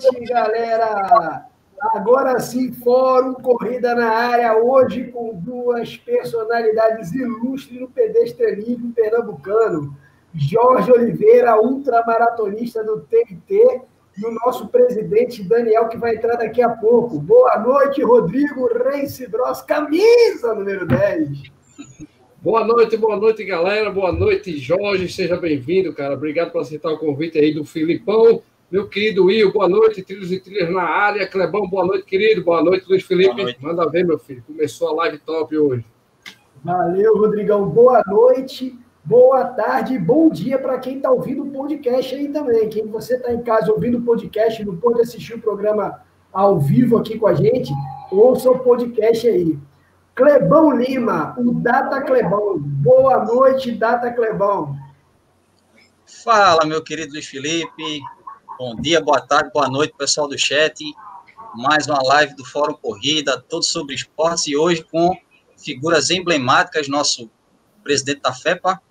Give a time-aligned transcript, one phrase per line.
[0.00, 1.46] Noite, galera!
[1.92, 9.96] Agora sim, Fórum Corrida na área, hoje com duas personalidades ilustres no pedestrianismo pernambucano.
[10.34, 13.82] Jorge Oliveira, ultramaratonista do TNT,
[14.16, 17.18] e o nosso presidente Daniel, que vai entrar daqui a pouco.
[17.18, 21.42] Boa noite, Rodrigo Reis Bros, camisa número 10.
[22.40, 23.90] Boa noite, boa noite, galera.
[23.90, 25.08] Boa noite, Jorge.
[25.08, 26.14] Seja bem-vindo, cara.
[26.14, 28.42] Obrigado por aceitar o convite aí do Filipão.
[28.70, 30.02] Meu querido Will, boa noite.
[30.02, 31.26] Trilhos e trilhas na área.
[31.26, 32.44] Clebão, boa noite, querido.
[32.44, 33.42] Boa noite, Luiz Felipe.
[33.42, 33.62] Noite.
[33.62, 34.44] Manda ver, meu filho.
[34.46, 35.84] Começou a live top hoje.
[36.62, 37.66] Valeu, Rodrigão.
[37.66, 42.68] Boa noite, boa tarde, bom dia para quem está ouvindo o podcast aí também.
[42.68, 46.98] Quem você está em casa ouvindo o podcast, não pode assistir o programa ao vivo
[46.98, 47.72] aqui com a gente,
[48.10, 49.58] ouça o podcast aí.
[50.14, 52.58] Clebão Lima, o Data Clebão.
[52.58, 54.76] Boa noite, Data Clebão.
[56.04, 58.00] Fala, meu querido Luiz Felipe.
[58.58, 60.82] Bom dia, boa tarde, boa noite, pessoal do chat.
[61.54, 65.16] Mais uma live do Fórum Corrida, tudo sobre esportes e hoje com
[65.56, 66.88] figuras emblemáticas.
[66.88, 67.30] Nosso
[67.84, 68.82] presidente da FEPA,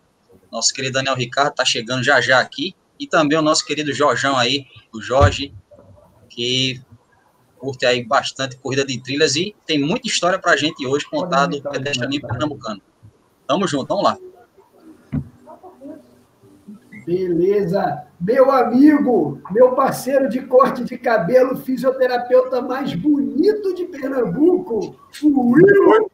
[0.49, 2.73] nosso querido Daniel Ricardo, está chegando já já aqui.
[2.97, 5.53] E também o nosso querido Jorjão aí, o Jorge,
[6.29, 6.81] que
[7.57, 11.45] curte aí bastante corrida de trilhas e tem muita história para a gente hoje contar
[11.45, 12.81] do pedestrianismo pernambucano.
[13.45, 14.17] Tamo junto, vamos lá.
[17.07, 18.03] Beleza.
[18.19, 26.11] Meu amigo, meu parceiro de corte de cabelo, fisioterapeuta mais bonito de Pernambuco, o Will.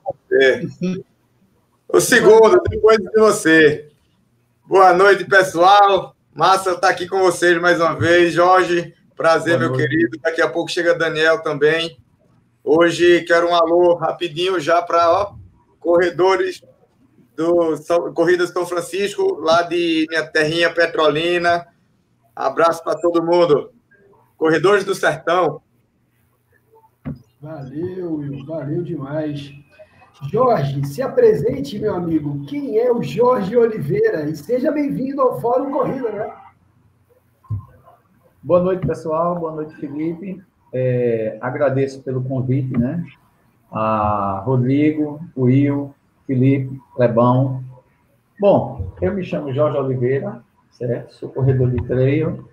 [1.89, 3.89] O segundo, depois de você.
[4.67, 6.15] Boa noite, pessoal.
[6.31, 8.31] Massa estar aqui com vocês mais uma vez.
[8.31, 9.89] Jorge, prazer, Boa meu noite.
[9.89, 10.19] querido.
[10.21, 11.97] Daqui a pouco chega Daniel também.
[12.63, 15.31] Hoje quero um alô rapidinho já para
[15.79, 16.61] corredores
[17.35, 21.67] do São, Corrida São Francisco, lá de minha terrinha Petrolina.
[22.35, 23.71] Abraço para todo mundo.
[24.37, 25.61] Corredores do Sertão.
[27.41, 29.51] Valeu, Will, valeu demais.
[30.31, 32.45] Jorge, se apresente, meu amigo.
[32.45, 34.29] Quem é o Jorge Oliveira?
[34.29, 36.33] E seja bem-vindo ao Fórum Corrida, né?
[38.41, 39.37] Boa noite, pessoal.
[39.37, 40.41] Boa noite, Felipe.
[40.71, 43.03] É, agradeço pelo convite, né?
[43.71, 45.93] A Rodrigo, Will,
[46.25, 47.63] Felipe, Lebão.
[48.39, 50.41] Bom, eu me chamo Jorge Oliveira,
[50.71, 51.13] certo?
[51.13, 52.47] Sou corredor de trail.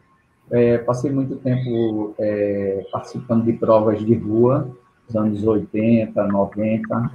[0.51, 4.69] É, passei muito tempo é, participando de provas de rua,
[5.07, 7.11] nos anos 80, 90.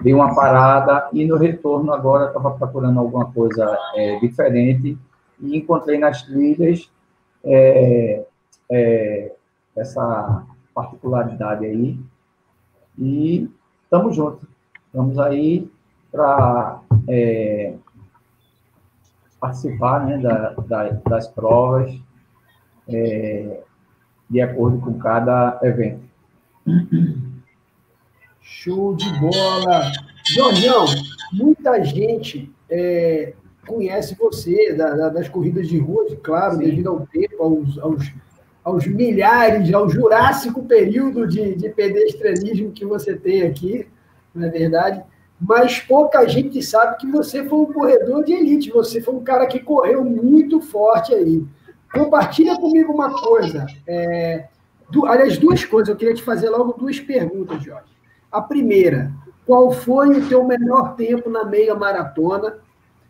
[0.00, 4.96] Dei uma parada e no retorno agora estava procurando alguma coisa é, diferente
[5.40, 6.90] e encontrei nas trilhas
[7.42, 8.24] é,
[8.70, 9.32] é,
[9.76, 10.44] essa
[10.74, 11.98] particularidade aí.
[12.98, 13.50] E
[13.84, 14.48] estamos juntos.
[14.86, 15.68] Estamos aí
[16.16, 17.74] para é,
[19.38, 21.94] participar né, da, da, das provas
[22.88, 23.60] é,
[24.28, 26.00] de acordo com cada evento.
[28.40, 29.92] Show de bola!
[30.34, 30.86] Jorgão,
[31.32, 33.34] muita gente é,
[33.66, 36.64] conhece você da, da, das corridas de rua, claro, Sim.
[36.64, 38.12] devido ao tempo, aos, aos,
[38.64, 43.86] aos, milhares, ao jurássico período de, de pedestrianismo que você tem aqui,
[44.34, 45.04] não é verdade?
[45.40, 49.46] Mas pouca gente sabe que você foi um corredor de elite, você foi um cara
[49.46, 51.44] que correu muito forte aí.
[51.92, 54.48] Compartilha comigo uma coisa, é,
[55.06, 57.94] aliás, duas coisas, eu queria te fazer logo duas perguntas, Jorge.
[58.30, 59.12] A primeira,
[59.46, 62.58] qual foi o teu melhor tempo na meia maratona,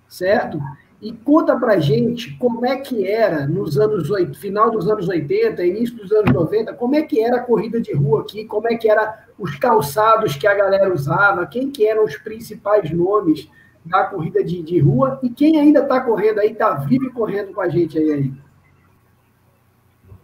[0.09, 0.61] certo?
[1.01, 4.09] E conta pra gente como é que era nos anos
[4.39, 7.93] final dos anos 80, início dos anos 90, como é que era a corrida de
[7.93, 12.05] rua aqui, como é que era os calçados que a galera usava, quem que eram
[12.05, 13.49] os principais nomes
[13.85, 17.61] da corrida de, de rua e quem ainda está correndo aí, está vivo correndo com
[17.61, 18.33] a gente aí, aí.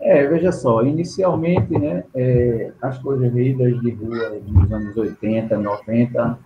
[0.00, 6.38] É, veja só, inicialmente, né, é, as corridas de rua nos anos 80, 90,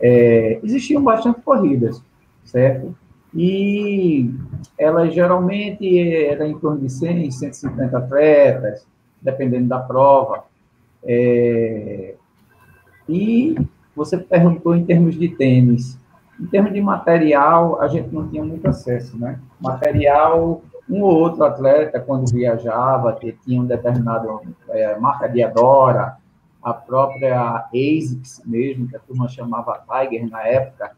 [0.00, 2.02] é, existiam bastante corridas,
[2.42, 2.96] certo?
[3.34, 4.30] E
[4.78, 8.86] elas geralmente eram em torno de 100, 150 atletas,
[9.20, 10.44] dependendo da prova.
[11.04, 12.14] É,
[13.08, 13.56] e
[13.96, 15.98] você perguntou em termos de tênis.
[16.40, 19.38] Em termos de material, a gente não tinha muito acesso, né?
[19.60, 26.16] Material, um ou outro atleta, quando viajava, tinha um determinado é, marca de Adora,
[26.62, 30.92] a própria ASICS mesmo, que a turma chamava Tiger na época,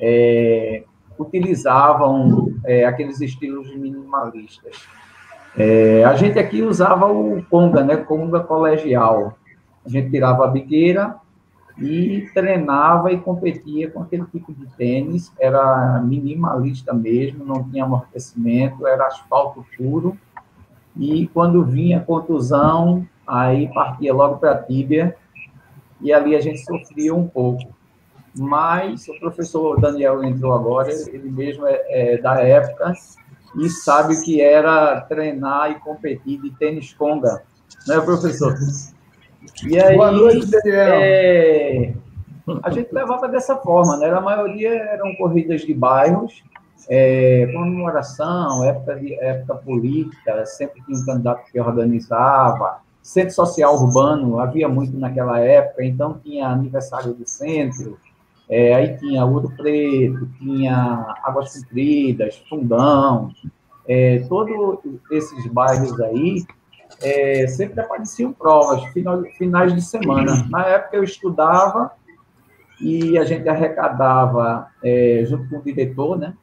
[0.00, 0.84] é,
[1.18, 4.86] utilizavam é, aqueles estilos minimalistas.
[5.56, 9.36] É, a gente aqui usava o conga, né, conga colegial.
[9.84, 11.16] A gente tirava a biqueira
[11.78, 15.32] e treinava e competia com aquele tipo de tênis.
[15.38, 20.16] Era minimalista mesmo, não tinha amortecimento, era asfalto puro.
[20.96, 25.16] e quando vinha contusão, aí partia logo para a tíbia,
[26.00, 27.79] e ali a gente sofria um pouco.
[28.40, 32.94] Mas o professor Daniel entrou agora, ele mesmo é, é da época,
[33.54, 37.42] e sabe o que era treinar e competir de tênis conga,
[37.86, 38.54] né, professor?
[39.66, 41.00] E aí, Boa noite, Daniel.
[41.02, 41.92] É,
[42.62, 44.08] a gente levava dessa forma, né?
[44.08, 46.42] A maioria eram corridas de bairros,
[46.88, 54.38] é, comemoração, época, de, época política, sempre tinha um candidato que organizava, centro social urbano,
[54.38, 57.98] havia muito naquela época, então tinha aniversário do centro,
[58.50, 63.30] é, aí tinha Ouro Preto, tinha Águas Compridas, Fundão,
[63.88, 64.80] é, todos
[65.12, 66.44] esses bairros aí,
[67.00, 68.82] é, sempre apareciam provas,
[69.38, 70.46] finais de semana.
[70.50, 71.92] Na época eu estudava
[72.80, 76.34] e a gente arrecadava, é, junto com o diretor, né,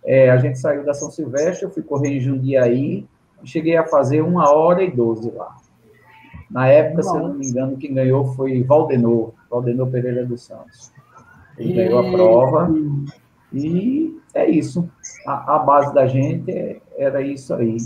[0.04, 3.06] É, a gente saiu da São Silvestre, eu fui correr em Jundiaí,
[3.44, 5.56] cheguei a fazer uma hora e doze lá.
[6.50, 10.92] Na época, se eu não me engano, quem ganhou foi Valdenor, Valdenor Pereira dos Santos.
[11.56, 12.74] Ele ganhou a prova
[13.52, 14.88] e é isso.
[15.26, 17.76] A, a base da gente era isso aí.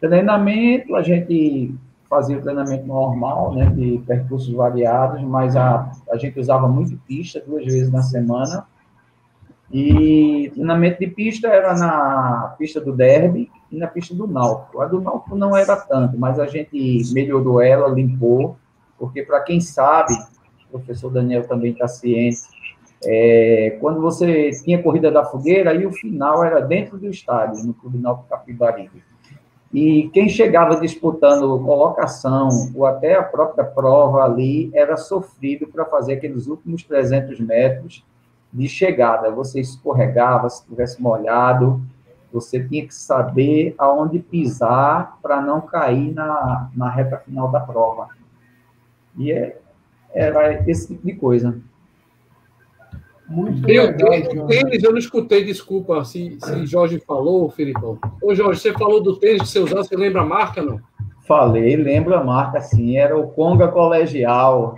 [0.00, 1.74] Treinamento, a gente
[2.08, 7.42] fazia o treinamento normal, né, de percursos variados, mas a, a gente usava muito pista,
[7.44, 8.66] duas vezes na semana.
[9.70, 14.80] E treinamento de pista era na pista do Derby e na pista do Náutico.
[14.80, 18.56] A do Náutico não era tanto, mas a gente melhorou ela, limpou,
[18.98, 20.14] porque para quem sabe,
[20.68, 22.38] o professor Daniel também está ciente,
[23.04, 27.74] é, quando você tinha corrida da fogueira, aí o final era dentro do estádio, no
[27.74, 29.02] Clube Náutico Capibaribe.
[29.72, 36.14] E quem chegava disputando colocação ou até a própria prova ali era sofrido para fazer
[36.14, 38.04] aqueles últimos 300 metros
[38.52, 39.30] de chegada.
[39.32, 41.82] Você escorregava, se estivesse molhado,
[42.36, 48.08] você tinha que saber aonde pisar para não cair na, na reta final da prova.
[49.18, 49.58] E é,
[50.14, 51.58] era esse tipo de coisa.
[53.28, 57.98] Muito Meu legal, tênis, eu não escutei, desculpa se, se Jorge falou, Filipão.
[58.22, 60.80] Ô, Jorge, você falou do tênis que você usava, você lembra a marca, não?
[61.26, 64.76] Falei, lembro a marca, sim, era o Conga Colegial.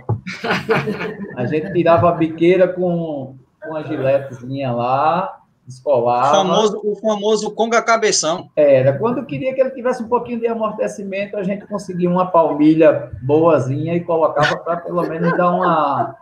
[1.37, 5.38] a gente tirava a biqueira com, com a giletezinha lá,
[5.69, 6.31] escolar.
[6.31, 8.49] O famoso, o famoso Conga Cabeção.
[8.55, 13.11] Era, quando queria que ele tivesse um pouquinho de amortecimento, a gente conseguia uma palmilha
[13.21, 16.15] boazinha e colocava para pelo menos dar uma...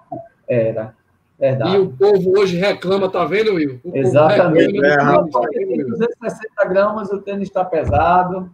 [0.48, 0.94] Era.
[1.40, 1.76] Verdade.
[1.76, 3.80] E o povo hoje reclama, tá vendo, Will?
[3.84, 4.84] O Exatamente.
[4.84, 4.98] É,
[5.52, 8.50] tem 260 gramas, o tênis está pesado,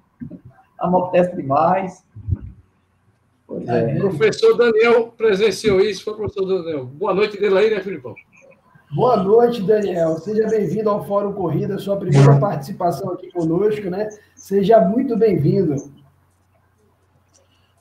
[0.77, 2.03] amortece demais.
[3.47, 3.95] Pois é.
[3.95, 6.85] O professor Daniel presenciou isso, foi o professor Daniel.
[6.85, 8.13] Boa noite dele aí, né, Filipão?
[8.93, 10.19] Boa noite, Daniel.
[10.19, 14.07] Seja bem-vindo ao Fórum Corrida, sua primeira participação aqui conosco, né?
[14.35, 15.91] Seja muito bem-vindo.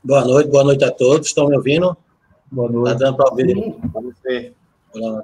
[0.03, 1.27] Boa noite, boa noite a todos.
[1.27, 1.95] Estão me ouvindo?
[2.51, 2.95] Boa noite.
[2.95, 3.55] Está dando para ouvir?
[4.27, 4.55] Sim.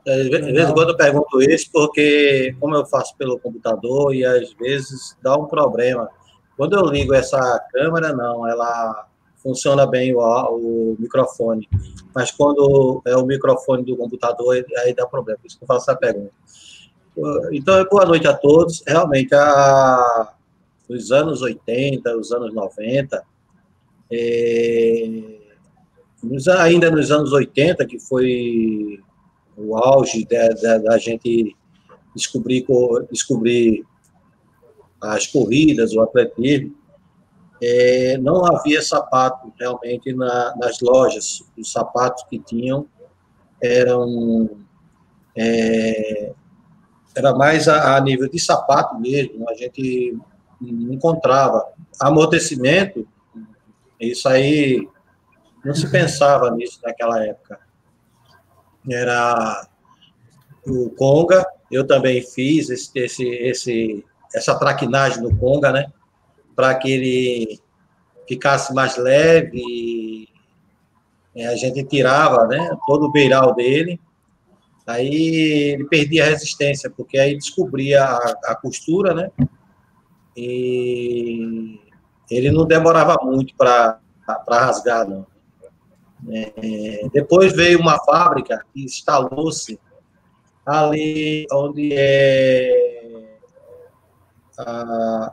[0.05, 4.53] De vez em quando eu pergunto isso porque, como eu faço pelo computador e às
[4.61, 6.11] vezes dá um problema.
[6.55, 9.07] Quando eu ligo essa câmera, não, ela
[9.39, 11.69] funciona bem o, o microfone.
[12.15, 15.39] Mas quando é o microfone do computador, aí dá problema.
[15.41, 16.33] Por isso que eu faço essa pergunta.
[17.53, 18.83] Então, boa noite a todos.
[18.87, 20.33] Realmente, a,
[20.89, 23.23] nos anos 80, os anos 90,
[24.11, 25.39] é,
[26.59, 29.01] ainda nos anos 80, que foi
[29.57, 31.57] o auge da, da, da gente
[32.15, 32.65] descobrir,
[33.11, 33.85] descobrir
[35.01, 36.75] as corridas, o atletismo,
[37.61, 41.43] é, não havia sapato realmente na, nas lojas.
[41.57, 42.87] Os sapatos que tinham
[43.63, 44.59] eram
[45.37, 46.33] é,
[47.15, 49.49] era mais a, a, nível de sapato mesmo.
[49.49, 50.17] A gente
[50.61, 51.67] encontrava
[52.01, 53.07] amortecimento.
[54.01, 54.89] Isso aí
[55.65, 57.59] não se pensava nisso naquela época.
[58.89, 59.67] Era
[60.65, 61.45] o conga.
[61.71, 65.93] Eu também fiz esse, esse, esse essa traquinagem no conga, né?
[66.59, 67.61] Para que ele
[68.27, 70.29] ficasse mais leve.
[71.37, 74.01] a gente tirava né, todo o beiral dele,
[74.85, 79.31] aí ele perdia a resistência, porque aí descobria a, a costura, né?
[80.37, 81.79] E
[82.29, 84.01] ele não demorava muito para
[84.51, 85.25] rasgar, não.
[86.29, 89.79] É, depois veio uma fábrica que instalou-se
[90.67, 93.37] ali onde é
[94.59, 95.33] a,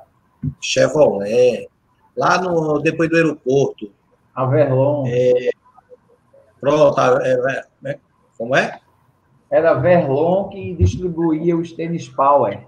[0.62, 1.70] Chevrolet,
[2.16, 3.92] lá no, depois do aeroporto.
[4.34, 5.06] Averlon.
[5.08, 5.50] É,
[6.60, 8.00] pronto, é, é,
[8.38, 8.80] como é?
[9.50, 12.66] Era Verlon que distribuía os tênis Power.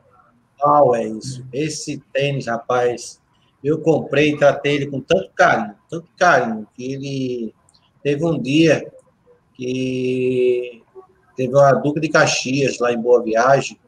[0.60, 1.46] Power, isso.
[1.52, 3.22] Esse tênis, rapaz,
[3.64, 7.56] eu comprei e tratei ele com tanto carinho, tanto carinho, que ele
[8.04, 8.92] teve um dia
[9.54, 10.84] que
[11.36, 13.80] teve uma Duca de Caxias lá em Boa Viagem,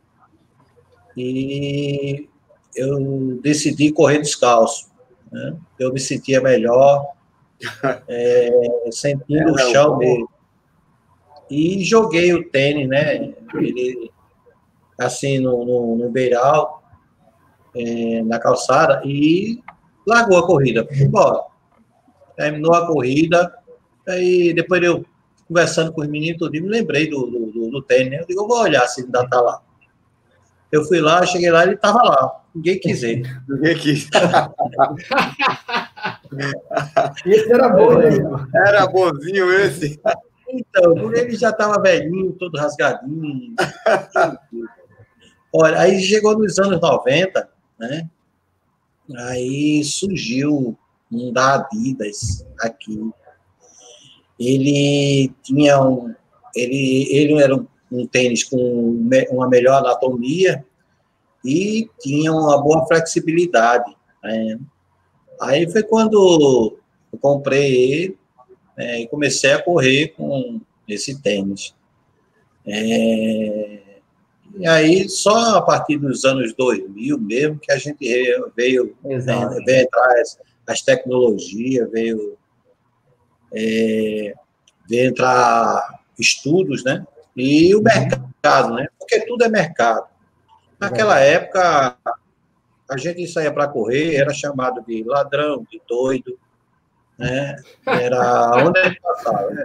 [1.15, 2.29] e
[2.76, 4.90] eu decidi correr descalço.
[5.32, 5.56] Né?
[5.80, 7.06] Eu me sentia melhor,
[8.08, 8.50] é,
[8.92, 10.30] sentindo é, o chão mesmo.
[11.50, 13.34] E joguei o tênis, né?
[13.56, 14.12] Ele,
[14.98, 16.84] assim, no, no, no beiral,
[17.76, 19.62] é, na calçada, e
[20.06, 20.88] largou a corrida.
[20.92, 21.44] Embora.
[22.36, 23.54] Terminou a corrida,
[24.08, 25.04] aí depois eu
[25.46, 28.22] conversando com os meninos, eu me lembrei do, do, do, do tênis, né?
[28.22, 29.62] Eu digo, eu vou olhar se ainda tá lá.
[30.72, 32.44] Eu fui lá, cheguei lá, ele estava lá.
[32.54, 33.28] Ninguém quis ele.
[33.50, 34.08] Ninguém quis.
[37.26, 38.10] esse era bom, né?
[38.68, 40.00] Era bonzinho esse.
[40.52, 43.56] Então, ele já estava velhinho, todo rasgadinho.
[45.54, 47.50] Olha, aí chegou nos anos 90,
[47.80, 48.08] né?
[49.18, 50.78] Aí surgiu
[51.12, 53.12] um da Adidas aqui.
[54.40, 56.14] Ele tinha um.
[56.56, 58.58] Ele, ele era um um tênis com
[59.31, 60.63] uma melhor anatomia
[61.43, 63.96] e tinha uma boa flexibilidade.
[64.24, 64.60] Né?
[65.41, 66.77] Aí foi quando
[67.12, 68.17] eu comprei ele
[68.77, 71.74] né, e comecei a correr com esse tênis.
[72.65, 73.79] É,
[74.58, 77.98] e aí, só a partir dos anos 2000 mesmo, que a gente
[78.55, 79.63] veio, Exato.
[79.63, 82.38] veio entrar as, as tecnologias, veio,
[83.53, 84.34] é,
[84.88, 87.05] veio entrar estudos, né?
[87.39, 88.88] E o mercado, né?
[88.98, 90.05] Porque tudo é mercado.
[90.79, 91.96] Naquela época,
[92.89, 96.38] a gente saía para correr, era chamado de ladrão, de doido,
[97.17, 97.55] né?
[97.86, 99.63] Era onde gente passava, né?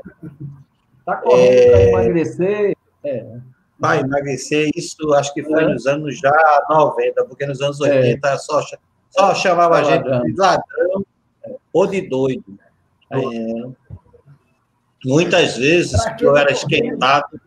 [1.05, 1.91] Tá correndo é...
[1.91, 2.77] para emagrecer?
[3.05, 3.27] É.
[3.81, 5.69] Para emagrecer, isso acho que foi é.
[5.69, 8.39] nos anos já 90, porque nos anos 80 é.
[8.39, 8.63] só,
[9.11, 10.23] só chamava a gente ladrão.
[10.23, 11.07] de ladrão
[11.73, 12.59] ou de doido.
[13.11, 13.19] É.
[15.05, 17.41] Muitas vezes eu era esquentado,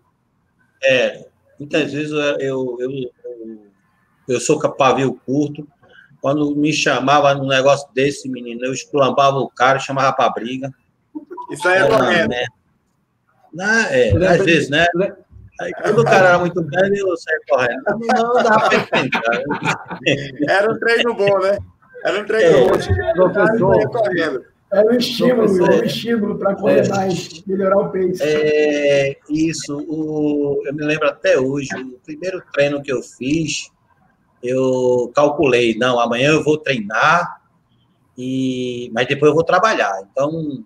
[0.84, 1.26] é,
[1.60, 2.92] muitas vezes eu, eu, eu,
[4.28, 5.68] eu sou pavio curto.
[6.22, 10.74] Quando me chamava num negócio desse, menino, eu esculambava o cara, chamava pra briga.
[11.52, 12.30] Isso aí é correto.
[13.54, 13.66] Né?
[13.92, 14.86] é, às vezes, né?
[15.60, 17.84] Aí, quando o cara era muito grande, eu saía correndo.
[17.88, 19.44] Não, não dava pra enfrentar.
[20.48, 21.58] Era um treino bom, né?
[22.04, 22.68] Era um treino é, bom.
[23.14, 24.46] Professor, correndo.
[24.72, 28.22] É um estímulo, é um estímulo para correr é, mais, melhorar o pace.
[28.22, 33.72] É, isso, o, eu me lembro até hoje, o primeiro treino que eu fiz,
[34.44, 37.42] eu calculei, não, amanhã eu vou treinar,
[38.18, 40.06] e, mas depois eu vou trabalhar.
[40.12, 40.66] Então,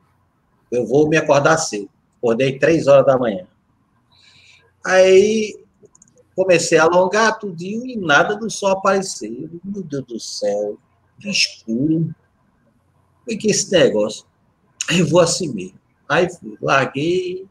[0.72, 1.90] eu vou me acordar cedo.
[2.18, 3.46] Acordei três horas da manhã.
[4.86, 5.60] Aí
[6.36, 9.50] comecei a alongar tudinho e nada do sol aparecer.
[9.64, 10.78] Meu Deus do céu,
[11.20, 12.16] que escuro
[13.28, 14.26] o que esse negócio?
[14.90, 15.80] Eu vou assim mesmo.
[16.10, 17.48] Aí fui, larguei,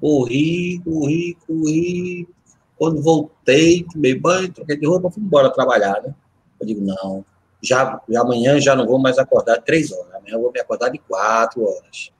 [0.00, 2.28] corri, corri, corri.
[2.76, 6.14] Quando voltei, tomei banho, troquei de roupa, fui embora trabalhar, né?
[6.58, 7.24] Eu digo, não,
[7.62, 10.88] já, já amanhã já não vou mais acordar três horas, amanhã eu vou me acordar
[10.88, 12.10] de quatro horas.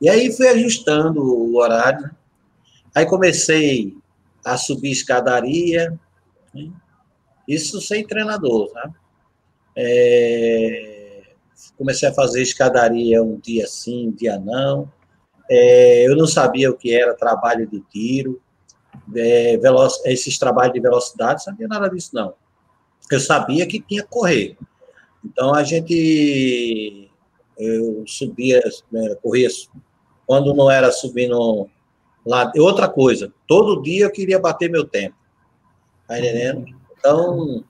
[0.00, 2.10] E aí fui ajustando o horário?
[2.94, 3.96] Aí comecei
[4.44, 5.98] a subir escadaria,
[6.54, 6.70] né?
[7.48, 8.90] isso sem treinador, tá?
[9.76, 10.93] É
[11.76, 14.90] comecei a fazer escadaria um dia sim, um dia não.
[15.50, 18.40] É, eu não sabia o que era trabalho de tiro,
[19.14, 19.58] é,
[20.06, 22.34] esses trabalhos de velocidade, não sabia nada disso, não.
[23.10, 24.56] Eu sabia que tinha que correr.
[25.24, 27.10] Então, a gente,
[27.58, 29.48] eu subia, né, corria,
[30.26, 31.68] quando não era subindo
[32.24, 35.16] lá, outra coisa, todo dia eu queria bater meu tempo,
[36.08, 36.66] tá entendendo?
[36.98, 37.64] Então,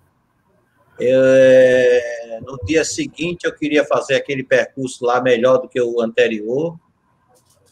[1.01, 6.79] é, no dia seguinte eu queria fazer aquele percurso lá melhor do que o anterior,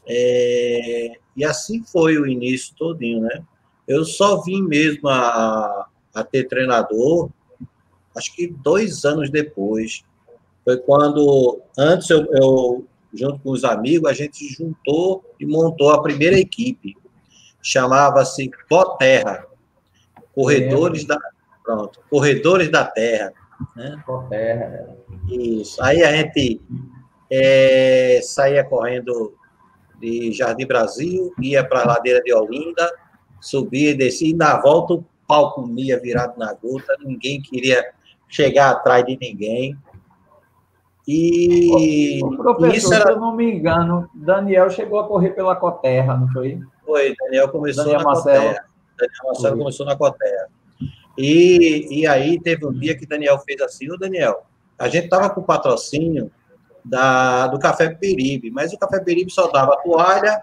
[0.06, 3.42] é, e assim foi o início todinho, né?
[3.86, 7.30] Eu só vim mesmo a, a ter treinador,
[8.16, 10.04] acho que dois anos depois.
[10.64, 16.02] Foi quando, antes eu, eu, junto com os amigos, a gente juntou e montou a
[16.02, 16.96] primeira equipe.
[17.60, 19.46] Chamava-se Coterra,
[20.34, 21.06] Corredores é.
[21.06, 21.18] da
[21.64, 23.32] Pronto, Corredores da Terra.
[23.76, 24.02] Né?
[24.04, 24.96] Coterra.
[25.28, 25.82] Isso.
[25.82, 26.60] Aí a gente
[27.30, 29.34] é, saía correndo
[30.00, 32.92] de Jardim Brasil, ia para a ladeira de Olinda,
[33.40, 37.84] subia e descia, e na volta o pau comia virado na gota, ninguém queria
[38.28, 39.76] chegar atrás de ninguém.
[41.06, 43.06] E o professor, isso era...
[43.06, 46.60] se eu não me engano, Daniel chegou a correr pela Coterra, não foi?
[46.84, 48.42] Foi, Daniel começou Daniel na Marcelo.
[48.42, 48.64] Coterra.
[48.98, 49.58] Daniel Marcelo foi.
[49.58, 50.48] começou na Coterra.
[51.16, 54.46] E, e aí teve um dia que Daniel fez assim, o Daniel,
[54.78, 56.30] a gente estava com patrocínio
[56.84, 60.42] da, do Café Peribe, mas o Café Peribe só dava toalha,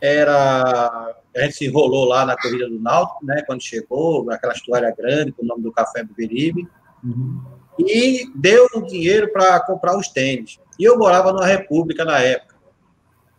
[0.00, 4.94] era a gente se enrolou lá na corrida do Náutico, né, quando chegou, aquela toalha
[4.96, 6.68] grande com o nome do Café Peribe,
[7.04, 7.40] uhum.
[7.78, 10.58] e deu o dinheiro para comprar os tênis.
[10.78, 12.49] E eu morava na República na época.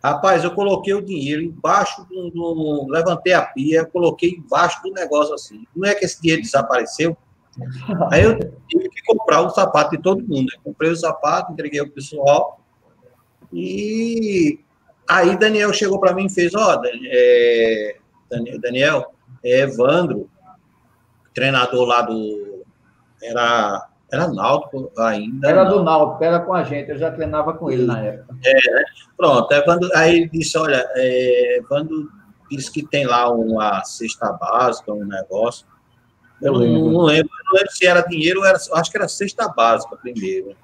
[0.02, 5.34] Rapaz, eu coloquei o dinheiro embaixo do, do levantei a pia, coloquei embaixo do negócio
[5.34, 5.64] assim.
[5.76, 7.16] Não é que esse dinheiro desapareceu,
[8.10, 8.38] Aí eu
[8.68, 10.48] tive que comprar o sapato de todo mundo.
[10.54, 12.60] Eu comprei o sapato, entreguei ao pessoal.
[13.52, 14.58] E
[15.08, 17.96] aí Daniel chegou para mim e fez: Ó, oh, é,
[18.60, 19.12] Daniel,
[19.44, 20.30] é Evandro,
[21.34, 22.64] treinador lá do.
[23.22, 25.48] Era, era Náutico ainda.
[25.48, 25.78] Era não.
[25.78, 28.36] do Náutico, era com a gente, eu já treinava com ele na época.
[28.44, 28.84] É, né?
[29.16, 29.50] pronto.
[29.52, 32.10] Evandro, aí ele disse: Olha, é, Evandro
[32.50, 35.66] disse que tem lá uma cesta básica, um negócio.
[36.42, 36.90] Eu, não, lembro.
[36.90, 40.54] Não, lembro, não lembro se era dinheiro ou era, acho que era cesta básica primeiro.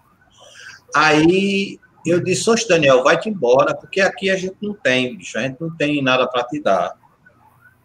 [0.95, 5.43] Aí eu disse, oxe, Daniel, vai-te embora, porque aqui a gente não tem, bicho, a
[5.43, 6.95] gente não tem nada para te dar.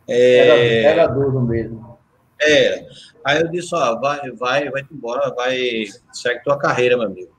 [0.08, 1.97] É, era, era duro mesmo.
[2.41, 2.86] É.
[3.26, 7.32] Aí eu disse, ó, vai, vai, vai-te embora, vai, segue tua carreira, meu amigo.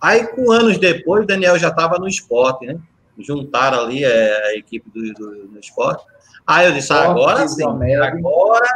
[0.00, 2.78] Aí, com anos depois, Daniel já estava no esporte, né?
[3.18, 6.04] Juntaram ali é, a equipe do, do, do esporte.
[6.46, 8.68] Aí eu disse, agora sim, agora,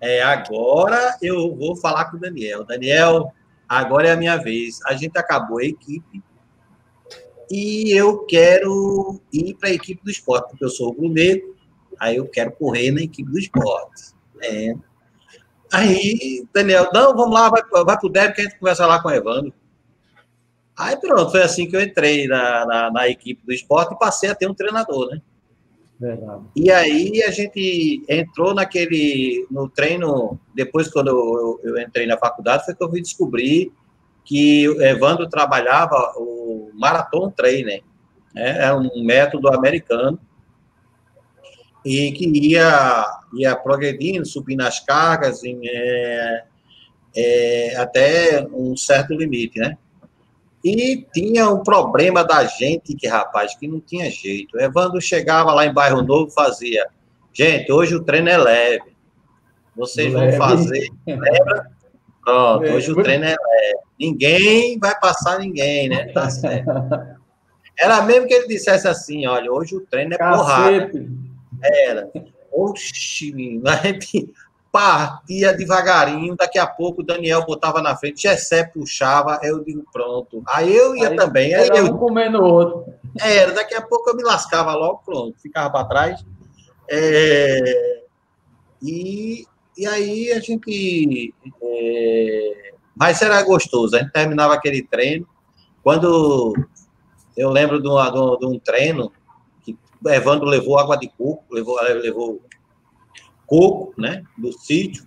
[0.00, 2.64] é, agora eu vou falar com o Daniel.
[2.64, 3.32] Daniel,
[3.66, 4.78] agora é a minha vez.
[4.84, 6.22] A gente acabou a equipe
[7.50, 11.56] e eu quero ir para a equipe do esporte, porque eu sou o negro,
[11.98, 14.12] aí eu quero correr na equipe do esporte.
[14.42, 14.74] É.
[15.74, 19.08] Aí, Daniel, não, vamos lá, vai, vai pro Débora que a gente conversa lá com
[19.08, 19.52] o Evandro.
[20.76, 24.30] Aí pronto, foi assim que eu entrei na, na, na equipe do esporte e passei
[24.30, 25.20] a ter um treinador, né?
[25.98, 26.42] Verdade.
[26.56, 32.64] E aí a gente entrou naquele no treino depois quando eu, eu, entrei na faculdade
[32.64, 33.72] foi que eu fui descobrir
[34.24, 37.82] que o Evandro trabalhava o Marathon Trainer,
[38.34, 38.64] né?
[38.64, 40.18] é um método americano
[41.84, 46.44] e que ia ia progredindo, subindo as cargas em, é,
[47.16, 49.76] é, até um certo limite, né?
[50.64, 54.58] E tinha um problema da gente, que rapaz, que não tinha jeito.
[54.58, 56.86] Evandro chegava lá em Bairro Novo fazia,
[57.32, 58.94] gente, hoje o treino é leve.
[59.76, 60.38] Vocês leve.
[60.38, 61.70] vão fazer, lembra?
[62.24, 63.78] Pronto, hoje o treino é leve.
[64.00, 66.06] Ninguém vai passar ninguém, né?
[66.12, 66.70] Tá certo.
[67.78, 70.38] Era mesmo que ele dissesse assim, olha, hoje o treino é Cacete.
[70.38, 71.23] porrada.
[71.64, 72.10] Era.
[72.52, 74.32] Oxi, a gente
[74.74, 80.42] partia devagarinho, daqui a pouco o Daniel botava na frente, Gessé puxava, eu digo, pronto.
[80.48, 81.54] Aí eu ia aí, também.
[81.54, 82.92] Aí eu um comendo o outro.
[83.20, 86.24] Era, daqui a pouco eu me lascava logo, pronto, ficava para trás.
[86.90, 88.02] É,
[88.82, 89.46] e,
[89.78, 91.32] e aí a gente.
[91.62, 95.26] É, mas era gostoso, a gente terminava aquele treino.
[95.84, 96.52] Quando
[97.36, 99.12] eu lembro de, uma, de um treino
[100.10, 102.40] Evandro levou água de coco, levou, levou
[103.46, 105.06] coco, né, do sítio,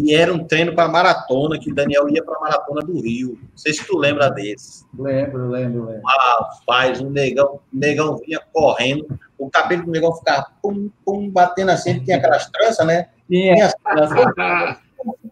[0.00, 3.36] e era um treino para maratona, que Daniel ia para a maratona do Rio.
[3.42, 4.84] Não sei se tu lembra desse.
[4.96, 6.02] Lembro, lembro, lembro.
[6.06, 11.72] Rapaz, o negão, o negão vinha correndo, o cabelo do negão ficava pum, pum, batendo
[11.72, 13.08] assim, tinha aquelas tranças, né?
[13.28, 13.54] Tinha.
[13.54, 14.78] tinha as tranças.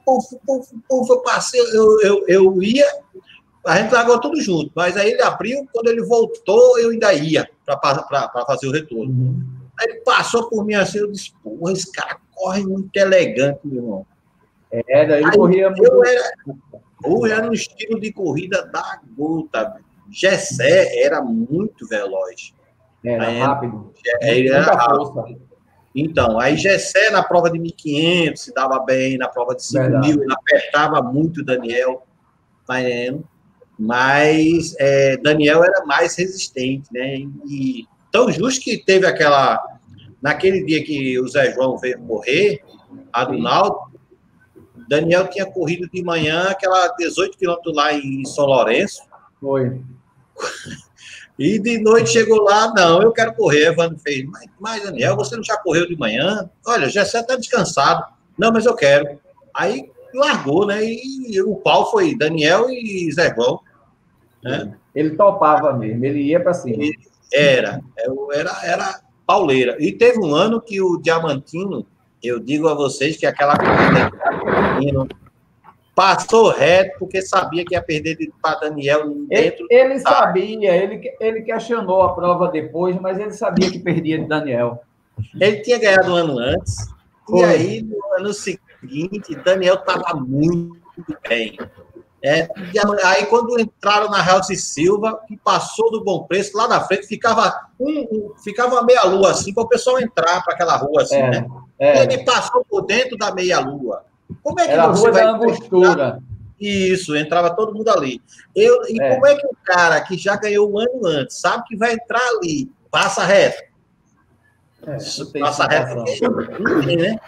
[0.05, 2.87] puf, puf, puf, eu passei, eu, eu, eu ia,
[3.67, 7.49] A gente largou tudo junto, mas aí ele abriu, quando ele voltou, eu ainda ia
[7.65, 9.13] para fazer o retorno.
[9.13, 9.43] Uhum.
[9.79, 13.83] Aí ele passou por mim assim, eu disse, porra, esse cara corre muito elegante, meu
[13.83, 14.07] irmão.
[14.71, 15.85] Era, ele aí, corria muito.
[15.85, 16.33] Eu era,
[17.05, 19.77] ou era no estilo de corrida da gota.
[20.11, 22.55] Gessé era muito veloz.
[23.05, 23.93] Era aí, rápido.
[24.21, 25.41] Ele era rápido.
[25.95, 30.33] Então, aí Gessé na prova de 1.500 se dava bem, na prova de 5.000 ele
[30.33, 32.07] apertava muito o Daniel,
[32.67, 32.81] tá
[33.79, 37.19] mas é, Daniel era mais resistente, né?
[37.47, 39.63] E tão justo que teve aquela.
[40.23, 42.63] Naquele dia que o Zé João veio morrer,
[43.13, 43.79] a do Naldo,
[44.89, 49.03] Daniel tinha corrido de manhã aquela 18 quilômetros lá em São Lourenço.
[49.41, 49.81] Foi.
[51.39, 53.67] E de noite chegou lá, não, eu quero correr.
[53.67, 56.49] Evandro fez, mas, mas Daniel, você não já correu de manhã?
[56.67, 58.07] Olha, já está descansado.
[58.39, 59.21] Não, mas eu quero.
[59.55, 60.83] Aí largou, né?
[60.83, 63.61] E o pau foi Daniel e Zé João.
[64.43, 64.75] Né?
[64.95, 66.83] Ele topava mesmo, ele ia para cima.
[67.33, 67.81] Era,
[68.33, 69.77] era, era pauleira.
[69.79, 71.85] E teve um ano que o Diamantino,
[72.23, 74.11] eu digo a vocês que aquela corrida
[75.95, 79.67] passou reto porque sabia que ia perder para Daniel dentro.
[79.71, 84.27] Ele, ele sabia, ele, ele questionou a prova depois, mas ele sabia que perdia de
[84.27, 84.83] Daniel.
[85.41, 86.95] Ele tinha ganhado um ano antes,
[87.27, 87.41] Foi.
[87.41, 88.63] e aí no ano seguinte,
[89.45, 90.79] Daniel estava muito
[91.29, 91.59] bem.
[92.23, 92.49] É,
[93.05, 97.69] aí quando entraram na House Silva, que passou do bom preço, lá na frente ficava
[97.79, 101.31] um, um ficava meia lua assim para o pessoal entrar para aquela rua assim, é,
[101.31, 101.47] né?
[101.79, 102.03] É.
[102.03, 104.05] Ele passou por dentro da meia lua.
[104.43, 106.23] Como é que Era a rua da angostura.
[106.59, 108.21] Isso, entrava todo mundo ali.
[108.55, 109.15] Eu, e é.
[109.15, 112.27] como é que o cara que já ganhou um ano antes sabe que vai entrar
[112.31, 113.63] ali, passa reto?
[114.87, 114.97] É,
[115.39, 116.03] passa reto.
[116.97, 117.21] né?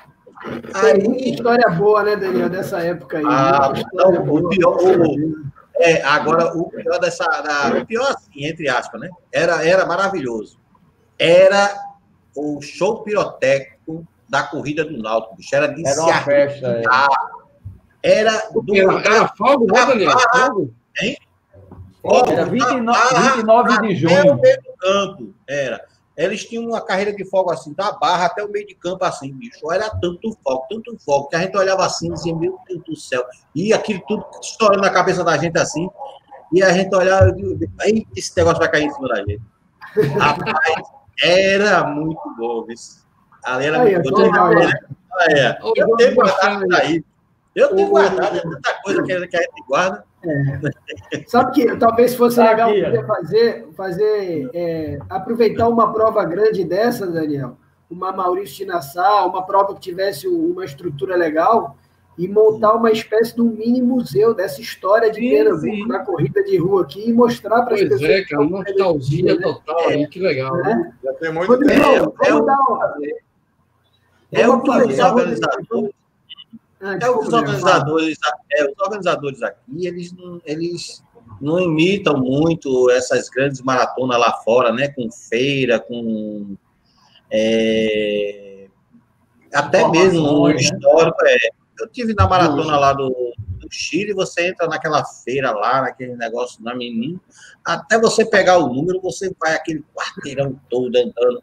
[0.74, 3.24] Aí, muita história boa, né, Daniel, dessa época aí.
[3.27, 5.48] Ah, não, o pior, o,
[5.81, 7.24] é, agora, o pior dessa.
[7.24, 9.09] Da, o pior, assim, entre aspas, né?
[9.33, 10.59] Era, era maravilhoso.
[11.18, 11.72] Era
[12.37, 15.55] o show pirotécnico da corrida do Náutico, bicho.
[15.55, 16.83] Era de era uma festa,
[18.03, 18.20] é.
[18.20, 18.77] Era do.
[18.77, 20.12] Era, era fogo, né, Daniel?
[20.12, 20.74] Fogo?
[21.01, 21.16] Hein?
[22.03, 24.18] Fogo, era 29, 29 de junho.
[24.18, 25.88] Até o meio do campo, era.
[26.18, 29.33] Eles tinham uma carreira de fogo assim, da barra até o meio de campo assim,
[29.33, 29.70] bicho.
[29.70, 32.96] Era tanto fogo, tanto fogo, que a gente olhava assim e dizia, meu Deus do
[32.96, 33.24] céu.
[33.54, 35.88] E aquilo tudo estourando na cabeça da gente assim.
[36.52, 37.33] E a gente olhava,
[37.81, 39.42] aí esse negócio vai cair em cima da gente.
[40.18, 40.88] Rapaz,
[41.22, 43.07] era muito bom, isso.
[43.44, 44.22] Ali era aí, muito bom.
[45.31, 45.59] É.
[45.76, 47.04] Eu tenho guardado aí.
[47.54, 50.04] Eu tenho guardado, é tanta coisa que a gente guarda.
[50.24, 51.22] É.
[51.26, 57.57] Sabe que talvez fosse legal poder fazer, fazer é, aproveitar uma prova grande dessa, Daniel,
[57.90, 61.76] uma Maurício de Nassau, uma prova que tivesse uma estrutura legal
[62.18, 66.57] e montar uma espécie de um mini museu dessa história de Pernambuco na corrida de
[66.57, 68.00] rua aqui e mostrar para as pessoas.
[68.00, 69.40] Pois é, cara, nostalgia né?
[69.40, 70.07] total, é.
[70.07, 70.57] que legal.
[70.57, 70.74] Né?
[70.74, 70.92] né?
[71.04, 72.96] Já tem muito Rodrigo, é, é, dar uma...
[74.33, 75.40] É o que os organizadores
[76.80, 78.18] ah, é o os organizadores,
[78.52, 81.02] é, os organizadores aqui, eles não, eles
[81.40, 84.88] não imitam muito essas grandes maratonas lá fora, né?
[84.88, 86.56] Com feira, com
[87.30, 88.68] é,
[89.52, 90.56] até mesmo no né?
[90.56, 91.18] histórico.
[91.26, 91.36] É,
[91.80, 96.62] eu tive na maratona lá do, do Chile, você entra naquela feira lá, naquele negócio
[96.62, 97.20] na menina,
[97.64, 101.42] até você pegar o número, você vai aquele quarteirão todo andando.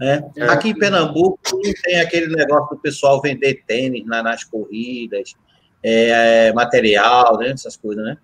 [0.00, 0.30] Né?
[0.34, 0.44] É.
[0.44, 5.34] Aqui em Pernambuco não tem aquele negócio do pessoal vender tênis na, nas corridas,
[5.82, 7.50] é, é, material, né?
[7.50, 8.16] essas coisas, né?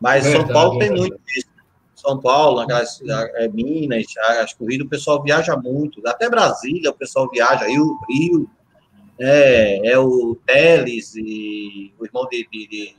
[0.00, 1.54] Mas verdade, São Paulo tem muito isso.
[1.96, 3.00] São Paulo, aquelas,
[3.36, 4.04] é, Minas,
[4.40, 6.06] as corridas, o pessoal viaja muito.
[6.06, 8.50] Até Brasília o pessoal viaja, Rio, Rio
[9.18, 12.94] é, é o Teles e o irmão de, de, de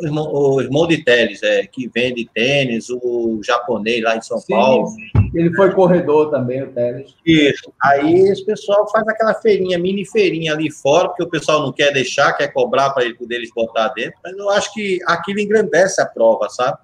[0.00, 4.38] o irmão, o irmão de Teles, é, que vende tênis, o japonês lá em São
[4.38, 4.88] Sim, Paulo.
[5.34, 7.14] Ele foi corredor também, o Teles.
[7.24, 7.72] Isso.
[7.82, 11.92] Aí esse pessoal faz aquela feirinha, mini feirinha ali fora, porque o pessoal não quer
[11.92, 14.18] deixar, quer cobrar para ele poder botar dentro.
[14.24, 16.78] Mas eu acho que aquilo engrandece a prova, sabe?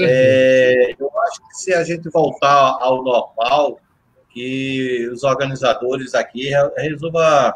[0.00, 3.78] É, eu acho que se a gente voltar ao normal,
[4.30, 7.54] que os organizadores aqui resolvam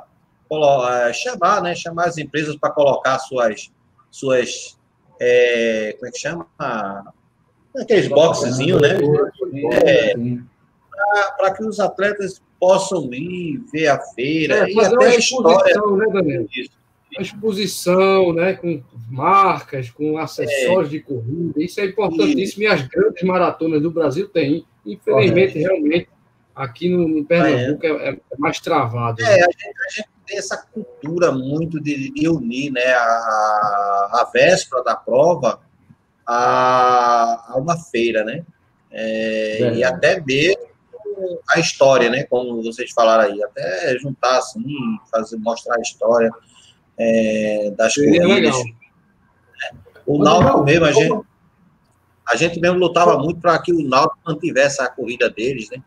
[0.89, 3.71] é, chamar, né, chamar as empresas para colocar suas,
[4.11, 4.78] suas
[5.21, 6.47] é, como é que chama?
[7.77, 8.99] Aqueles boxezinhos, né?
[9.73, 10.15] É,
[11.37, 15.75] para que os atletas possam ir ver a feira é, e até a história.
[15.75, 16.47] Né, Daniel?
[17.17, 20.91] A exposição, né, com marcas, com acessórios é.
[20.91, 22.63] de corrida, isso é importantíssimo.
[22.63, 22.67] E...
[22.67, 24.65] e as grandes maratonas do Brasil têm.
[24.85, 26.09] Infelizmente, realmente,
[26.55, 27.89] aqui no, no Pernambuco é.
[27.89, 28.09] é.
[28.11, 29.23] é, mais travado.
[29.23, 29.33] É, né?
[29.33, 32.93] a, gente, a gente tem essa cultura muito de, de unir, né?
[32.93, 35.61] A, a véspera da prova,
[36.27, 38.45] a, a uma feira, né?
[38.91, 40.69] É, e até mesmo
[41.51, 42.25] a história, né?
[42.25, 44.63] Como vocês falaram aí, até juntar assim,
[45.11, 46.31] fazer, mostrar a história
[46.99, 48.55] é, das Seria corridas.
[50.07, 51.27] O Náutico mesmo, a gente,
[52.29, 55.83] a gente mesmo lutava muito para que o Náutico mantivesse a corrida deles, né?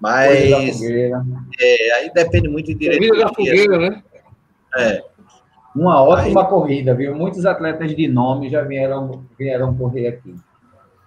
[0.00, 3.08] Mas é, aí depende muito de direito.
[3.08, 4.02] Corrida da fogueira, né?
[4.76, 5.04] É.
[5.76, 7.14] Uma ótima aí, corrida, viu?
[7.14, 10.34] Muitos atletas de nome já vieram, vieram correr aqui.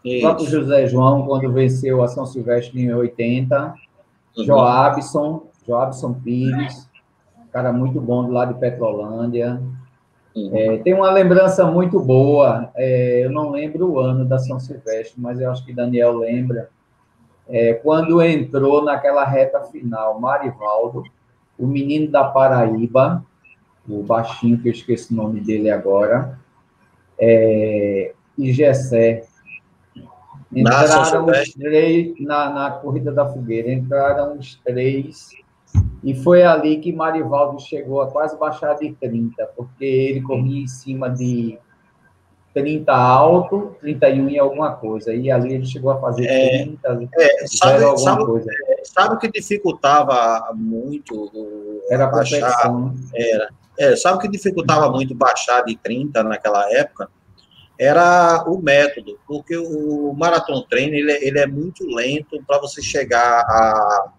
[0.05, 0.17] Isso.
[0.17, 3.73] O próprio José João, quando venceu a São Silvestre em 80,
[4.37, 4.43] uhum.
[4.43, 6.87] Joabson, Joabson Pires,
[7.53, 9.61] cara muito bom do lado de Petrolândia.
[10.35, 10.49] Uhum.
[10.51, 15.21] É, tem uma lembrança muito boa, é, eu não lembro o ano da São Silvestre,
[15.21, 16.69] mas eu acho que Daniel lembra.
[17.53, 21.03] É, quando entrou naquela reta final, Marivaldo,
[21.55, 23.23] o menino da Paraíba,
[23.87, 26.39] o baixinho, que eu esqueci o nome dele agora,
[27.19, 29.27] é, e Gessé,
[30.51, 35.29] entraram os três na, na corrida da fogueira, entraram os três
[36.03, 40.67] e foi ali que Marivaldo chegou a quase baixar de 30, porque ele corria em
[40.67, 41.59] cima de
[42.53, 45.13] 30 alto, 31 e alguma coisa.
[45.13, 48.49] E ali ele chegou a fazer é, 30, é, sabe, alguma sabe, coisa.
[48.83, 52.73] Sabe o que dificultava muito Era a baixar?
[52.73, 52.93] Né?
[53.15, 53.49] Era.
[53.79, 57.09] É, sabe o que dificultava muito baixar de 30 naquela época?
[57.79, 62.83] Era o método, porque o Marathon Trainer ele, é, ele é muito lento para você
[62.83, 64.11] chegar a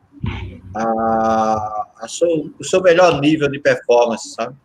[0.74, 4.56] a, a seu, o seu melhor nível de performance, sabe?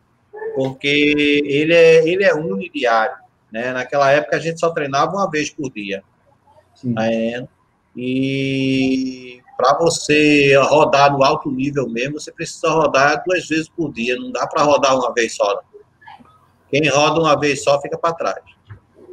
[0.55, 3.15] Porque ele é, ele é unidiário,
[3.51, 3.71] né?
[3.73, 6.03] Naquela época a gente só treinava uma vez por dia.
[6.83, 7.47] Né?
[7.95, 14.15] E para você rodar no alto nível mesmo, você precisa rodar duas vezes por dia,
[14.15, 15.61] não dá para rodar uma vez só.
[16.69, 18.43] Quem roda uma vez só fica para trás.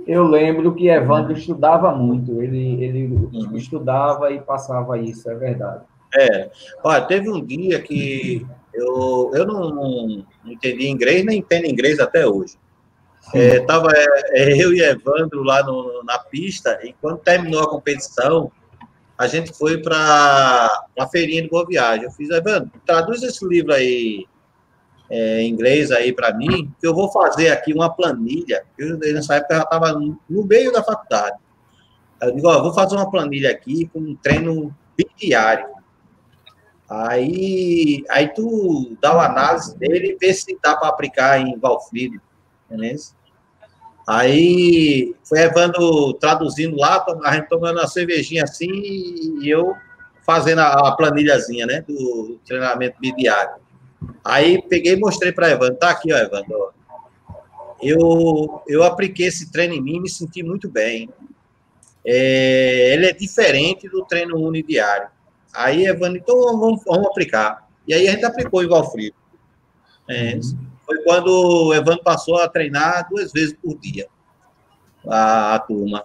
[0.06, 3.56] Eu lembro que Evandro estudava muito, ele, ele uhum.
[3.56, 5.84] estudava e passava isso, é verdade.
[6.16, 6.48] É.
[6.84, 12.24] Olha, teve um dia que eu, eu não, não entendi inglês, nem entendo inglês até
[12.24, 12.56] hoje.
[13.34, 17.68] É, tava é, é, eu e Evandro lá no, na pista, e quando terminou a
[17.68, 18.50] competição,
[19.18, 22.04] a gente foi para a feirinha de Boa Viagem.
[22.04, 24.26] Eu fiz, Evandro, traduz esse livro aí
[25.10, 28.64] é, em inglês aí para mim, que eu vou fazer aqui uma planilha.
[28.78, 31.36] Eu, nessa época, eu já estava no meio da faculdade.
[32.20, 34.74] Eu digo, ó, vou fazer uma planilha aqui com um treino
[35.16, 35.68] diário.
[36.88, 42.20] Aí, aí tu dá uma análise dele e vê se dá para aplicar em Valfrido,
[42.70, 43.15] beleza?
[44.06, 49.74] Aí foi levando, traduzindo lá, a gente tomando uma cervejinha assim e eu
[50.24, 53.56] fazendo a, a planilhazinha, né, do treinamento bidiário.
[54.24, 56.70] Aí peguei e mostrei para Evandro, tá aqui, ó, Evandro.
[57.82, 61.08] Eu, eu apliquei esse treino em mim e me senti muito bem.
[62.04, 65.08] É, ele é diferente do treino unidiário.
[65.52, 67.68] Aí, Evandro, então vamos, vamos aplicar.
[67.86, 69.12] E aí a gente aplicou igual frio.
[70.08, 70.38] É.
[70.86, 74.06] Foi quando o Evandro passou a treinar duas vezes por dia,
[75.06, 76.04] a, a turma.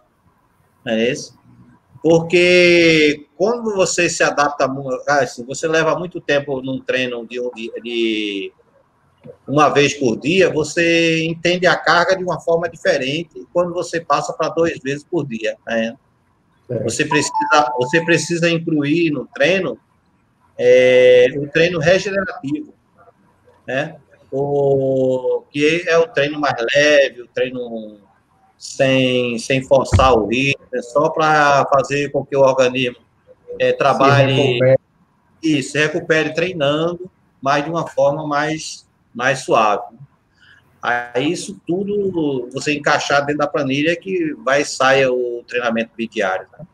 [0.86, 1.40] É isso?
[2.02, 4.68] Porque quando você se adapta,
[5.08, 8.54] assim, você leva muito tempo num treino de, de, de
[9.48, 14.34] uma vez por dia, você entende a carga de uma forma diferente quando você passa
[14.34, 15.56] para duas vezes por dia.
[15.68, 15.96] Né?
[16.84, 19.78] Você precisa, você precisa incluir no treino
[20.58, 22.74] é, o treino regenerativo,
[23.66, 23.96] né?
[24.32, 28.00] O, que é o treino mais leve, o treino
[28.58, 33.02] sem, sem forçar o ritmo, é só para fazer com que o organismo
[33.60, 34.80] é, trabalhe se recupere.
[35.44, 39.98] e se recupere treinando, mas de uma forma mais, mais suave.
[40.82, 46.48] Aí isso tudo você encaixar dentro da planilha que vai sair o treinamento bidiário.
[46.58, 46.66] Né?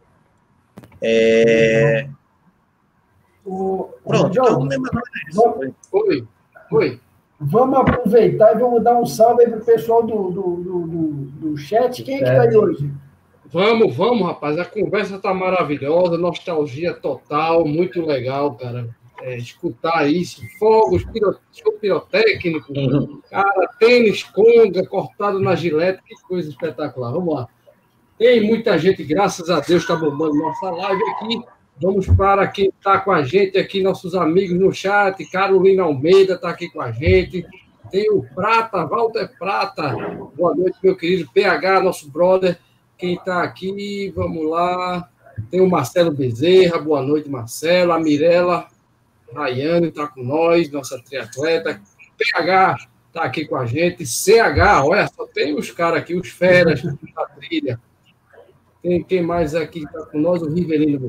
[1.01, 2.09] É...
[3.45, 4.67] O, Pronto, John,
[5.33, 6.27] vamos, oi,
[6.71, 7.01] oi.
[7.39, 11.11] Vamos aproveitar e vamos dar um salve aí para o pessoal do, do, do, do,
[11.49, 12.03] do chat.
[12.03, 12.91] Quem é que está aí hoje?
[13.51, 14.57] Vamos, vamos, rapaz.
[14.57, 18.89] A conversa tá maravilhosa, nostalgia total, muito legal, cara
[19.21, 21.37] é, escutar isso, fogos, piro,
[21.79, 23.21] pirotécnico, uhum.
[23.29, 27.11] cara, tênis, conga, cortado na gilete, que coisa espetacular.
[27.11, 27.47] Vamos lá.
[28.17, 31.41] Tem muita gente, graças a Deus, está bombando nossa live aqui.
[31.79, 35.23] Vamos para quem está com a gente aqui, nossos amigos no chat.
[35.29, 37.45] Carolina Almeida está aqui com a gente.
[37.91, 39.95] Tem o Prata, Walter Prata.
[40.35, 42.57] Boa noite, meu querido PH, nosso brother.
[42.97, 45.07] Quem está aqui, vamos lá.
[45.51, 47.91] Tem o Marcelo Bezerra, boa noite, Marcelo.
[47.91, 48.67] A Mirella
[49.31, 51.79] Rayane está com nós, nossa triatleta.
[52.17, 54.03] PH está aqui com a gente.
[54.03, 57.79] CH, olha, só tem os caras aqui, os feras da trilha.
[58.81, 60.41] Tem quem mais aqui está com nós?
[60.41, 60.99] O Rivelino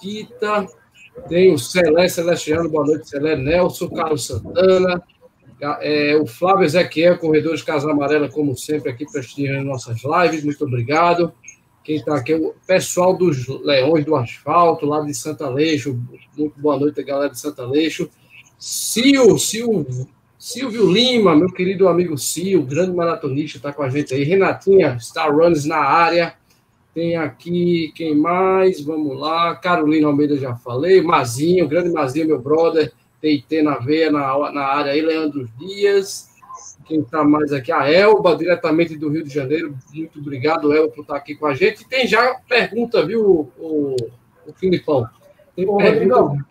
[0.00, 0.66] Mesquita.
[1.28, 3.36] Tem o Celé Celestiano, boa noite, Celé.
[3.36, 5.02] Nelson, Carlos Santana.
[5.82, 10.42] É, o Flávio Ezequiel, corredor de Casa Amarela, como sempre, aqui prestigiando nossas lives.
[10.42, 11.32] Muito obrigado.
[11.84, 15.98] Quem está aqui é o pessoal dos Leões do Asfalto, lá de Santa Leixo.
[16.36, 18.08] Muito boa noite, galera de Santa Leixo.
[18.58, 19.84] Sil, Sil,
[20.38, 24.24] Silvio Lima, meu querido amigo Sil, grande maratonista, está com a gente aí.
[24.24, 26.39] Renatinha, Star Runs na área.
[26.94, 28.80] Tem aqui, quem mais?
[28.80, 29.54] Vamos lá.
[29.54, 31.00] Carolina Almeida, já falei.
[31.00, 32.92] Mazinho, grande Mazinho, meu brother.
[33.20, 35.00] TIT na veia, na, na área aí.
[35.00, 36.28] Leandro Dias.
[36.86, 37.70] Quem está mais aqui?
[37.70, 39.76] A Elba, diretamente do Rio de Janeiro.
[39.94, 41.88] Muito obrigado, Elba, por estar aqui com a gente.
[41.88, 43.96] Tem já pergunta, viu, o,
[44.46, 45.06] o Filipão?
[45.54, 46.44] Tem Ô, pergunta...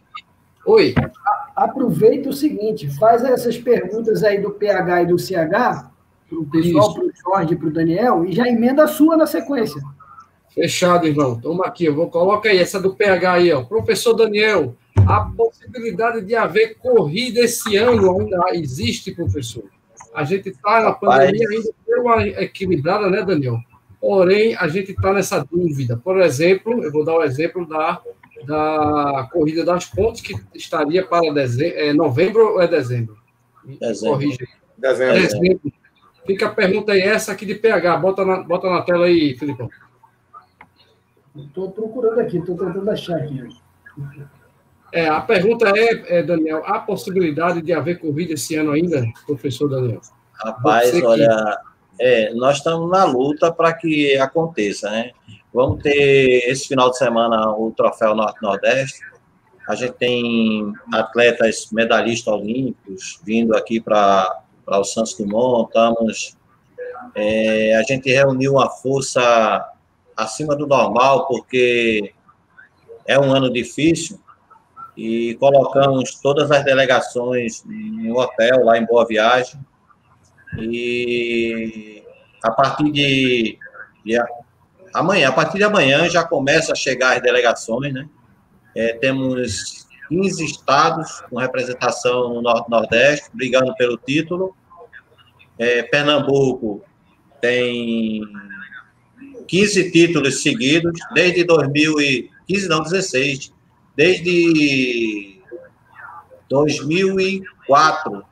[0.65, 0.93] Oi.
[1.56, 5.89] Aproveita o seguinte, faz essas perguntas aí do PH e do CH,
[6.30, 9.17] para o pessoal, para o Jorge e para o Daniel, e já emenda a sua
[9.17, 9.82] na sequência.
[10.60, 11.39] Fechado, irmão.
[11.39, 13.63] Toma aqui, eu vou coloca aí essa do PH aí, ó.
[13.63, 14.76] Professor Daniel,
[15.08, 19.63] a possibilidade de haver corrida esse ano ainda existe, professor?
[20.13, 23.58] A gente está na pandemia ainda deu uma equilibrada, né, Daniel?
[24.02, 25.95] Porém, a gente está nessa dúvida.
[25.95, 28.02] Por exemplo, eu vou dar o um exemplo da,
[28.45, 33.17] da corrida das pontes, que estaria para dezembro, é, novembro ou é dezembro?
[33.80, 34.17] Dezembro.
[34.17, 34.48] Corrige.
[34.78, 35.22] Dezembro.
[35.22, 35.74] dezembro.
[36.28, 37.95] Fica a pergunta aí, essa aqui de PH.
[37.95, 39.69] Bota na, bota na tela aí, Filipão.
[41.35, 43.47] Estou procurando aqui, estou tentando achar aqui.
[44.91, 49.69] É, a pergunta é, é, Daniel, há possibilidade de haver corrida esse ano ainda, professor
[49.69, 50.01] Daniel?
[50.33, 51.05] Rapaz, que...
[51.05, 51.59] olha,
[51.99, 55.11] é, nós estamos na luta para que aconteça, né?
[55.53, 58.99] Vamos ter esse final de semana o Troféu Norte-Nordeste.
[59.67, 65.67] A gente tem atletas medalhistas olímpicos vindo aqui para o Santos Dumont.
[65.67, 66.37] Estamos,
[67.13, 69.63] é, a gente reuniu uma força
[70.23, 72.13] acima do normal, porque
[73.08, 74.19] é um ano difícil,
[74.95, 79.60] e colocamos todas as delegações em um hotel lá em Boa Viagem.
[80.58, 82.03] E
[82.43, 83.58] a partir de,
[84.03, 84.17] de
[84.93, 88.10] amanhã, a partir de amanhã já começa a chegar as delegações, né?
[88.75, 94.55] É, temos 15 estados com representação no Norte Nordeste, brigando pelo título.
[95.58, 96.84] É, Pernambuco
[97.39, 98.21] tem
[99.49, 103.51] 15 títulos seguidos, desde 2015, não, 16,
[103.97, 105.41] desde
[106.47, 108.23] 2004,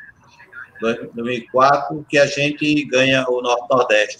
[0.79, 4.19] 2004 que a gente ganha o Norte-Nordeste.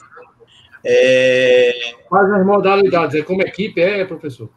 [0.84, 1.94] É...
[2.10, 3.14] Quais as modalidades?
[3.14, 4.50] É como equipe, é, professor?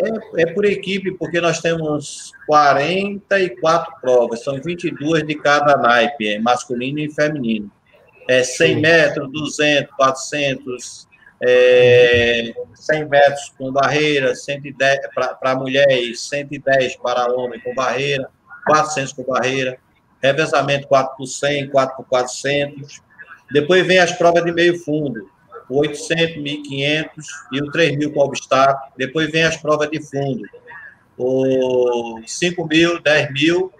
[0.00, 6.98] É, é por equipe, porque nós temos 44 provas, são 22 de cada naipe, masculino
[6.98, 7.70] e feminino.
[8.28, 11.05] É 100 metros, 200, 400,
[11.40, 15.00] é, 100 metros com barreira, 110
[15.40, 18.28] para mulheres, 110 para homem com barreira,
[18.66, 19.78] 400 com barreira,
[20.22, 23.00] revezamento 4 por 100, 4 por 400.
[23.50, 25.30] Depois vem as provas de meio fundo,
[25.68, 28.92] o 800, 1500 e o 3000 com obstáculo.
[28.96, 30.42] Depois vem as provas de fundo,
[31.18, 33.72] o 5 mil, 10 mil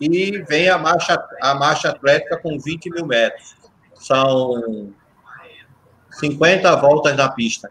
[0.00, 3.56] e vem a marcha, a marcha atlética com 20 mil metros.
[3.94, 4.92] São
[6.18, 7.68] 50 voltas na pista.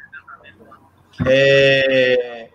[1.26, 2.50] É,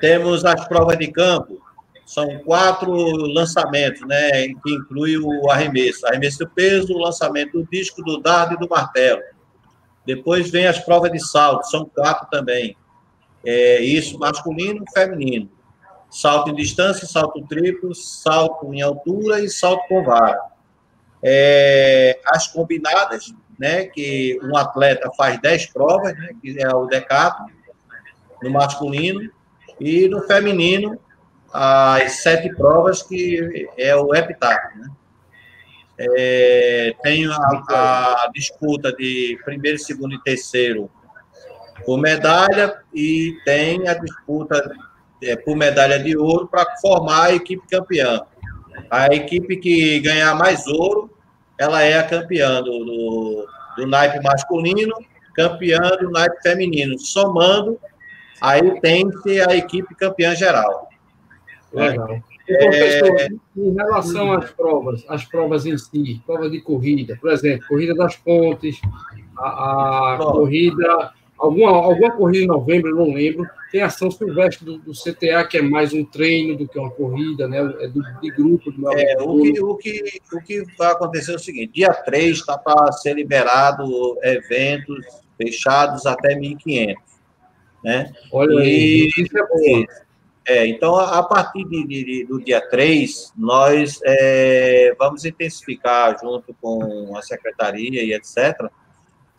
[0.00, 1.62] temos as provas de campo,
[2.04, 6.06] são quatro lançamentos, né, que inclui o arremesso.
[6.06, 9.22] Arremesso do peso, o lançamento do disco, do dardo e do martelo.
[10.04, 12.76] Depois vem as provas de salto, são quatro também.
[13.44, 15.50] É, isso masculino e feminino.
[16.10, 20.38] Salto em distância, salto triplo, salto em altura e salto com vara.
[21.22, 27.44] É, as combinadas, né, que um atleta faz 10 provas, né, que é o decato,
[28.42, 29.30] no masculino,
[29.80, 30.98] e no feminino,
[31.52, 34.78] as sete provas, que é o heptato.
[34.78, 34.88] Né?
[35.98, 40.90] É, tem a, a, disputa de primeiro, segundo e terceiro
[41.86, 44.74] por medalha, e tem a disputa
[45.22, 48.20] é, por medalha de ouro para formar a equipe campeã.
[48.90, 51.13] A equipe que ganhar mais ouro
[51.58, 53.46] ela é a campeã do, do,
[53.76, 54.94] do naipe masculino,
[55.34, 56.98] campeã do naipe feminino.
[56.98, 57.78] Somando,
[58.40, 60.88] aí tem-se a equipe campeã geral.
[61.72, 62.22] Legal.
[62.46, 63.28] É...
[63.56, 68.16] em relação às provas, as provas em si, prova de corrida, por exemplo, corrida das
[68.16, 68.78] pontes,
[69.38, 74.78] a, a corrida, alguma, alguma corrida em novembro, não lembro, tem a São Silvestre do,
[74.78, 77.58] do, CTA, que é mais um treino do que uma corrida, né?
[77.80, 78.70] É do, de grupo.
[78.70, 82.36] Do é, o, que, o, que, o que vai acontecer é o seguinte: dia 3
[82.36, 85.04] está para ser liberado eventos
[85.36, 86.94] fechados até 1.500.
[87.82, 88.12] Né?
[88.30, 89.84] Olha e, aí, isso é bom.
[90.46, 97.16] É, então, a partir de, de, do dia 3, nós é, vamos intensificar junto com
[97.16, 98.70] a secretaria e etc.,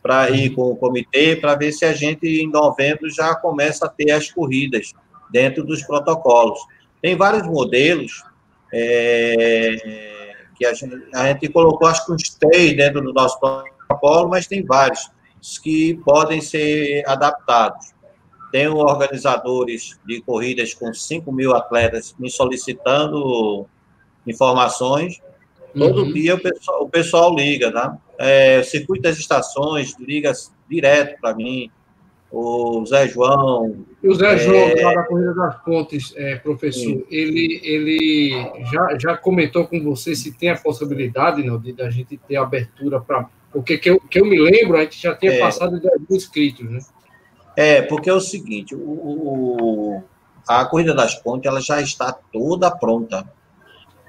[0.05, 3.89] para ir com o comitê, para ver se a gente, em novembro, já começa a
[3.89, 4.93] ter as corridas
[5.31, 6.59] dentro dos protocolos.
[7.01, 8.23] Tem vários modelos
[8.71, 14.29] é, que a gente, a gente colocou, acho que uns três dentro do nosso protocolo,
[14.29, 15.09] mas tem vários
[15.63, 17.91] que podem ser adaptados.
[18.51, 23.65] Tem organizadores de corridas com 5 mil atletas me solicitando
[24.27, 25.19] informações.
[25.77, 26.13] Todo uhum.
[26.13, 27.97] dia o pessoal, o pessoal liga, tá?
[28.17, 30.31] É, o Circuito das Estações liga
[30.69, 31.69] direto para mim,
[32.31, 33.85] o Zé João.
[34.01, 34.37] E o Zé é...
[34.37, 40.15] João, lá da Corrida das Pontes, é, professor, ele, ele já, já comentou com você
[40.15, 43.29] se tem a possibilidade não, de a gente ter abertura para.
[43.51, 45.39] Porque que eu, que eu me lembro, a gente já tinha é...
[45.39, 46.79] passado de alguns inscritos, né?
[47.55, 50.03] É, porque é o seguinte, o, o,
[50.45, 53.25] a Corrida das Pontes ela já está toda pronta.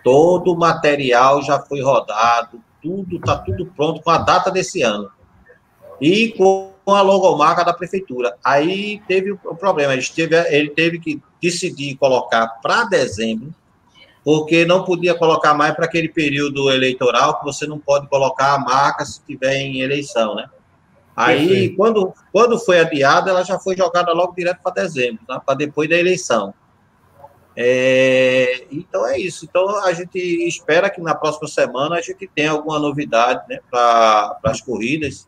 [0.07, 5.11] Todo o material já foi rodado, tudo, está tudo pronto com a data desse ano.
[6.01, 8.37] E com a logomarca da prefeitura.
[8.45, 13.53] Aí teve o problema, ele teve, ele teve que decidir colocar para dezembro,
[14.23, 18.59] porque não podia colocar mais para aquele período eleitoral, que você não pode colocar a
[18.61, 20.49] marca se tiver em eleição, né?
[21.17, 25.41] Aí, quando, quando foi adiada, ela já foi jogada logo direto para dezembro, tá?
[25.41, 26.55] para depois da eleição.
[27.57, 29.47] É, então é isso.
[29.47, 34.39] Então a gente espera que na próxima semana a gente tenha alguma novidade né, para
[34.45, 35.27] as corridas.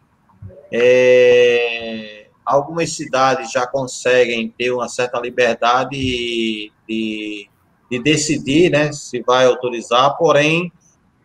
[0.70, 5.96] É, algumas cidades já conseguem ter uma certa liberdade
[6.86, 7.48] de,
[7.90, 10.70] de decidir né, se vai autorizar, porém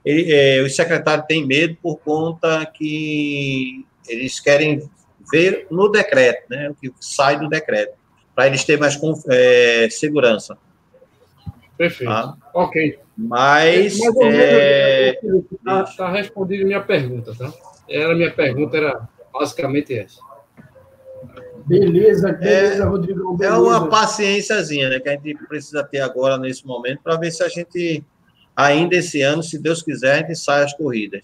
[0.06, 4.89] ele, é, têm medo por conta que eles querem
[5.32, 7.93] ver no decreto, né, o que sai do decreto,
[8.36, 8.99] para eles terem mais
[9.30, 10.58] é, segurança.
[11.78, 12.12] Perfeito.
[12.12, 12.36] Tá?
[12.54, 13.00] Ok.
[13.18, 14.00] Mas.
[14.22, 15.20] é...
[15.52, 17.52] Está tá respondida minha pergunta, tá?
[17.90, 20.20] Era minha pergunta, era basicamente essa.
[21.66, 23.38] Beleza, beleza, é, Rodrigo.
[23.38, 23.56] Beleza.
[23.56, 27.42] É uma paciênciazinha, né, que a gente precisa ter agora nesse momento para ver se
[27.42, 28.04] a gente,
[28.56, 31.22] ainda esse ano, se Deus quiser, a gente sai as corridas.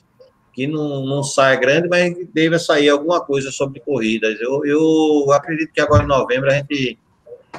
[0.53, 4.39] Que não, não sai grande, mas deve sair alguma coisa sobre corridas.
[4.39, 6.97] Eu, eu acredito que agora em novembro a gente,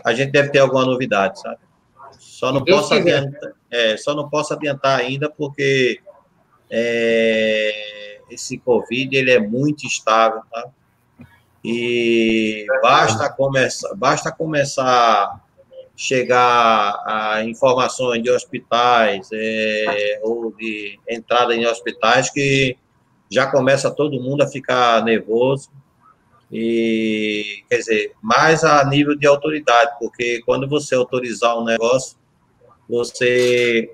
[0.05, 1.59] a gente deve ter alguma novidade, sabe?
[2.41, 6.01] Só não, posso adiantar, é, só não posso adiantar ainda porque
[6.71, 10.71] é, esse Covid ele é muito estável, tá?
[11.63, 15.41] E basta começar, basta começar a
[15.95, 22.75] chegar a informações de hospitais é, ou de entrada em hospitais que
[23.31, 25.69] já começa todo mundo a ficar nervoso
[26.51, 32.19] e quer dizer mais a nível de autoridade porque quando você autorizar um negócio
[32.91, 33.91] você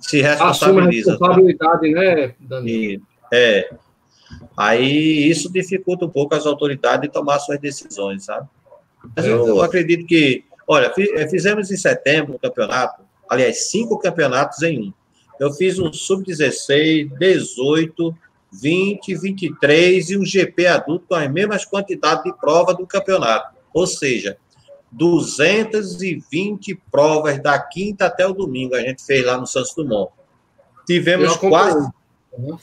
[0.00, 1.14] se responsabiliza.
[1.14, 3.02] Assume a responsabilidade, né, Danilo?
[3.32, 3.70] É.
[4.56, 8.48] Aí isso dificulta um pouco as autoridades de tomar suas decisões, sabe?
[9.14, 14.88] Mas eu acredito que, olha, eh, fizemos em setembro um campeonato, aliás, cinco campeonatos em
[14.88, 14.92] um.
[15.38, 18.16] Eu fiz um sub-16, 18,
[18.52, 23.54] 20, 23 e um GP adulto com as mesmas quantidades de prova do campeonato.
[23.72, 24.38] Ou seja,
[24.92, 30.12] 220 provas da quinta até o domingo a gente fez lá no Santos Dumont.
[30.86, 31.90] Tivemos quase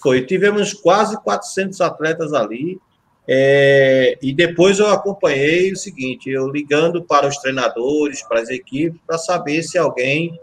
[0.02, 2.80] foi, tivemos quase 400 atletas ali.
[3.26, 9.00] É, e depois eu acompanhei o seguinte, eu ligando para os treinadores, para as equipes,
[9.08, 10.38] para saber se alguém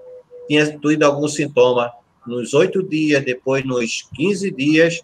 [0.49, 1.93] tinha tido algum sintoma
[2.27, 5.03] nos oito dias, depois nos 15 dias.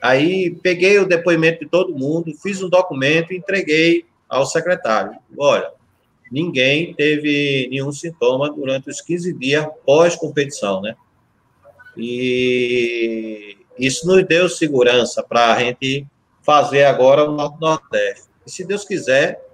[0.00, 5.16] Aí peguei o depoimento de todo mundo, fiz um documento e entreguei ao secretário.
[5.36, 5.70] Olha,
[6.34, 10.96] ninguém teve nenhum sintoma durante os 15 dias pós-competição, né?
[11.96, 16.04] E isso nos deu segurança para a gente
[16.42, 18.24] fazer agora o Norte-Nordeste.
[18.44, 19.46] E se Deus quiser,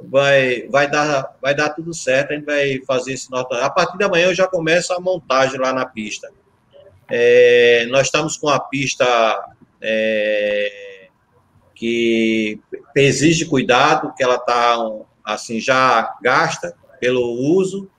[0.00, 3.98] vai, vai, dar, vai dar tudo certo, a gente vai fazer esse Norte A partir
[3.98, 6.30] da manhã eu já começo a montagem lá na pista.
[7.10, 9.06] É, nós estamos com a pista
[9.82, 11.08] é,
[11.74, 12.58] que
[12.96, 14.78] exige cuidado, que ela está
[15.26, 17.90] assim, já gasta pelo uso,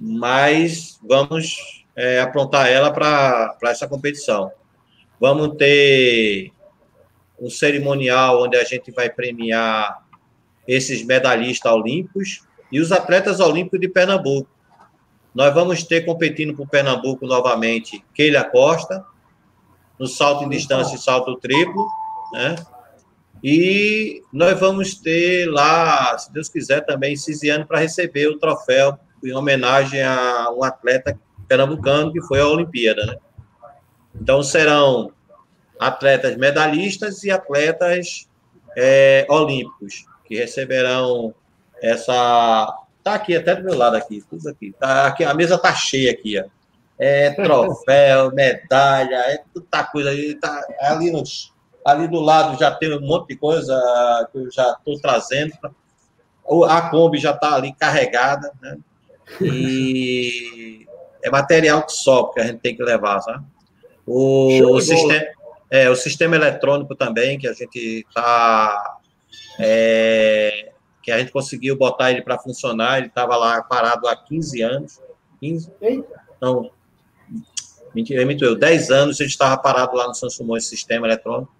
[0.00, 4.50] mas vamos é, aprontar ela para essa competição.
[5.20, 6.50] Vamos ter
[7.38, 10.02] um cerimonial onde a gente vai premiar
[10.66, 12.42] esses medalhistas olímpicos
[12.72, 14.48] e os atletas olímpicos de Pernambuco.
[15.34, 19.04] Nós vamos ter competindo por Pernambuco novamente Keila Costa,
[19.98, 21.86] no salto em distância e salto triplo,
[22.32, 22.56] né?
[23.42, 29.32] E nós vamos ter lá, se Deus quiser, também Cisiano para receber o troféu em
[29.32, 33.16] homenagem a um atleta pernambucano que foi à Olimpíada, né?
[34.14, 35.12] Então serão
[35.78, 38.28] atletas medalhistas e atletas
[38.76, 41.34] é, olímpicos que receberão
[41.80, 42.74] essa.
[43.02, 44.74] Tá aqui até do meu lado aqui, tudo aqui.
[44.78, 46.44] Tá aqui a mesa tá cheia aqui, ó.
[46.98, 50.34] É troféu, medalha, é tanta coisa aí.
[50.34, 51.52] Tá ali nos
[51.84, 53.74] ali do lado já tem um monte de coisa
[54.32, 55.52] que eu já estou trazendo.
[56.66, 58.78] A Kombi já está ali carregada, né?
[59.40, 60.86] E
[61.22, 63.44] é material que sobe que a gente tem que levar, sabe?
[64.06, 65.26] O, sistema,
[65.70, 68.98] é, o sistema eletrônico também, que a gente está.
[69.60, 70.72] É,
[71.02, 75.00] que a gente conseguiu botar ele para funcionar, ele estava lá parado há 15 anos.
[75.40, 75.70] 15?
[76.40, 76.70] Não,
[77.94, 81.57] mentira, mentira, 10 anos a gente estava parado lá no Samsung, esse sistema eletrônico.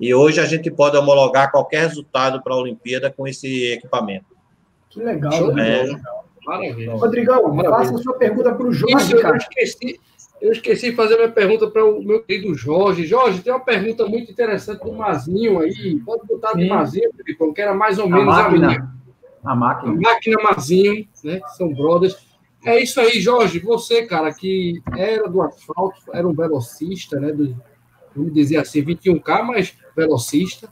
[0.00, 4.26] E hoje a gente pode homologar qualquer resultado para a Olimpíada com esse equipamento.
[4.90, 5.84] Que legal, né?
[6.46, 6.94] Maravilha.
[6.94, 7.70] Rodrigão, Maravilha.
[7.70, 9.34] faça a sua pergunta para o Jorge, Isso, cara.
[9.34, 10.00] Eu esqueci,
[10.40, 13.06] eu esqueci de fazer minha pergunta para o meu querido Jorge.
[13.06, 16.00] Jorge, tem uma pergunta muito interessante do Mazinho aí.
[16.04, 18.66] Pode botar do Mazinho, Filipão, que era mais ou menos a, máquina.
[18.66, 18.90] a minha.
[19.44, 19.92] A máquina.
[19.92, 21.40] A máquina Mazinho, né?
[21.40, 22.16] Que são brothers.
[22.64, 23.58] É isso aí, Jorge.
[23.60, 27.32] Você, cara, que era do asfalto, era um velocista, né?
[27.32, 27.56] Do,
[28.16, 30.68] vamos dizer assim, 21K, mas velocista.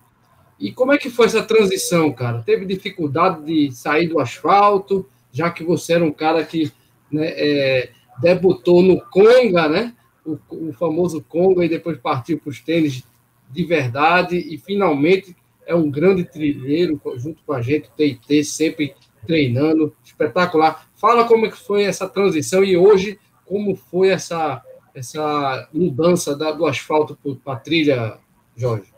[0.58, 2.42] E como é que foi essa transição, cara?
[2.42, 6.72] Teve dificuldade de sair do asfalto, já que você era um cara que
[7.10, 7.90] né, é,
[8.20, 9.94] debutou no Conga, né?
[10.24, 13.02] O, o, famoso Conga, e depois partiu para os tênis
[13.50, 15.36] de verdade, e finalmente
[15.66, 18.94] é um grande trilheiro junto com a gente, TIT, sempre
[19.26, 20.88] treinando, espetacular.
[20.96, 24.62] Fala como é que foi essa transição e hoje como foi essa
[24.94, 28.18] essa mudança da, do asfalto para a trilha,
[28.56, 28.92] Jorge?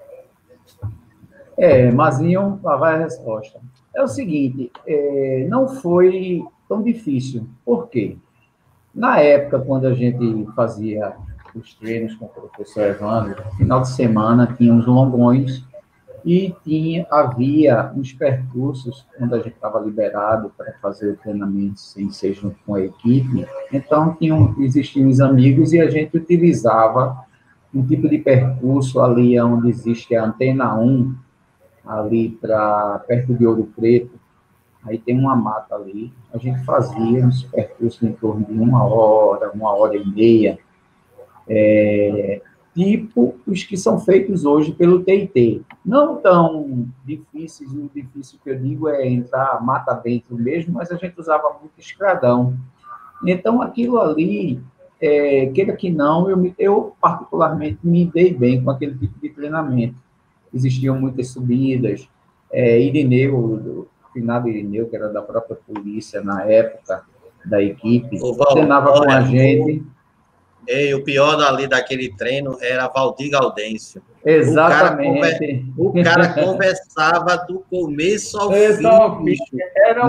[1.57, 3.59] É, Mazinho, lá vai a resposta.
[3.95, 7.49] É o seguinte, é, não foi tão difícil.
[7.65, 8.17] Por quê?
[8.95, 11.17] Na época, quando a gente fazia
[11.55, 15.65] os treinos com o professor Evandro, final de semana tinha uns longões
[16.27, 22.11] e tinha, havia uns percursos quando a gente estava liberado para fazer o treinamento sem
[22.11, 23.47] ser junto com a equipe.
[23.73, 27.25] Então, tinham, existiam os amigos e a gente utilizava
[27.73, 31.15] um tipo de percurso ali onde existe a Antena 1,
[31.87, 34.19] ali para perto de Ouro Preto.
[34.85, 36.13] Aí tem uma mata ali.
[36.35, 40.59] A gente fazia uns percursos em torno de uma hora, uma hora e meia.
[41.49, 42.43] É,
[42.77, 45.65] tipo os que são feitos hoje pelo TIT.
[45.83, 50.97] Não tão difíceis, o difícil que eu digo é entrar mata dentro mesmo, mas a
[50.97, 52.55] gente usava muito escradão.
[53.27, 54.61] Então, aquilo ali,
[55.01, 59.97] é, queira que não, eu, eu particularmente me dei bem com aquele tipo de treinamento.
[60.53, 62.07] Existiam muitas subidas,
[62.53, 67.05] é, Irineu, o finado Irineu, que era da própria polícia na época,
[67.43, 68.19] da equipe,
[68.53, 69.83] treinava com a gente
[70.69, 74.03] e o pior ali daquele treino era Valdir Gaudêncio.
[74.25, 75.73] Exatamente.
[75.79, 78.83] O cara, o cara conversava do começo ao fim.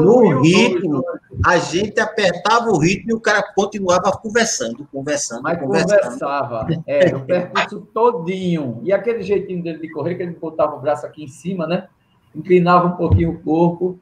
[0.02, 1.04] no ritmo,
[1.46, 6.02] a gente apertava o ritmo e o cara continuava conversando, conversando, Mas conversando.
[6.02, 6.68] conversava.
[6.88, 8.82] É, o percurso todinho.
[8.84, 11.88] E aquele jeitinho dele de correr, que ele botava o braço aqui em cima, né?
[12.36, 14.00] Inclinava um pouquinho o corpo.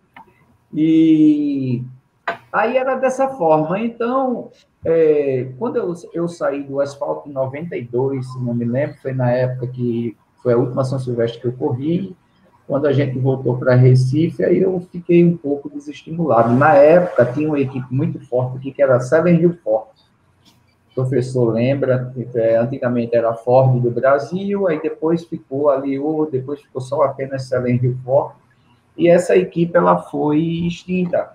[0.73, 1.83] E
[2.55, 3.79] aí era dessa forma.
[3.79, 4.49] Então,
[4.85, 9.29] é, quando eu, eu saí do asfalto em 92, se não me lembro, foi na
[9.29, 12.15] época que foi a última São Silvestre que eu corri,
[12.65, 16.53] quando a gente voltou para Recife, aí eu fiquei um pouco desestimulado.
[16.53, 19.87] Na época, tinha uma equipe muito forte aqui, que era Seven Hill Ford.
[20.91, 25.99] O professor lembra, é, antigamente era Ford do Brasil, aí depois ficou ali,
[26.31, 28.33] depois ficou só apenas Seven Hill Ford,
[28.97, 31.34] e essa equipe ela foi extinta.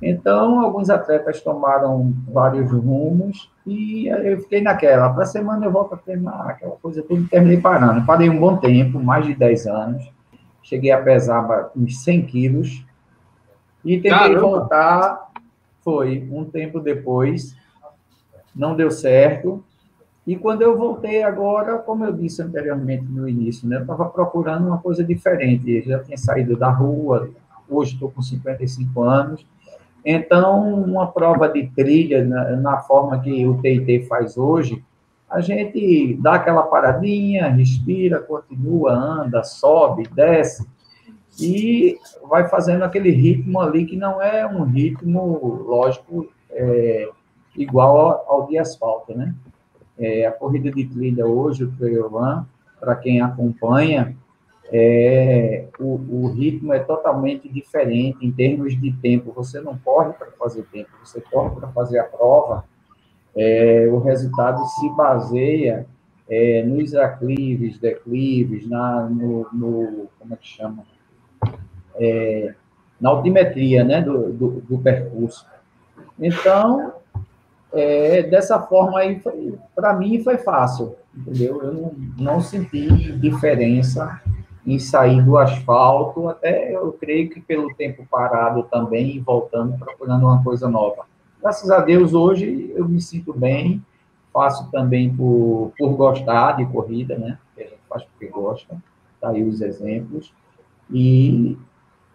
[0.00, 5.12] Então, alguns atletas tomaram vários rumos e eu fiquei naquela.
[5.12, 8.04] Para semana eu volto a treinar, aquela coisa tudo, terminei parando.
[8.04, 10.12] Parei um bom tempo, mais de 10 anos.
[10.62, 12.84] Cheguei a pesar uns 100 quilos
[13.84, 14.40] e tentei Caramba.
[14.40, 15.26] voltar.
[15.82, 17.56] Foi um tempo depois,
[18.54, 19.64] não deu certo.
[20.26, 24.66] E quando eu voltei agora, como eu disse anteriormente no início, né, eu estava procurando
[24.66, 25.70] uma coisa diferente.
[25.70, 27.30] Eu já tinha saído da rua,
[27.68, 29.46] hoje estou com 55 anos
[30.08, 34.80] então, uma prova de trilha, na, na, forma que o TIT faz hoje,
[35.28, 40.64] a gente dá aquela paradinha, respira, continua, anda, sobe, desce.
[41.40, 41.98] e
[42.30, 47.08] vai fazendo aquele ritmo ali que não é um ritmo, lógico, é,
[47.56, 49.34] igual ao, ao, de asfalto, né?
[49.98, 52.44] É, a corrida de trilha hoje, o Trail Run,
[52.78, 54.16] para quem acompanha,
[54.72, 59.32] é, o, o, ritmo é totalmente diferente em termos de tempo.
[59.32, 62.64] Você não corre para fazer tempo, você corre para fazer a prova.
[63.34, 65.86] É, o resultado se baseia
[66.28, 70.84] é, nos aclives, declives, na, no, no, como é que chama?
[71.94, 72.54] É,
[73.00, 75.46] na altimetria né, do, do, do percurso.
[76.18, 76.94] Então,
[77.72, 79.20] é, dessa forma aí,
[79.74, 81.62] para mim foi fácil, entendeu?
[81.62, 84.20] Eu não, não senti diferença
[84.66, 90.42] em sair do asfalto, até eu creio que pelo tempo parado também, voltando, procurando uma
[90.42, 91.04] coisa nova.
[91.40, 93.80] Graças a Deus, hoje eu me sinto bem,
[94.32, 97.38] faço também por, por gostar de corrida, né?
[97.56, 98.76] A gente faz porque gosta,
[99.20, 100.34] tá aí os exemplos,
[100.90, 101.56] e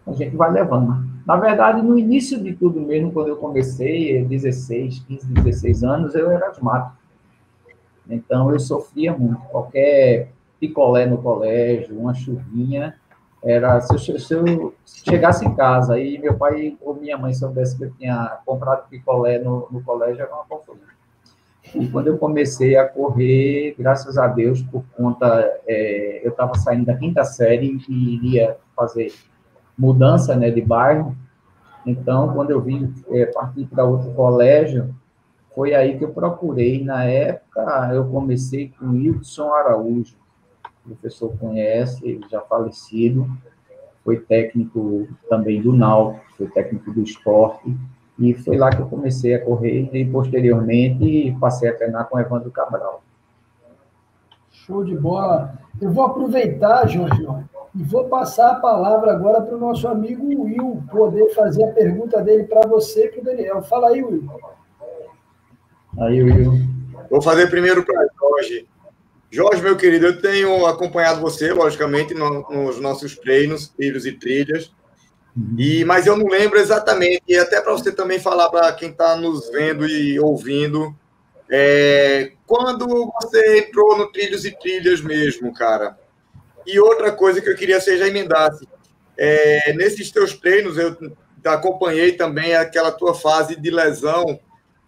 [0.06, 1.10] a gente vai levando.
[1.24, 6.30] Na verdade, no início de tudo mesmo, quando eu comecei, 16, 15, 16 anos, eu
[6.30, 6.96] era asmático.
[8.10, 9.40] Então, eu sofria muito.
[9.44, 10.32] Qualquer
[10.62, 12.94] picolé no colégio, uma chuvinha.
[13.42, 17.76] Era, se eu, se eu chegasse em casa e meu pai ou minha mãe soubesse
[17.76, 20.86] que eu tinha comprado picolé no, no colégio, era uma confusão.
[21.74, 25.26] E quando eu comecei a correr, graças a Deus, por conta,
[25.66, 29.12] é, eu estava saindo da quinta série e iria fazer
[29.76, 31.16] mudança né, de bairro.
[31.84, 34.94] Então, quando eu vim é, partir para outro colégio,
[35.52, 36.84] foi aí que eu procurei.
[36.84, 40.21] Na época, eu comecei com Wilson Araújo
[40.84, 43.26] o professor conhece, ele já falecido,
[44.04, 47.76] foi técnico também do Náutico, foi técnico do esporte,
[48.18, 52.50] e foi lá que eu comecei a correr, e posteriormente passei a treinar com Evandro
[52.50, 53.02] Cabral.
[54.50, 55.58] Show de bola.
[55.80, 57.26] Eu vou aproveitar, Jorge,
[57.74, 62.22] e vou passar a palavra agora para o nosso amigo Will poder fazer a pergunta
[62.22, 63.62] dele para você e para o Daniel.
[63.62, 64.28] Fala aí, Will.
[65.98, 66.52] Aí, Will.
[67.10, 68.68] Vou fazer primeiro para Jorge.
[69.34, 74.70] Jorge, meu querido, eu tenho acompanhado você, logicamente, no, nos nossos treinos, trilhos e trilhas,
[75.56, 79.16] e, mas eu não lembro exatamente, e até para você também falar para quem está
[79.16, 80.94] nos vendo e ouvindo,
[81.50, 85.98] é, quando você entrou no Trilhos e Trilhas mesmo, cara?
[86.66, 88.68] E outra coisa que eu queria que você já emendasse,
[89.16, 90.94] é, nesses teus treinos, eu
[91.46, 94.38] acompanhei também aquela tua fase de lesão,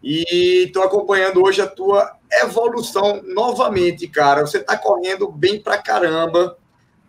[0.03, 4.43] e estou acompanhando hoje a tua evolução novamente, cara.
[4.43, 6.57] Você está correndo bem pra caramba.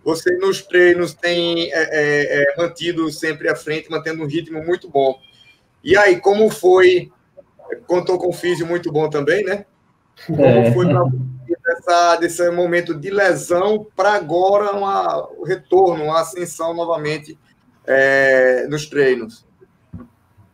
[0.03, 4.89] Você nos treinos tem é, é, é, mantido sempre à frente, mantendo um ritmo muito
[4.89, 5.19] bom.
[5.83, 7.11] E aí, como foi?
[7.87, 9.65] Contou com um físico muito bom também, né?
[10.27, 10.71] Como é.
[10.71, 10.85] foi
[11.65, 17.37] dessa, desse momento de lesão para agora uma, o retorno, uma ascensão novamente
[17.85, 19.45] é, nos treinos?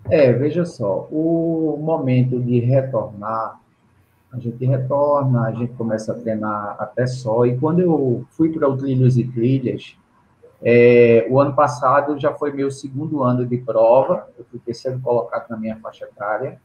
[0.10, 3.61] É, veja só, o momento de retornar
[4.32, 7.46] a gente retorna, a gente começa a treinar até só.
[7.46, 9.98] E quando eu fui para o Trilhos e Trilhas,
[10.64, 15.50] é, o ano passado já foi meu segundo ano de prova, eu fui terceiro colocado
[15.50, 16.62] na minha faixa etária,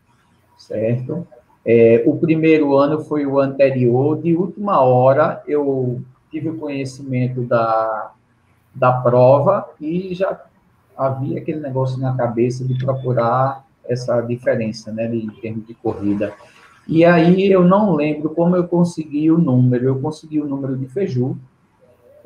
[0.56, 1.26] certo?
[1.64, 6.00] É, o primeiro ano foi o anterior, de última hora eu
[6.30, 8.12] tive o conhecimento da,
[8.72, 10.40] da prova e já
[10.96, 16.34] havia aquele negócio na cabeça de procurar essa diferença, né, de, em termos de corrida.
[16.88, 19.86] E aí eu não lembro como eu consegui o número.
[19.86, 21.36] Eu consegui o número de Feju,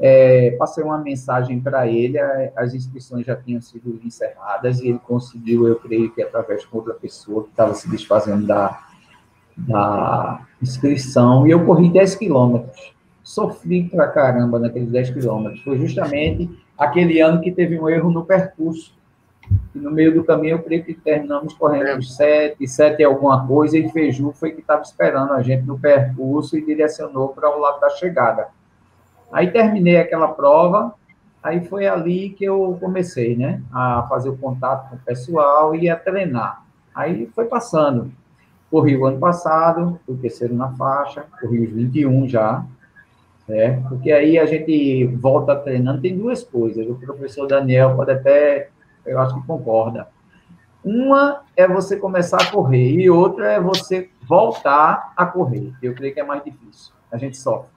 [0.02, 2.18] é, passei uma mensagem para ele,
[2.56, 6.94] as inscrições já tinham sido encerradas e ele conseguiu, eu creio que através de outra
[6.94, 8.80] pessoa que estava se desfazendo da,
[9.54, 12.94] da inscrição, e eu corri 10 quilômetros.
[13.22, 15.62] Sofri pra caramba naqueles 10 quilômetros.
[15.62, 18.94] Foi justamente aquele ano que teve um erro no percurso.
[19.74, 22.03] E no meio do caminho, eu creio que terminamos correndo é.
[22.03, 26.64] sete, sete alguma coisa, e Feiju foi que estava esperando a gente no percurso e
[26.64, 28.48] direcionou para o lado da chegada.
[29.32, 30.92] Aí terminei aquela prova,
[31.42, 35.88] aí foi ali que eu comecei, né, a fazer o contato com o pessoal e
[35.88, 36.64] a treinar.
[36.94, 38.11] Aí foi passando.
[38.70, 42.64] Corri o ano passado, fui terceiro na faixa, corri os 21 já,
[43.46, 43.88] certo?
[43.88, 46.86] Porque aí a gente volta treinando, tem duas coisas.
[46.88, 48.68] O professor Daniel pode até
[49.05, 50.09] eu acho que concorda.
[50.84, 55.72] Uma é você começar a correr e outra é você voltar a correr.
[55.82, 56.92] Eu creio que é mais difícil.
[57.12, 57.70] A gente sofre.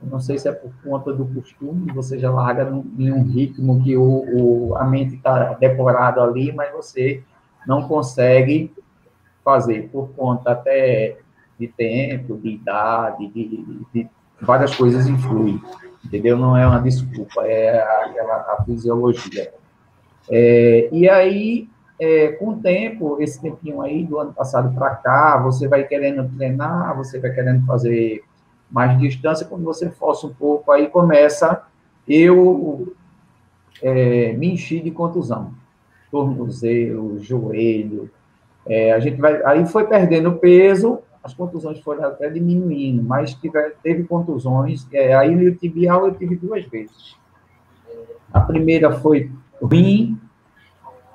[0.00, 3.96] Não sei se é por conta do costume, você já larga em um ritmo que
[3.96, 7.22] o, o a mente está decorada ali, mas você
[7.66, 8.72] não consegue
[9.44, 11.18] fazer por conta até
[11.58, 15.60] de tempo, de idade, de, de, de várias coisas influem.
[16.04, 16.36] entendeu?
[16.36, 19.52] Não é uma desculpa, é a fisiologia.
[20.30, 21.68] É, e aí,
[21.98, 26.28] é, com o tempo, esse tempinho aí, do ano passado para cá, você vai querendo
[26.36, 28.22] treinar, você vai querendo fazer
[28.70, 31.62] mais distância, quando você força um pouco, aí começa
[32.06, 32.94] eu
[33.82, 35.52] é, me enchi de contusão.
[36.10, 38.10] Tornozelo, joelho.
[38.66, 43.58] É, a gente vai, aí foi perdendo peso, as contusões foram até diminuindo, mas tive,
[43.82, 44.86] teve contusões.
[44.92, 47.16] É, aí o tibial eu tive duas vezes.
[48.32, 49.30] A primeira foi
[49.62, 50.18] ruim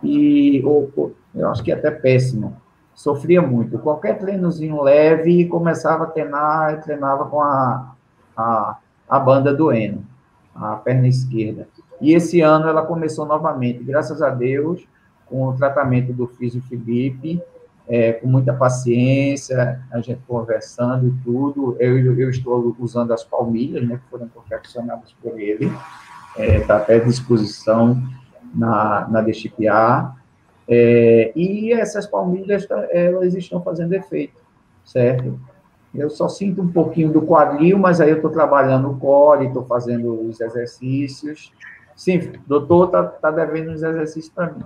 [0.03, 2.61] e ou, eu acho que até péssimo.
[2.93, 3.79] Sofria muito.
[3.79, 7.95] Qualquer treinozinho leve começava a treinar, treinava com a,
[8.37, 8.77] a,
[9.09, 10.03] a banda doendo,
[10.53, 11.67] a perna esquerda.
[11.99, 14.85] E esse ano ela começou novamente, graças a Deus,
[15.25, 17.41] com o tratamento do Físio Felipe,
[17.87, 21.75] é, com muita paciência, a gente conversando e tudo.
[21.79, 26.77] Eu, eu estou usando as palmilhas, né, que foram confeccionadas por ele, está é, tá
[26.77, 28.01] até à disposição
[28.53, 30.15] na, na DXPA.
[30.67, 34.41] É, e essas palmilhas, elas estão fazendo efeito,
[34.85, 35.39] certo?
[35.93, 39.65] Eu só sinto um pouquinho do quadril, mas aí eu estou trabalhando o core, estou
[39.65, 41.51] fazendo os exercícios.
[41.95, 44.63] Sim, doutor está tá devendo os exercícios para mim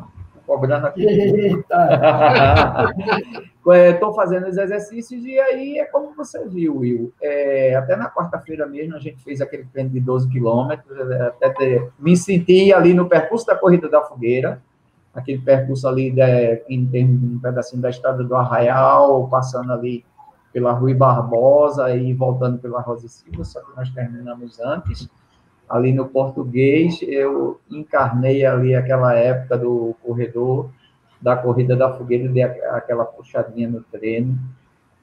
[0.48, 1.06] cobrando aqui.
[3.74, 7.14] Estou fazendo os exercícios e aí é como você viu, Will.
[7.22, 11.50] É, até na quarta-feira mesmo a gente fez aquele treino de 12 quilômetros, é, até
[11.50, 14.62] ter, me senti ali no percurso da Corrida da Fogueira,
[15.14, 20.06] aquele percurso ali de, em termos um pedacinho da estrada do Arraial, passando ali
[20.54, 25.10] pela Rui Barbosa e voltando pela Rosa Silva, só que nós terminamos antes
[25.70, 30.70] ali no português, eu encarnei ali aquela época do corredor,
[31.22, 34.38] da corrida da fogueira, dei aquela puxadinha no treino.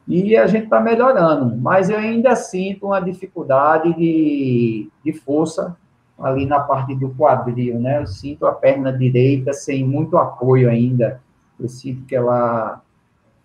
[0.06, 5.76] E a gente está melhorando, mas eu ainda sinto uma dificuldade de, de força
[6.18, 8.00] ali na parte do quadril, né?
[8.00, 11.20] Eu sinto a perna direita sem muito apoio ainda.
[11.58, 12.80] Eu sinto que ela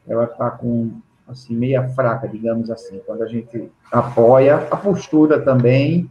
[0.07, 0.91] ela está com
[1.27, 2.99] assim meia fraca, digamos assim.
[3.05, 6.09] Quando a gente apoia, a postura também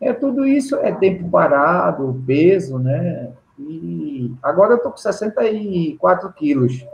[0.00, 3.32] é, tudo isso é tempo parado, peso, né?
[3.58, 6.84] E agora eu estou com 64 quilos.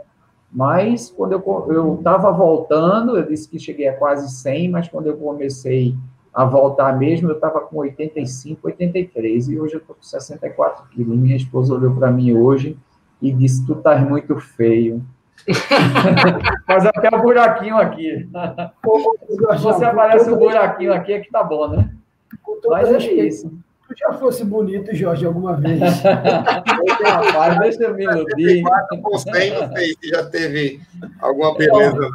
[0.51, 5.17] Mas quando eu estava voltando, eu disse que cheguei a quase 100, mas quando eu
[5.17, 5.95] comecei
[6.33, 11.17] a voltar mesmo, eu estava com 85, 83, e hoje eu estou com 64 quilos.
[11.17, 12.77] Minha esposa olhou para mim hoje
[13.21, 15.01] e disse: Tu estás muito feio.
[16.67, 18.29] Faz até um buraquinho aqui.
[19.61, 21.89] Você aparece um buraquinho aqui, é que tá bom, né?
[22.67, 23.51] Mas é isso.
[23.91, 25.81] Tu já fosse bonito, Jorge, alguma vez.
[27.03, 28.63] Rapaz, deixa eu me iludir.
[28.63, 30.79] Não sei se já teve
[31.19, 32.09] alguma beleza.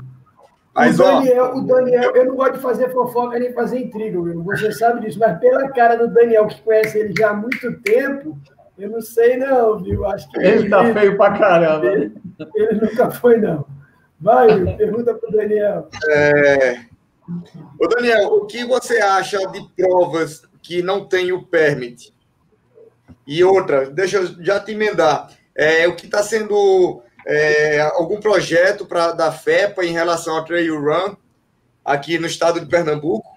[0.75, 4.19] Mas, o, Daniel, ó, o Daniel, eu não gosto de fazer fofoca nem fazer intriga,
[4.19, 4.43] Will.
[4.43, 8.39] Você sabe disso, mas pela cara do Daniel, que conhece ele já há muito tempo,
[8.79, 10.05] eu não sei, não, viu?
[10.07, 11.87] Acho que ele, ele tá feio pra caramba.
[11.87, 12.15] Ele,
[12.55, 13.67] ele nunca foi, não.
[14.21, 15.89] Vai, Will, pergunta pro Daniel.
[16.11, 16.81] É,
[17.81, 22.13] Ô Daniel, o que você acha de provas que não tem o permit?
[23.27, 25.31] E outra, deixa eu já te emendar.
[25.55, 30.79] É, o que está sendo é, algum projeto para da FEPA em relação ao Trail
[30.81, 31.17] Run
[31.85, 33.37] aqui no estado de Pernambuco?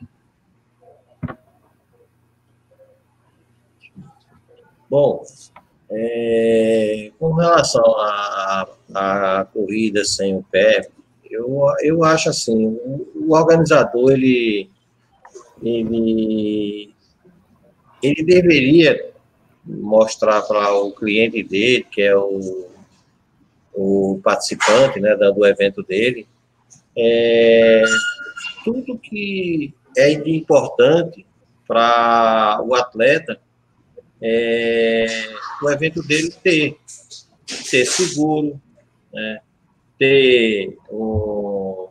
[4.90, 5.24] Bom,
[5.92, 7.84] é, com relação
[8.94, 10.90] à corrida sem o pé,
[11.30, 14.70] eu, eu acho assim, o, organizador, ele,
[15.62, 16.92] ele,
[18.02, 19.12] ele deveria
[19.66, 22.68] mostrar para o cliente dele, que é o,
[23.74, 26.28] o participante né, do evento dele,
[26.98, 27.84] é,
[28.64, 31.26] tudo que é importante
[31.68, 33.40] para o atleta
[34.22, 35.06] é,
[35.64, 36.78] o evento dele ter,
[37.70, 38.60] ter seguro,
[39.14, 39.40] né,
[39.98, 41.88] ter um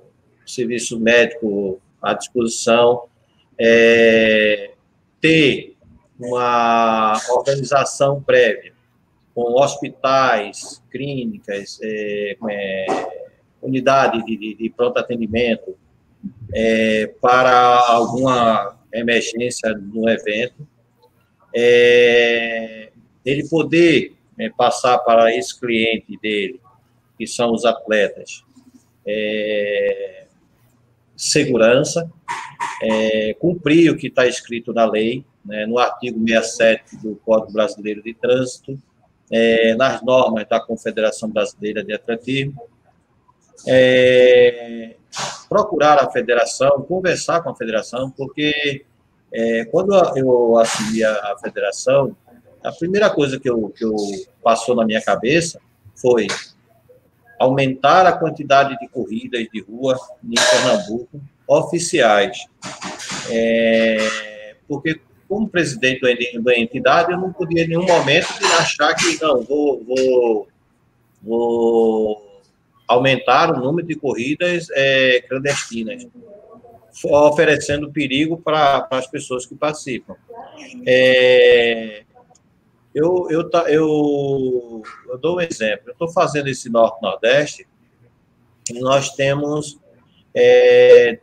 [0.46, 3.04] serviço médico à disposição,
[3.58, 4.72] é,
[5.20, 5.76] ter
[6.18, 8.72] uma organização prévia
[9.38, 12.86] com hospitais, clínicas, é, é,
[13.62, 15.76] unidade de, de, de, pronto atendimento
[16.52, 20.66] é, para alguma emergência no evento,
[21.54, 22.90] é,
[23.24, 26.60] ele poder é, passar para esse cliente dele
[27.16, 28.42] que são os atletas.
[29.06, 30.24] É,
[31.16, 32.10] segurança,
[33.40, 38.14] cumprir o que está escrito na lei, né, no artigo 67 do Código Brasileiro de
[38.14, 38.78] Trânsito,
[39.30, 42.62] é, nas normas da Confederação Brasileira de Atletismo,
[43.66, 44.96] é,
[45.48, 48.84] procurar a federação, conversar com a federação, porque
[49.30, 52.16] É, quando eu assumi a, federação,
[52.64, 53.94] a primeira coisa que eu, que eu
[54.42, 55.60] passou na minha cabeça
[55.94, 56.26] foi
[57.38, 62.38] aumentar a quantidade de corridas de rua em Pernambuco oficiais.
[63.30, 64.98] É, porque,
[65.28, 66.00] como presidente
[66.42, 70.48] da entidade, eu não podia em nenhum momento achar que, não, vou, vou,
[71.22, 72.42] vou
[72.86, 76.06] aumentar o número de corridas é, clandestinas,
[77.04, 80.16] oferecendo perigo para as pessoas que participam.
[80.86, 82.04] É,
[82.94, 85.88] eu, eu, eu, eu dou um exemplo.
[85.88, 87.66] Eu estou fazendo esse Norte-Nordeste
[88.74, 89.78] nós temos
[90.34, 91.20] é,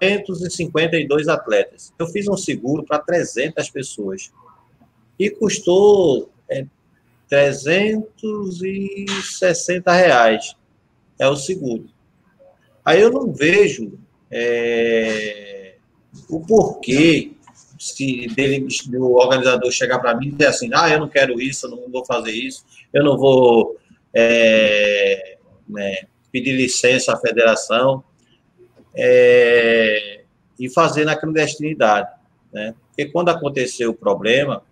[0.00, 1.92] 252 atletas.
[1.98, 4.30] Eu fiz um seguro para 300 pessoas
[5.18, 6.66] e custou é,
[7.28, 10.54] 360 reais.
[11.18, 11.88] É o seguro.
[12.84, 13.98] Aí eu não vejo
[14.30, 15.74] é,
[16.28, 17.32] o porquê
[17.78, 21.66] se dele, do organizador chegar para mim e dizer assim, ah, eu não quero isso,
[21.66, 23.76] eu não vou fazer isso, eu não vou
[24.12, 25.38] é,
[25.68, 25.94] né,
[26.32, 28.02] pedir licença à federação
[28.98, 30.22] é,
[30.58, 32.08] e fazer na clandestinidade,
[32.52, 32.74] né?
[32.88, 34.62] Porque quando aconteceu o problema,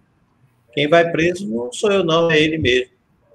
[0.72, 2.90] quem vai preso não sou eu não, é ele mesmo,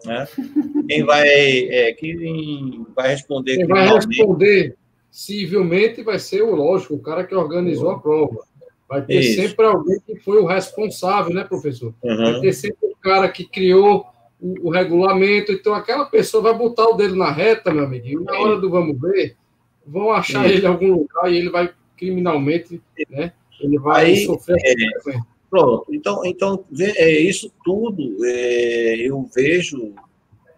[0.06, 0.28] né?
[0.90, 3.56] Quem vai, é, quem vai responder...
[3.56, 4.76] Quem vai responder
[5.10, 8.44] civilmente vai ser o lógico, o cara que organizou a prova.
[8.90, 9.42] Vai ter Isso.
[9.42, 11.94] sempre alguém que foi o responsável, né, professor?
[12.04, 12.18] Uhum.
[12.18, 14.06] Vai ter sempre o cara que criou
[14.38, 15.54] o, o, regulamento.
[15.54, 18.70] Então, aquela pessoa vai botar o dedo na reta, meu amigo, e na hora do
[18.70, 19.38] vamos ver,
[19.86, 20.56] vão achar Isso.
[20.56, 23.34] ele em algum lugar e ele vai criminalmente, né?
[23.60, 24.58] Ele vai Aí, sofrer.
[24.64, 25.20] É,
[25.50, 25.94] pronto.
[25.94, 29.94] Então, então é, isso tudo é, eu vejo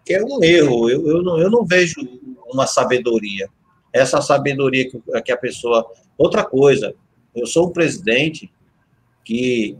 [0.04, 0.88] que é um erro.
[0.88, 1.96] Eu, eu, não, eu não vejo
[2.46, 3.48] uma sabedoria.
[3.92, 5.86] Essa sabedoria que, que a pessoa.
[6.16, 6.94] Outra coisa,
[7.34, 8.50] eu sou um presidente
[9.24, 9.76] que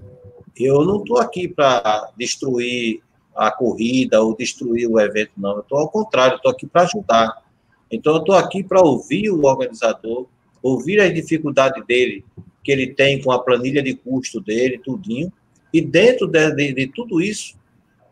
[0.57, 3.03] eu não estou aqui para destruir
[3.35, 5.57] a corrida ou destruir o evento, não.
[5.57, 7.44] Eu estou ao contrário, estou aqui para ajudar.
[7.91, 10.27] Então, eu estou aqui para ouvir o organizador,
[10.63, 12.25] ouvir as dificuldades dele,
[12.63, 15.33] que ele tem com a planilha de custo dele, tudinho,
[15.73, 17.57] e dentro de, de, de tudo isso,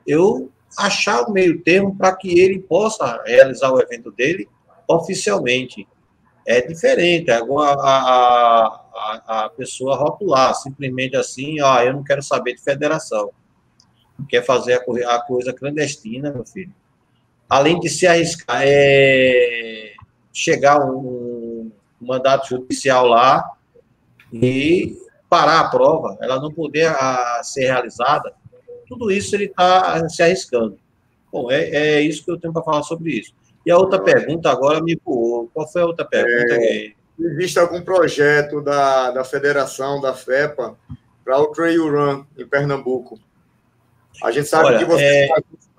[0.06, 4.48] eu achar o meio termo para que ele possa realizar o evento dele
[4.88, 5.86] oficialmente
[6.46, 7.30] é diferente.
[7.30, 13.30] Agora, a, a, a pessoa rotular, simplesmente assim, ah, eu não quero saber de federação.
[14.28, 16.74] Quer fazer a, a coisa clandestina, meu filho.
[17.52, 19.92] Além de se arriscar, é,
[20.32, 23.44] chegar um, um mandato judicial lá
[24.32, 24.96] e
[25.28, 28.32] parar a prova, ela não poder a, ser realizada,
[28.88, 30.78] tudo isso ele está se arriscando.
[31.30, 33.34] Bom, é, é isso que eu tenho para falar sobre isso.
[33.66, 35.50] E a outra pergunta agora me voou.
[35.52, 36.54] Qual foi a outra pergunta?
[36.54, 40.74] É, existe algum projeto da, da federação, da FEPA,
[41.22, 43.20] para o Trail Run em Pernambuco?
[44.24, 45.28] A gente sabe Olha, que você é...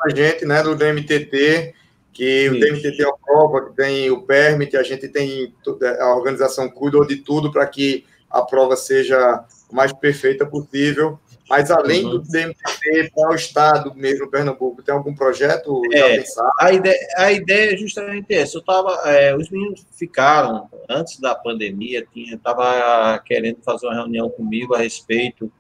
[0.05, 1.73] a gente, né, do DMTT,
[2.11, 5.53] que o DMTT é uma prova, que tem o permit, a gente tem,
[5.99, 11.19] a organização cuida de tudo para que a prova seja o mais perfeita possível.
[11.49, 12.11] Mas além uhum.
[12.11, 16.23] do DMTT, para o Estado mesmo, Pernambuco, tem algum projeto é?
[16.59, 18.57] A ideia, a ideia é justamente essa.
[18.57, 24.73] Eu tava, é, os meninos ficaram, antes da pandemia, estava querendo fazer uma reunião comigo
[24.73, 25.51] a respeito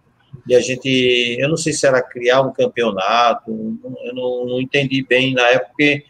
[0.47, 5.01] e a gente, eu não sei se era criar um campeonato, eu não, não entendi
[5.01, 6.05] bem na época, porque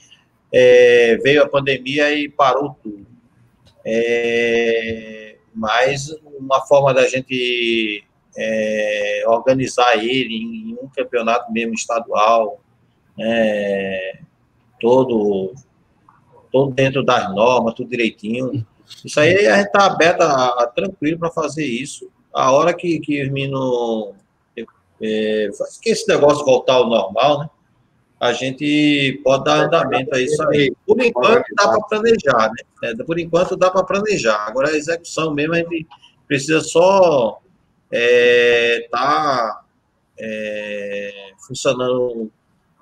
[0.52, 3.06] é, veio a pandemia e parou tudo.
[3.86, 6.10] É, mas
[6.40, 8.04] uma forma da gente
[8.36, 12.60] é, organizar ele em, um campeonato mesmo estadual,
[13.20, 14.20] é,
[14.80, 15.54] todo,
[16.52, 18.66] todo dentro das normas, tudo direitinho.
[19.04, 22.10] Isso aí a gente está aberto, a, a, tranquilo para fazer isso.
[22.34, 24.16] A hora que, que os meninos.
[25.02, 25.50] É,
[25.82, 27.50] que esse negócio voltar ao normal, né?
[28.20, 30.74] A gente pode dar andamento a isso aí.
[30.88, 32.92] Por enquanto dá para planejar, né?
[32.92, 34.46] É, por enquanto dá para planejar.
[34.48, 35.86] Agora a execução mesmo a gente
[36.26, 37.42] precisa só
[37.92, 39.64] é, tá
[40.18, 42.32] é, funcionando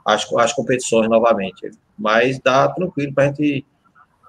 [0.05, 1.71] as, as competições novamente.
[1.97, 3.65] Mas dá tranquilo para gente,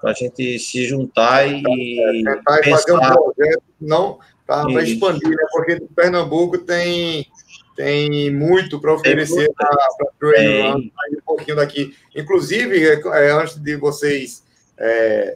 [0.03, 1.99] a gente se juntar e.
[1.99, 2.77] É, tentar pensar...
[2.77, 5.45] fazer um projeto, não para expandir, né?
[5.51, 7.25] Porque Pernambuco tem,
[7.75, 9.69] tem muito para oferecer para
[10.21, 10.91] o um
[11.25, 11.95] pouquinho daqui.
[12.15, 14.43] Inclusive, é, é, antes de vocês.
[14.77, 15.35] É,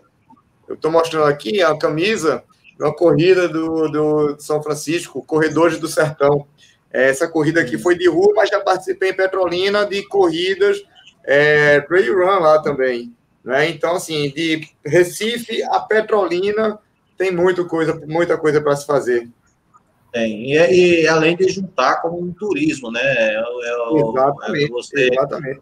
[0.67, 2.43] eu estou mostrando aqui a camisa
[2.79, 6.45] uma corrida do, do São Francisco, Corredores do Sertão.
[6.91, 10.83] É, essa corrida aqui foi de rua, mas já participei em Petrolina de corridas
[11.23, 13.13] é, trail run lá também.
[13.43, 13.69] Né?
[13.69, 16.79] Então, assim, de Recife a Petrolina
[17.17, 19.27] tem muita coisa, muita coisa para se fazer.
[20.11, 20.51] Tem.
[20.51, 23.01] E, e, além de juntar como um turismo, né?
[23.01, 24.65] É, é, exatamente.
[24.65, 25.61] É você, exatamente.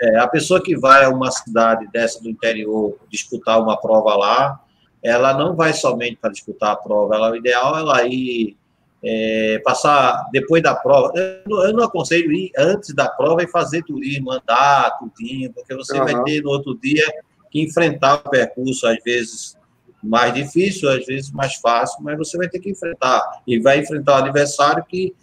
[0.00, 4.60] É, a pessoa que vai a uma cidade dessa do interior disputar uma prova lá,
[5.02, 8.56] ela não vai somente para disputar a prova, ela, o ideal é ela ir
[9.04, 11.12] é, passar depois da prova.
[11.14, 15.74] Eu não, eu não, aconselho ir antes da prova e fazer turismo, andar, tudinho, porque
[15.74, 16.04] você uhum.
[16.04, 17.04] vai ter no outro dia
[17.50, 19.56] que enfrentar o percurso, às vezes
[20.04, 23.22] mais difícil, às vezes mais fácil, mas você vai ter que enfrentar.
[23.46, 25.14] E vai enfrentar o adversário que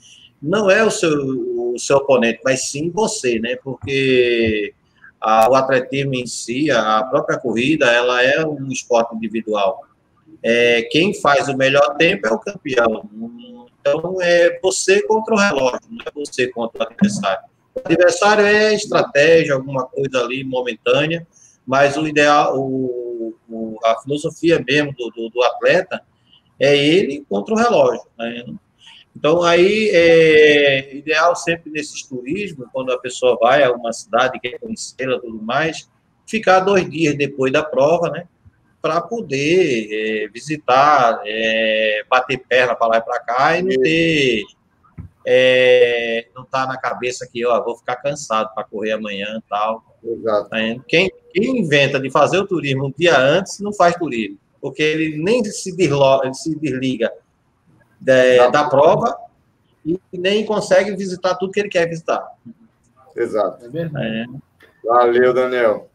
[0.42, 1.12] não é o seu,
[1.74, 3.56] o seu oponente, mas sim você, né?
[3.64, 4.74] Porque
[5.20, 9.86] a, o atletismo em si, a própria corrida, ela é um esporte individual.
[10.44, 13.08] É, quem faz o melhor tempo é o campeão.
[13.80, 17.44] Então, é você contra o relógio, não é você contra o adversário.
[17.76, 21.26] O adversário é estratégia, alguma coisa ali momentânea,
[21.66, 23.11] mas o ideal, o,
[23.84, 26.02] a filosofia mesmo do, do, do, atleta
[26.60, 28.06] é ele contra o relógio.
[28.18, 28.46] Né?
[29.16, 34.60] Então, aí, é ideal sempre nesses turismos, quando a pessoa vai a uma cidade, quer
[34.60, 35.90] conhecê-la e tudo mais,
[36.26, 38.28] ficar dois dias depois da prova, né?
[38.82, 44.44] para poder é, visitar, é, bater perna para lá e para cá e não ter.
[45.24, 49.84] É, não tá na cabeça que ó, vou ficar cansado para correr amanhã tal.
[50.04, 50.50] Exato.
[50.50, 54.82] Tá quem, quem inventa de fazer o turismo um dia antes não faz turismo, porque
[54.82, 57.12] ele nem se, desloga, se desliga
[58.00, 59.16] da, da prova
[59.86, 62.26] e nem consegue visitar tudo que ele quer visitar.
[63.16, 63.66] Exato.
[63.76, 64.26] É.
[64.84, 65.91] Valeu, Daniel.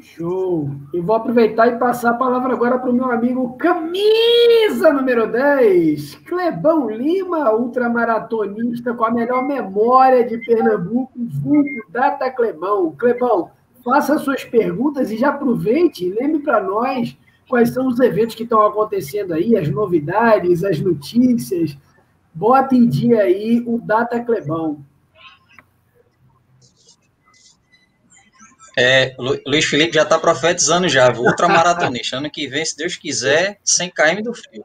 [0.00, 0.70] Show!
[0.94, 6.14] E vou aproveitar e passar a palavra agora para o meu amigo Camisa número 10,
[6.24, 12.94] Clebão Lima, ultramaratonista com a melhor memória de Pernambuco, vulgo Data Clebão.
[12.96, 13.50] Clebão,
[13.84, 17.18] faça suas perguntas e já aproveite lembre para nós
[17.48, 21.76] quais são os eventos que estão acontecendo aí, as novidades, as notícias.
[22.32, 24.78] Bota em dia aí o Data Clebão.
[28.80, 29.12] É,
[29.44, 32.16] Luiz Felipe já está profetizando já, ultramaratonista.
[32.16, 34.64] Ano que vem, se Deus quiser, 100 km do frio.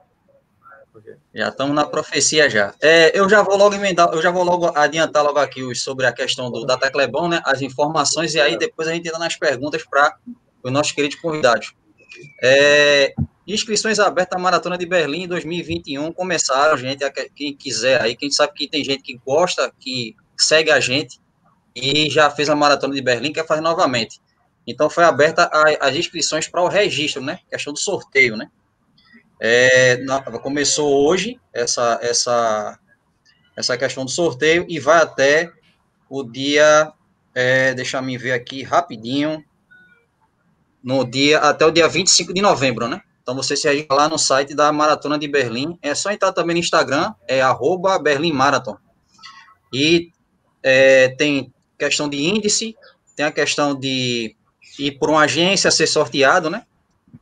[1.33, 2.75] Já estamos na profecia já.
[2.79, 6.11] É, eu já vou logo emendar, eu já vou logo adiantar logo aqui sobre a
[6.11, 7.41] questão do Data Clebão, né?
[7.43, 10.15] As informações, e aí depois a gente entra nas perguntas para
[10.61, 11.73] os nossos queridos convidados.
[12.43, 13.15] É,
[13.47, 17.03] inscrições abertas à Maratona de Berlim 2021 começaram, gente.
[17.35, 21.22] Quem quiser aí, quem sabe que tem gente que gosta, que segue a gente
[21.75, 24.21] e já fez a maratona de Berlim, quer fazer novamente.
[24.65, 27.39] Então foi aberta a, as inscrições para o registro, né?
[27.49, 28.49] Questão do sorteio, né?
[29.39, 32.79] É, na, começou hoje essa, essa,
[33.57, 35.51] essa questão do sorteio e vai até
[36.09, 36.93] o dia,
[37.35, 39.43] é, deixa me ver aqui rapidinho,
[40.83, 43.01] no dia, até o dia 25 de novembro, né?
[43.21, 46.55] Então você se registra lá no site da Maratona de Berlim, é só entrar também
[46.55, 48.77] no Instagram, é arroba Berlim Marathon.
[49.71, 50.11] E
[50.61, 52.75] é, tem questão de índice,
[53.15, 54.35] tem a questão de
[54.79, 56.65] ir por uma agência ser sorteado, né?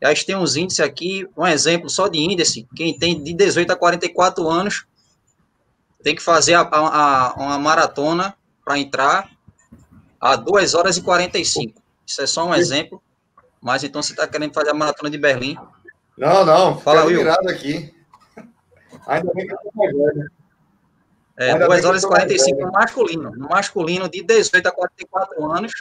[0.01, 3.71] A gente tem uns índices aqui, um exemplo só de índice, quem tem de 18
[3.71, 4.85] a 44 anos
[6.01, 9.29] tem que fazer a, a, uma maratona para entrar
[10.19, 11.81] a 2 horas e 45.
[12.05, 13.01] Isso é só um exemplo,
[13.61, 15.57] mas então você está querendo fazer a maratona de Berlim.
[16.17, 17.29] Não, não, fala Will.
[17.31, 17.93] aqui.
[19.07, 19.59] Ainda bem que eu
[21.41, 23.31] é, 2 horas e 45 no masculino.
[23.31, 25.71] No masculino, de 18 a 44 anos.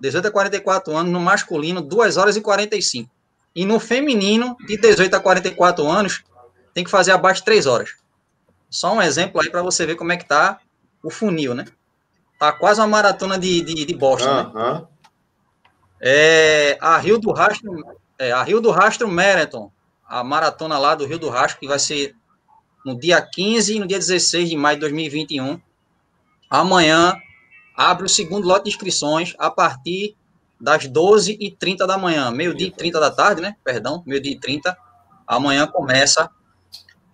[0.00, 3.10] 18 a 44 anos, no masculino, 2 horas e 45.
[3.54, 6.24] E no feminino, de 18 a 44 anos,
[6.72, 7.90] tem que fazer abaixo de 3 horas.
[8.70, 10.58] Só um exemplo aí para você ver como é que tá
[11.02, 11.66] o funil, né?
[12.38, 14.80] Tá quase uma maratona de, de, de Boston, uh -huh.
[14.80, 14.86] né?
[16.00, 17.70] É, a Rio do Rastro,
[18.18, 19.70] é, a Rio do Rastro Marathon,
[20.06, 22.14] a maratona lá do Rio do Rastro, que vai ser
[22.84, 25.60] no dia 15 e no dia 16 de maio de 2021.
[26.50, 27.16] Amanhã
[27.76, 30.16] abre o segundo lote de inscrições a partir
[30.60, 33.56] das 12h30 da manhã, meio-dia e 30 da tarde, né?
[33.64, 34.76] Perdão, meio-dia e 30.
[35.26, 36.30] Amanhã começa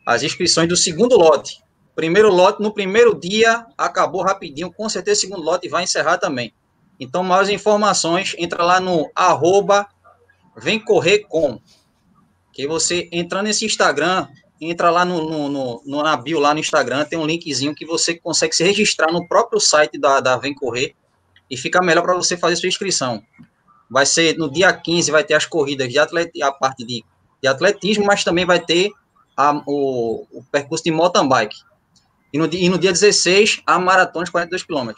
[0.04, 1.62] as inscrições do segundo lote.
[1.94, 6.52] Primeiro lote, no primeiro dia, acabou rapidinho, com certeza o segundo lote vai encerrar também.
[6.98, 9.88] Então, mais informações, entra lá no arroba
[10.56, 11.60] vem correr com.
[12.52, 14.28] Que você entrando nesse Instagram,
[14.60, 17.86] entra lá no, no, no, no, na bio, lá no Instagram, tem um linkzinho que
[17.86, 20.94] você consegue se registrar no próprio site da, da Vem Correr
[21.50, 23.22] e fica melhor para você fazer sua inscrição.
[23.88, 27.04] Vai ser no dia 15, vai ter as corridas de atlet, a parte de,
[27.42, 28.92] de atletismo, mas também vai ter
[29.36, 31.56] a, o, o percurso de mountain bike.
[32.32, 34.90] E no, e no dia 16, a maratona de 42 km.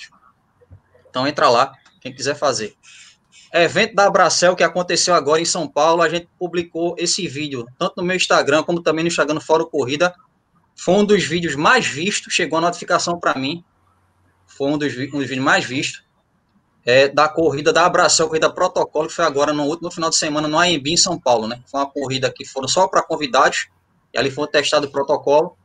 [1.09, 2.77] Então entra lá, quem quiser fazer
[3.53, 7.95] evento da Abracel que aconteceu agora em São Paulo, a gente publicou esse vídeo, tanto
[7.99, 10.15] no meu Instagram, como também no Instagram do Fórum Corrida,
[10.75, 13.63] foi um dos vídeos mais vistos, chegou a notificação para mim,
[14.47, 16.03] foi um dos, um dos vídeos mais vistos,
[16.85, 20.49] é, da corrida da Abração, corrida protocolo, que foi agora no último final de semana
[20.49, 21.63] no AMB em São Paulo, né?
[21.71, 23.69] Foi uma corrida que foram só para convidados,
[24.13, 25.57] e ali foi testado o protocolo,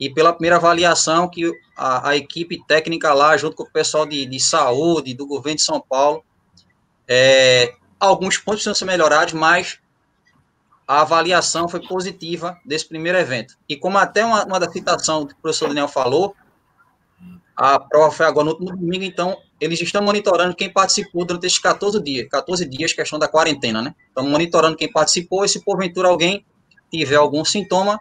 [0.00, 4.26] e pela primeira avaliação que a, a equipe técnica lá, junto com o pessoal de,
[4.26, 6.24] de saúde, do governo de São Paulo,
[7.08, 9.78] é, alguns pontos precisam ser melhorados, mas
[10.86, 13.56] a avaliação foi positiva desse primeiro evento.
[13.68, 16.34] E como até uma, uma da citação que o professor Daniel falou,
[17.56, 21.58] a prova foi agora no último domingo, então eles estão monitorando quem participou durante esses
[21.58, 23.94] 14 dias, 14 dias, questão da quarentena, né?
[24.08, 26.44] Estão monitorando quem participou, e se porventura alguém
[26.90, 28.00] tiver algum sintoma,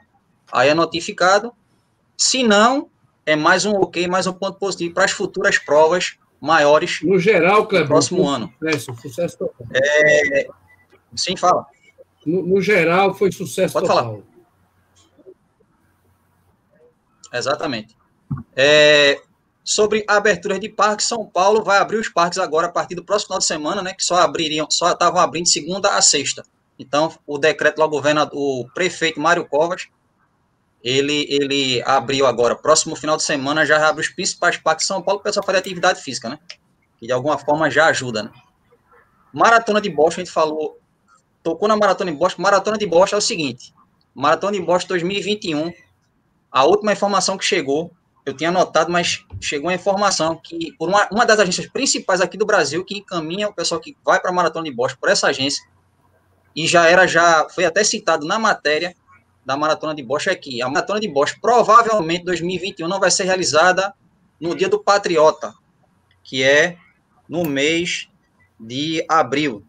[0.52, 1.54] aí é notificado.
[2.18, 2.90] Se não,
[3.26, 7.02] é mais um ok, mais um ponto positivo para as futuras provas maiores.
[7.02, 8.54] No geral, Cleber, próximo ano.
[8.60, 9.68] Sucesso, sucesso total.
[9.74, 10.48] É...
[11.16, 11.66] Sim, fala.
[12.26, 14.04] No, no, geral, foi sucesso Pode total.
[14.04, 14.20] Falar.
[17.34, 17.96] Exatamente.
[18.56, 19.22] É,
[19.64, 23.28] sobre aberturas de parques, São Paulo vai abrir os parques agora a partir do próximo
[23.28, 23.94] final de semana, né?
[23.94, 26.44] Que só abririam, só estavam abrindo segunda a sexta.
[26.78, 29.88] Então, o decreto lá, o governador, o prefeito Mário Covas,
[30.84, 35.02] ele, ele abriu agora, próximo final de semana, já abre os principais parques de São
[35.02, 36.38] Paulo para o pessoal fazer atividade física, né?
[37.00, 38.32] Que de alguma forma já ajuda, né?
[39.32, 40.78] Maratona de Boston, a gente falou,
[41.42, 42.42] tocou na Maratona de Boston.
[42.42, 43.74] Maratona de Boston é o seguinte:
[44.14, 45.72] Maratona de Boston 2021,
[46.52, 47.92] a última informação que chegou
[48.26, 52.38] eu tinha anotado, mas chegou a informação que por uma, uma das agências principais aqui
[52.38, 55.28] do Brasil que encaminha o pessoal que vai para a Maratona de Boston por essa
[55.28, 55.64] agência
[56.56, 58.96] e já era já foi até citado na matéria
[59.46, 60.62] da Maratona de Boston aqui.
[60.62, 63.94] A Maratona de Boston provavelmente 2021 não vai ser realizada
[64.40, 65.54] no Dia do Patriota,
[66.24, 66.78] que é
[67.28, 68.10] no mês
[68.60, 69.64] de abril.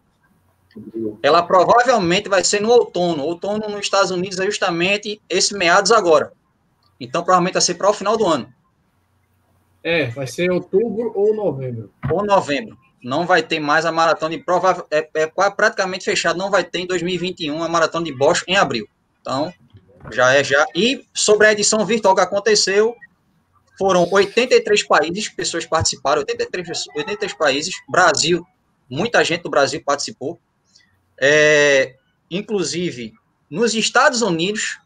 [1.23, 3.23] Ela provavelmente vai ser no outono.
[3.23, 6.33] Outono nos Estados Unidos é justamente esse meados agora.
[6.99, 8.53] Então, provavelmente vai ser para o final do ano.
[9.83, 11.91] É, vai ser outubro ou novembro.
[12.09, 12.77] Ou novembro.
[13.03, 14.85] Não vai ter mais a maratona de prova.
[14.89, 16.37] É, é praticamente fechado.
[16.37, 18.87] Não vai ter em 2021 a maratona de Bosch em abril.
[19.21, 19.53] Então,
[20.11, 20.65] já é já.
[20.75, 22.95] E sobre a edição virtual que aconteceu,
[23.77, 27.75] foram 83 países, pessoas participaram, 83, 83 países.
[27.89, 28.45] Brasil,
[28.89, 30.39] muita gente do Brasil participou.
[31.19, 31.95] É,
[32.29, 33.13] inclusive,
[33.49, 34.79] nos Estados Unidos,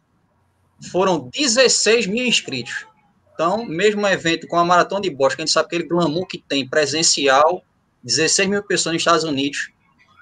[0.92, 2.86] foram 16 mil inscritos.
[3.34, 6.68] Então, mesmo evento com a Maratona de Boston, a gente sabe aquele glamour que tem
[6.68, 7.64] presencial,
[8.04, 9.72] 16 mil pessoas nos Estados Unidos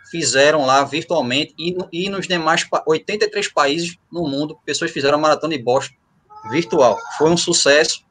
[0.09, 5.57] fizeram lá virtualmente, e, e nos demais 83 países no mundo, pessoas fizeram a Maratona
[5.57, 5.95] de Boston
[6.49, 6.99] virtual.
[7.17, 8.05] Foi um sucesso.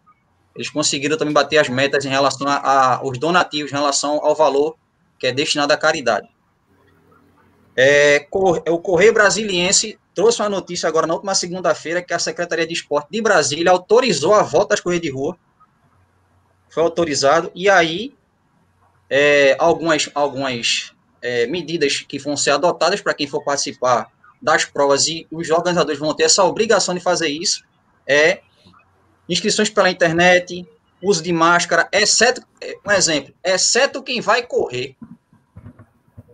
[0.55, 4.76] Eles conseguiram também bater as metas em relação aos donativos, em relação ao valor
[5.18, 6.28] que é destinado à caridade.
[7.76, 12.72] É, o Correio Brasiliense trouxe uma notícia agora na última segunda-feira que a Secretaria de
[12.72, 15.37] Esporte de Brasília autorizou a volta às corridas de rua.
[16.71, 17.50] Foi autorizado.
[17.54, 18.14] E aí,
[19.11, 20.96] é, algumas, algumas
[21.26, 24.08] é, medidas que vão ser adotadas para quem for participar
[24.40, 27.64] das provas e os organizadores vão ter essa obrigação de fazer isso
[28.07, 28.40] é
[29.28, 30.64] inscrições pela internet,
[31.03, 34.94] uso de máscara, exceto, é, um exemplo, exceto quem vai correr,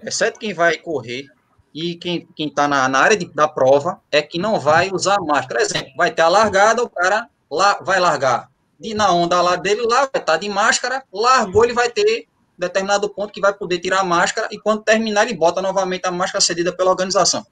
[0.03, 1.27] exceto quem vai correr,
[1.75, 5.63] e quem está na, na, área de, da prova é que não vai usar máscara.
[5.63, 9.81] Exemplo, vai ter a largada, o cara lá vai largar de na onda lá dele,
[9.83, 12.27] lá vai estar tá de máscara, largou, ele vai ter
[12.63, 16.11] determinado ponto que vai poder tirar a máscara e quando terminar ele bota novamente a
[16.11, 17.47] máscara cedida pela organização.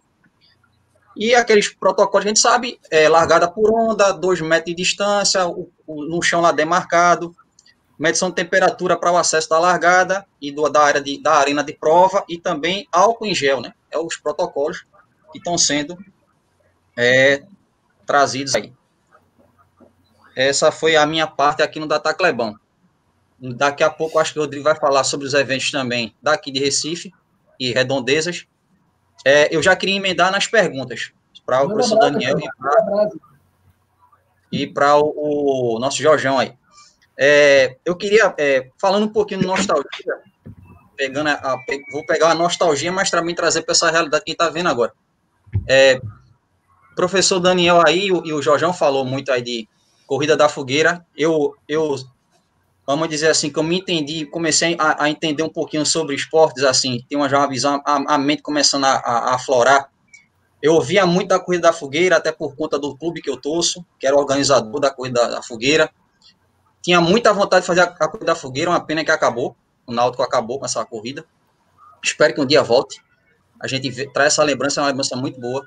[1.16, 5.70] E aqueles protocolos a gente sabe, é largada por onda, dois metros de distância, o,
[5.87, 7.35] o, no chão lá demarcado,
[7.99, 11.62] medição de temperatura para o acesso da largada e do, da área de, da arena
[11.62, 13.74] de prova e também álcool em gel, né?
[13.91, 14.87] É os protocolos
[15.32, 15.99] que estão sendo
[16.97, 17.43] é,
[18.07, 18.73] trazidos aí.
[20.35, 22.59] Essa foi a minha parte aqui no Data Clebão.
[23.40, 26.60] Daqui a pouco acho que o Rodrigo vai falar sobre os eventos também daqui de
[26.60, 27.10] Recife
[27.58, 28.46] e redondezas.
[29.24, 31.12] É, eu já queria emendar nas perguntas
[31.46, 32.36] para o professor Daniel
[34.52, 36.54] e para o, o nosso Jorjão aí.
[37.18, 40.18] É, eu queria, é, falando um pouquinho de nostalgia,
[40.96, 41.56] pegando a, a,
[41.92, 44.92] vou pegar a nostalgia, mas também trazer para essa realidade que está vendo agora.
[45.66, 46.00] É,
[46.94, 49.68] professor Daniel aí e o, e o Jorjão falou muito aí de
[50.06, 51.04] corrida da fogueira.
[51.16, 51.96] Eu, eu
[52.90, 56.64] vamos dizer assim, que eu me entendi, comecei a, a entender um pouquinho sobre esportes,
[56.64, 59.90] assim, tem uma, já uma visão, a, a mente começando a, a, aflorar.
[60.60, 63.84] Eu ouvia muito da corrida da fogueira, até por conta do clube que eu torço,
[63.98, 65.90] que era organizador da corrida da fogueira.
[66.82, 69.56] Tinha muita vontade de fazer a, a corrida da fogueira, uma pena que acabou.
[69.86, 71.24] O Náutico acabou com essa corrida.
[72.02, 73.00] Espero que um dia volte.
[73.60, 75.66] A gente vê, traz essa lembrança, é uma lembrança muito boa.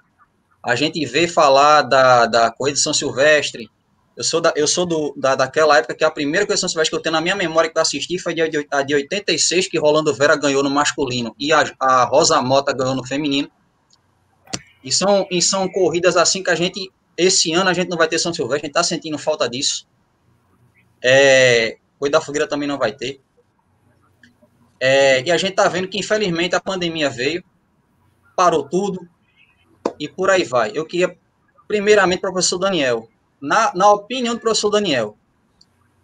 [0.64, 3.70] A gente vê falar da, da corrida de São Silvestre,
[4.16, 6.96] Eu sou, da, eu sou do, da, daquela época que a primeira questão silvestre que
[6.96, 9.80] eu tenho na minha memória que eu assisti foi de, de, a de 86, que
[9.80, 13.50] Rolando Vera ganhou no masculino e a, a Rosa Mota ganhou no feminino.
[14.84, 18.08] E são, e são corridas assim que a gente, esse ano a gente não vai
[18.08, 19.88] ter São Silvestre, a gente está sentindo falta disso.
[21.02, 23.22] É, Coisa da Fogueira também não vai ter.
[24.80, 27.42] É, e a gente está vendo que, infelizmente, a pandemia veio,
[28.36, 29.08] parou tudo
[29.98, 30.72] e por aí vai.
[30.76, 31.18] Eu queria,
[31.66, 33.08] primeiramente, para o professor Daniel,
[33.44, 35.18] na, na opinião do professor Daniel,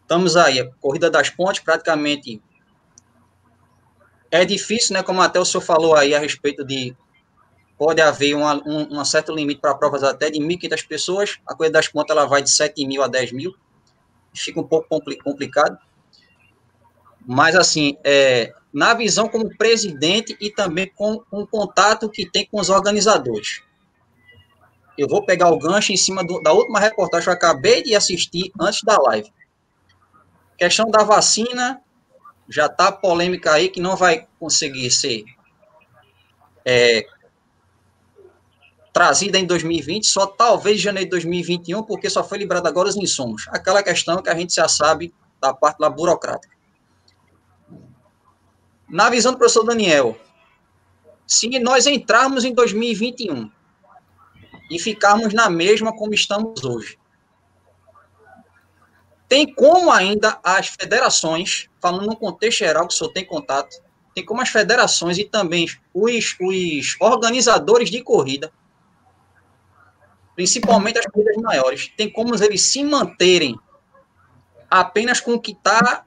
[0.02, 2.42] estamos aí, a Corrida das Pontes, praticamente
[4.30, 5.02] é difícil, né?
[5.02, 6.94] Como até o senhor falou aí a respeito de
[7.78, 11.40] pode haver uma, um, um certo limite para provas até de 1.500 pessoas.
[11.48, 13.56] A Corrida das Pontes ela vai de 7 mil a 10 mil.
[14.36, 14.90] Fica um pouco
[15.24, 15.78] complicado.
[17.26, 22.46] Mas, assim, é, na visão como presidente e também com, com o contato que tem
[22.46, 23.64] com os organizadores
[25.00, 27.96] eu vou pegar o gancho em cima do, da última reportagem que eu acabei de
[27.96, 29.32] assistir antes da live.
[30.58, 31.82] Questão da vacina,
[32.50, 35.24] já está polêmica aí que não vai conseguir ser
[36.66, 37.06] é,
[38.92, 42.98] trazida em 2020, só talvez em janeiro de 2021, porque só foi liberado agora os
[42.98, 43.46] insumos.
[43.48, 46.54] Aquela questão que a gente já sabe da parte da burocrática.
[48.90, 50.20] Na visão do professor Daniel,
[51.26, 53.50] se nós entrarmos em 2021
[54.70, 56.98] e ficarmos na mesma como estamos hoje.
[59.28, 63.82] Tem como ainda as federações, falando no contexto geral que o senhor tem contato,
[64.14, 68.52] tem como as federações e também os, os organizadores de corrida,
[70.36, 73.60] principalmente as corridas maiores, tem como eles se manterem
[74.70, 76.06] apenas com o que está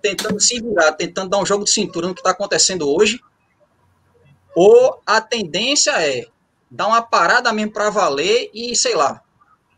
[0.00, 3.20] tentando se virar, tentando dar um jogo de cintura no que está acontecendo hoje,
[4.54, 6.26] ou a tendência é
[6.72, 9.22] dar uma parada mesmo para valer e, sei lá,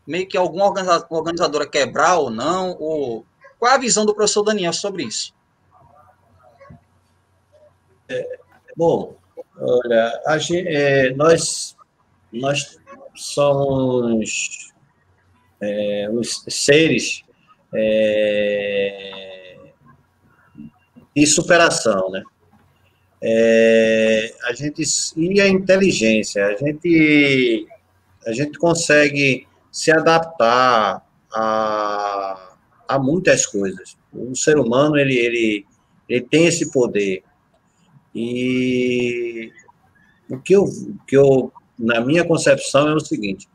[0.07, 0.73] meio que alguma
[1.09, 3.25] organizadora quebrar ou não, ou
[3.59, 5.33] qual é a visão do professor Daniel sobre isso?
[8.07, 8.39] É,
[8.77, 9.17] bom,
[9.57, 11.75] olha, gente, é, nós,
[12.31, 12.79] nós
[13.13, 14.73] somos
[15.59, 17.23] é, os seres
[17.73, 19.57] é,
[21.13, 22.23] de superação, né?
[23.21, 24.83] É, a gente
[25.15, 27.67] e a inteligência, a gente
[28.25, 32.55] a gente consegue se adaptar a,
[32.87, 33.97] a muitas coisas.
[34.11, 35.65] O ser humano ele, ele,
[36.09, 37.23] ele tem esse poder.
[38.13, 39.51] E
[40.29, 40.65] o que eu,
[41.07, 43.47] que eu na minha concepção é o seguinte: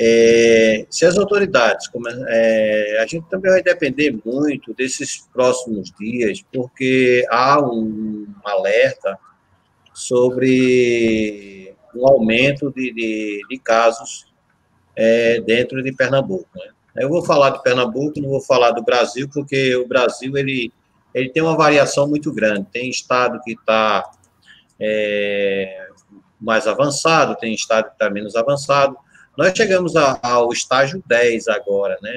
[0.00, 6.40] é, se as autoridades, como, é, a gente também vai depender muito desses próximos dias,
[6.52, 9.18] porque há um alerta
[9.92, 14.26] sobre um aumento de, de, de casos
[14.94, 16.48] é, dentro de Pernambuco.
[16.54, 16.70] Né?
[16.98, 20.72] Eu vou falar de Pernambuco, não vou falar do Brasil, porque o Brasil ele,
[21.12, 22.68] ele tem uma variação muito grande.
[22.72, 24.08] Tem estado que está
[24.78, 25.88] é,
[26.40, 28.96] mais avançado, tem estado que está menos avançado.
[29.38, 32.10] Nós chegamos a, ao estágio 10 agora, né,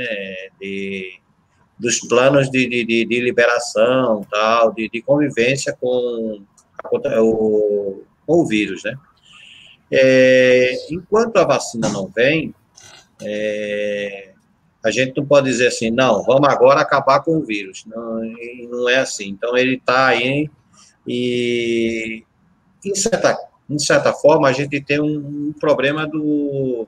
[0.59, 1.19] de,
[1.77, 6.41] dos planos de, de, de liberação, tal, de, de convivência com,
[6.91, 8.95] o, com o vírus, né.
[9.91, 12.55] É, enquanto a vacina não vem,
[13.21, 14.31] é,
[14.83, 17.85] a gente não pode dizer assim, não, vamos agora acabar com o vírus.
[17.85, 18.19] Não,
[18.67, 19.27] não é assim.
[19.27, 20.49] Então, ele está aí
[21.05, 22.23] e,
[22.83, 23.37] em certa
[23.75, 26.87] de certa forma, a gente tem um, um problema do,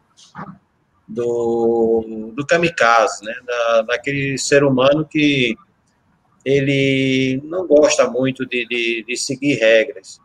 [1.07, 3.33] do, do kamikaze, né?
[3.45, 5.55] Da, daquele ser humano que
[6.45, 10.19] ele não gosta muito de, de, de seguir regras.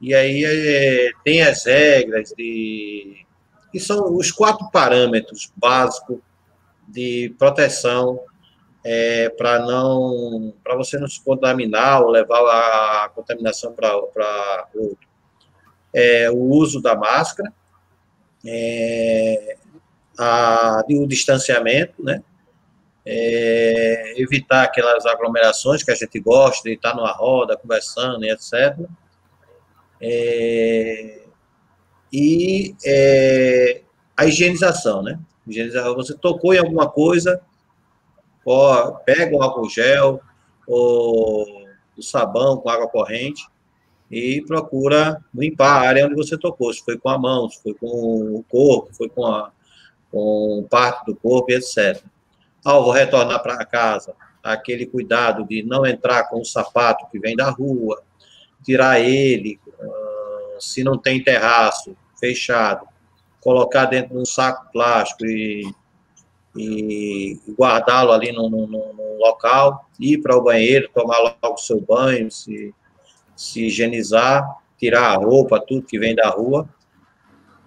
[0.00, 3.24] E aí é, tem as regras de
[3.72, 6.18] que são os quatro parâmetros básicos
[6.86, 8.18] de proteção
[8.84, 14.98] é, para não para você não se contaminar ou levar a contaminação para outro
[15.92, 17.52] é, o uso da máscara,
[18.50, 19.56] é,
[20.18, 22.22] a, o distanciamento, né?
[23.04, 28.78] É, evitar aquelas aglomerações que a gente gosta de estar numa roda, conversando e etc.
[30.00, 31.22] É,
[32.12, 33.82] e é,
[34.16, 35.18] a higienização, né?
[35.46, 37.40] Higienização, você tocou em alguma coisa,
[38.44, 40.20] ó, pega um álcool gel
[40.66, 41.66] ou
[41.96, 43.42] o sabão com água corrente
[44.10, 47.74] e procura limpar a área onde você tocou, se foi com a mão, se foi
[47.74, 49.50] com o corpo, foi com, a,
[50.10, 52.02] com parte do corpo, etc.
[52.64, 57.36] Ao vou retornar para casa, aquele cuidado de não entrar com o sapato que vem
[57.36, 58.02] da rua,
[58.64, 59.60] tirar ele,
[60.58, 62.86] se não tem terraço, fechado,
[63.40, 65.62] colocar dentro de um saco plástico e,
[66.56, 68.48] e guardá-lo ali no,
[69.18, 72.74] local, ir para o banheiro, tomar logo o seu banho, se,
[73.38, 74.44] se higienizar,
[74.76, 76.68] tirar a roupa, tudo que vem da rua.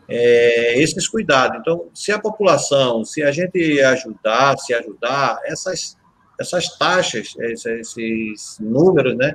[0.08, 1.58] É, esses cuidados.
[1.60, 5.98] Então, se a população, se a gente ajudar, se ajudar, essas,
[6.38, 9.34] essas taxas, esses, esses números, né,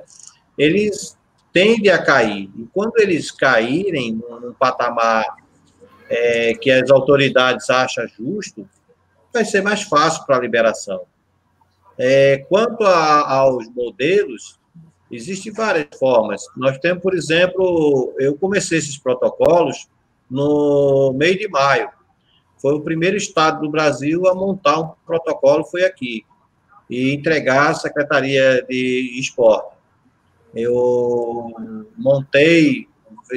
[0.58, 1.16] eles
[1.54, 2.50] tendem a cair.
[2.54, 5.24] E quando eles caírem num, patamar
[6.10, 8.68] é, que as autoridades acham justo,
[9.32, 11.06] vai ser mais fácil para a liberação.
[11.98, 14.58] É, quanto a, aos modelos,
[15.10, 16.42] existem várias formas.
[16.56, 19.88] Nós temos, por exemplo, eu comecei esses protocolos
[20.30, 21.88] no meio de maio.
[22.58, 26.24] Foi o primeiro estado do Brasil a montar um protocolo, foi aqui,
[26.88, 29.76] e entregar à Secretaria de Esporte.
[30.54, 31.52] Eu
[31.96, 32.88] montei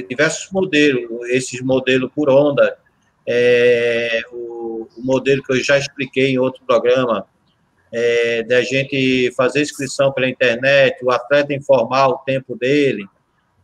[0.07, 2.77] diversos modelos, esses modelos por onda,
[3.27, 7.25] é, o, o, modelo que eu já expliquei em outro programa,
[7.91, 13.05] é, da gente fazer inscrição pela internet, o atleta informar o tempo dele,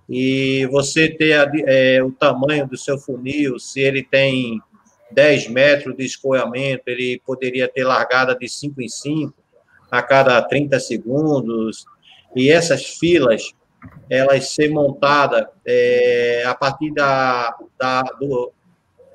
[0.10, 4.62] e você ter a, é, o tamanho do seu funil, se ele tem
[5.12, 9.34] 10 metros de escoamento, ele poderia ter largada de 5 em 5
[9.92, 11.86] a cada 30 segundos,
[12.36, 13.54] e essas filas,
[14.10, 18.52] elas ser montadas é, a partir da, da, do,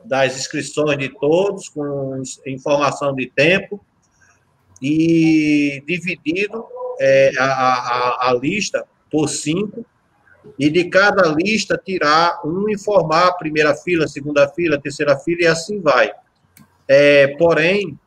[0.05, 3.85] das inscrições de todos, com informação de tempo,
[4.81, 6.65] e dividido
[7.01, 9.85] é, a, a, a lista por cinco,
[10.59, 15.47] e de cada lista tirar um informar a primeira fila, segunda fila, terceira fila, e
[15.47, 16.13] assim vai.
[16.89, 17.99] É, porém,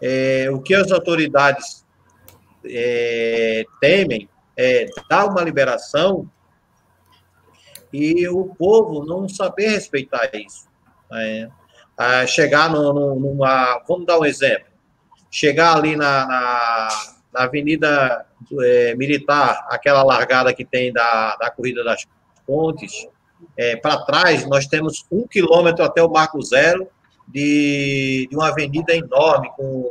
[0.00, 1.84] é, o que as autoridades
[2.64, 6.28] é, temem é dar uma liberação
[7.92, 10.66] e o povo não saber respeitar isso.
[11.10, 11.50] Né?
[12.26, 13.80] chegar no, no, numa.
[13.86, 14.71] Vamos dar um exemplo.
[15.32, 16.88] Chegar ali na, na,
[17.32, 18.26] na Avenida
[18.60, 22.06] é, Militar, aquela largada que tem da, da Corrida das
[22.46, 23.08] Pontes,
[23.56, 26.86] é, para trás nós temos um quilômetro até o Marco Zero
[27.26, 29.90] de, de uma avenida enorme, com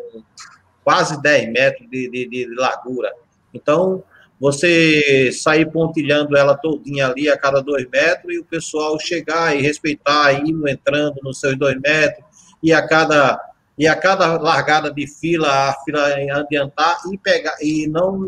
[0.84, 3.12] quase 10 metros de, de, de largura.
[3.54, 4.04] Então,
[4.40, 9.62] você sair pontilhando ela todinha ali a cada dois metros e o pessoal chegar e
[9.62, 12.26] respeitar, indo entrando nos seus dois metros,
[12.64, 13.40] e a cada,
[13.78, 18.28] e a cada largada de fila, a fila adiantar e pegar, e não,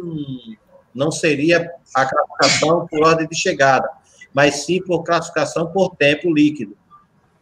[0.93, 3.89] não seria a classificação por ordem de chegada,
[4.33, 6.75] mas sim por classificação por tempo líquido,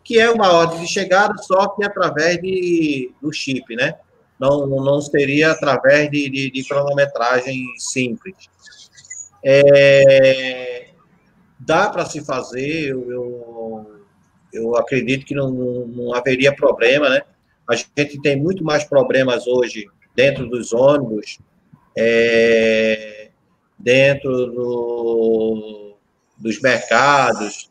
[0.04, 3.96] que é uma ordem de chegada, só que através de, do chip, né?
[4.40, 8.36] Não, não seria através de, de, de cronometragem simples.
[9.44, 10.90] É,
[11.60, 14.02] dá para se fazer, eu, eu,
[14.52, 17.22] eu, acredito que não, não haveria problema, né?
[17.72, 19.86] A gente tem muito mais problemas hoje
[20.16, 21.40] dentro dos ônibus,
[21.98, 23.30] é,
[23.78, 25.96] dentro do,
[26.38, 27.70] dos mercados,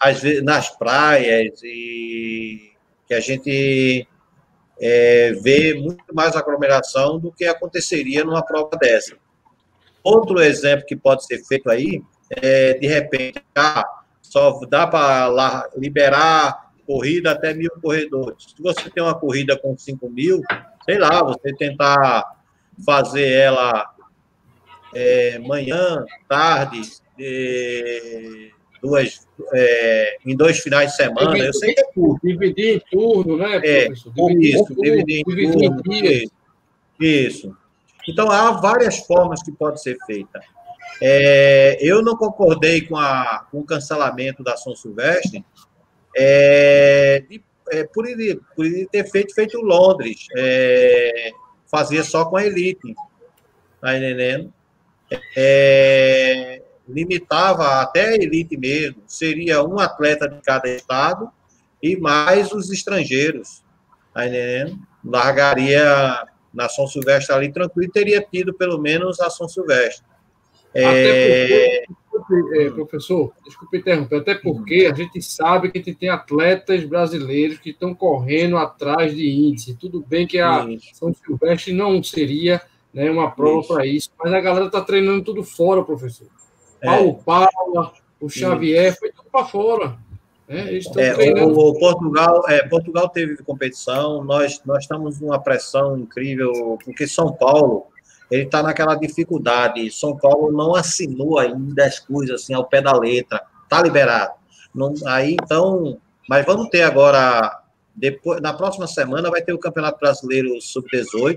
[0.00, 2.72] às vezes nas praias, e
[3.06, 4.06] que a gente
[4.80, 9.16] é, vê muito mais aglomeração do que aconteceria numa prova dessa.
[10.02, 13.84] Outro exemplo que pode ser feito aí é, de repente, ah,
[14.22, 18.54] só dá para liberar corrida até mil corredores.
[18.56, 20.40] Se você tem uma corrida com 5 mil,
[20.84, 22.24] sei lá, você tentar
[22.84, 23.92] fazer ela
[24.94, 26.80] é, manhã, tarde,
[27.18, 28.50] é,
[28.82, 32.26] duas, é, em dois finais de semana, dividir, eu sei que é curto.
[32.26, 34.12] Dividir em turno, né, é, professor?
[34.14, 35.82] Dividir, isso, dividir em dividir turno.
[35.90, 36.32] Isso.
[37.00, 37.56] isso.
[38.08, 40.40] Então, há várias formas que pode ser feita.
[41.00, 45.44] É, eu não concordei com, a, com o cancelamento da São Silvestre
[46.16, 51.30] é, de, é, por, ele, por ele ter feito, feito Londres, é,
[51.70, 52.94] fazia só com a elite,
[53.80, 54.52] tá entendendo?
[55.36, 61.30] É, limitava até a elite mesmo, seria um atleta de cada estado
[61.82, 63.62] e mais os estrangeiros,
[64.12, 64.78] tá entendendo?
[65.04, 70.04] Largaria na São Silvestre ali tranquilo, teria tido pelo menos a São Silvestre.
[70.74, 70.82] É...
[70.84, 71.86] Porque,
[72.54, 77.58] é, professor, desculpe interromper, até porque a gente sabe que a gente tem atletas brasileiros
[77.58, 79.74] que estão correndo atrás de índice.
[79.74, 80.88] Tudo bem que a isso.
[80.94, 82.60] São Silvestre não seria
[82.92, 86.28] né, uma prova para isso, mas a galera está treinando tudo fora, professor.
[86.80, 86.86] É.
[86.86, 88.98] Paulo Paula, o Xavier, isso.
[88.98, 89.98] foi tudo para fora.
[90.48, 97.06] É, é, o, Portugal, é, Portugal teve competição, nós, nós estamos numa pressão incrível, porque
[97.06, 97.86] São Paulo
[98.32, 99.90] ele está naquela dificuldade.
[99.90, 104.32] São Paulo não assinou ainda as coisas assim ao pé da letra, está liberado.
[104.74, 107.62] Não, aí então, mas vamos ter agora
[107.94, 111.36] depois, na próxima semana vai ter o Campeonato Brasileiro Sub-18.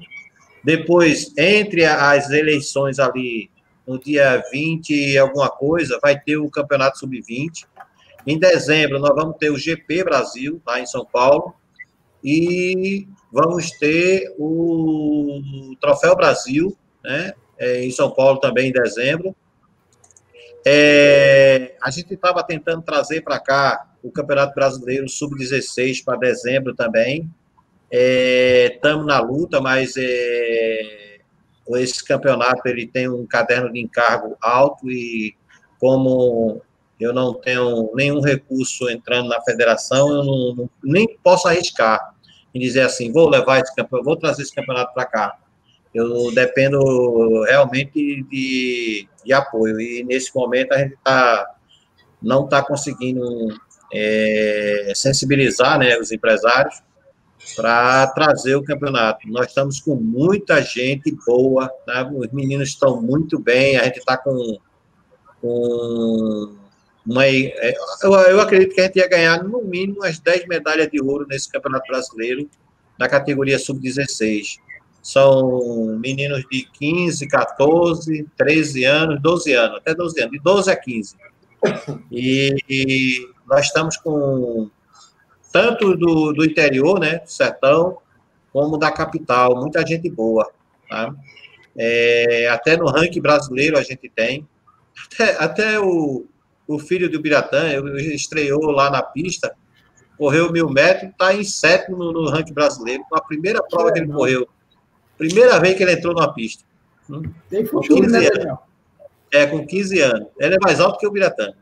[0.63, 3.51] Depois, entre as eleições ali,
[3.85, 7.65] no dia 20 e alguma coisa, vai ter o Campeonato Sub-20.
[8.25, 11.53] Em dezembro, nós vamos ter o GP Brasil, lá em São Paulo.
[12.23, 16.75] E vamos ter o Troféu Brasil,
[17.05, 17.33] né?
[17.57, 19.35] É, em São Paulo também, em dezembro.
[20.65, 27.29] É, a gente estava tentando trazer para cá o Campeonato Brasileiro Sub-16 para dezembro também.
[27.91, 31.19] Estamos é, na luta, mas é,
[31.77, 35.35] esse campeonato ele tem um caderno de encargo alto e
[35.79, 36.61] como
[36.99, 42.15] eu não tenho nenhum recurso entrando na federação, eu não, nem posso arriscar
[42.53, 45.37] em dizer assim, vou levar esse campeonato, vou trazer esse campeonato para cá.
[45.95, 51.55] Eu dependo realmente de, de apoio e nesse momento a gente tá,
[52.21, 53.23] não está conseguindo
[53.93, 56.83] é, sensibilizar né, os empresários
[57.55, 59.25] para trazer o campeonato.
[59.29, 62.11] Nós estamos com muita gente boa, né?
[62.13, 64.57] os meninos estão muito bem, a gente está com,
[65.41, 66.55] com
[67.05, 67.73] uma, é,
[68.03, 71.25] eu, eu, acredito que a gente ia ganhar no mínimo umas 10 medalhas de ouro
[71.25, 72.49] nesse Campeonato Brasileiro,
[72.97, 74.57] na categoria sub-16.
[75.05, 80.75] São meninos de 15, 14, 13 anos, 12 anos, até 12 anos, de 12 a
[80.75, 81.15] 15.
[82.11, 84.67] E, e nós estamos com
[85.51, 87.99] tanto do, do interior, né, do sertão,
[88.51, 90.51] como da capital, muita gente boa.
[90.89, 91.13] Tá?
[91.77, 94.47] É, até no ranking brasileiro a gente tem.
[95.05, 96.25] Até, até o,
[96.67, 97.63] o filho do Biratã,
[98.11, 99.55] estreou lá na pista,
[100.17, 103.99] correu mil metros, está em sétimo no, no, ranking brasileiro, com a primeira prova que
[103.99, 104.49] ele correu.
[105.17, 106.63] Primeira vez que ele entrou numa pista.
[107.49, 108.59] Tem futuro, né, anos.
[109.31, 110.27] É, com 15 anos.
[110.39, 111.53] Ele é mais alto que o Biratã.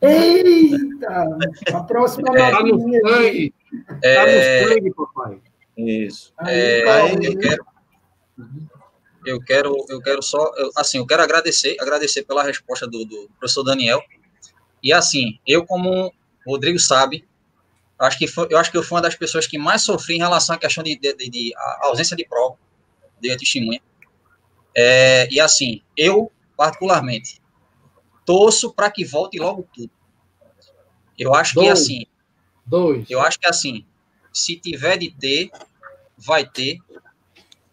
[0.00, 1.38] Eita!
[1.74, 3.54] A próxima é, tá no sangue.
[4.02, 5.38] É, tá no sangue, papai.
[5.76, 6.32] Isso.
[6.38, 7.66] Aí, é, aí eu quero,
[9.24, 13.28] eu quero, eu quero só, eu, assim, eu quero agradecer, agradecer pela resposta do, do
[13.38, 14.02] professor Daniel,
[14.82, 16.12] e assim, eu como
[16.46, 17.24] o Rodrigo sabe,
[17.98, 20.20] acho que foi, eu acho que eu fui uma das pessoas que mais sofri em
[20.20, 21.52] relação à questão de, de, de, de
[21.82, 22.56] ausência de prova,
[23.20, 23.80] de testemunha.
[24.76, 27.40] É, e assim, eu particularmente
[28.24, 29.90] torço para que volte logo tudo.
[31.18, 32.06] Eu acho dois, que assim,
[32.64, 33.10] dois.
[33.10, 33.84] Eu acho que assim,
[34.32, 35.50] se tiver de ter,
[36.16, 36.78] vai ter,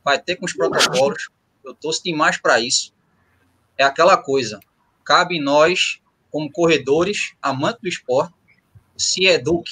[0.03, 1.29] vai ter com os protocolos.
[1.63, 2.93] Eu torço demais para isso.
[3.77, 4.59] É aquela coisa.
[5.03, 5.99] Cabe nós
[6.31, 8.33] como corredores, amantes do esporte,
[8.97, 9.71] se eduque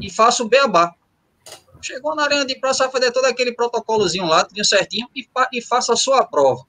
[0.00, 0.94] e faça o beabá.
[1.84, 5.60] Chegou na arena de praça, vai fazer todo aquele protocolozinho lá, tudo certinho, e, e
[5.60, 6.64] faça a sua prova.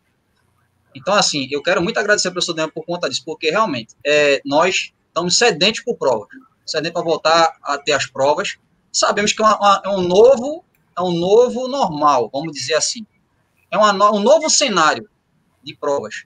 [0.93, 4.41] Então, assim, eu quero muito agradecer ao professor Daniel por conta disso, porque realmente é,
[4.43, 6.27] nós estamos sedentos por provas,
[6.65, 8.57] sedentos para voltar a ter as provas.
[8.91, 10.65] Sabemos que é, uma, é, um novo,
[10.97, 13.07] é um novo normal, vamos dizer assim.
[13.71, 15.09] É uma, um novo cenário
[15.63, 16.25] de provas.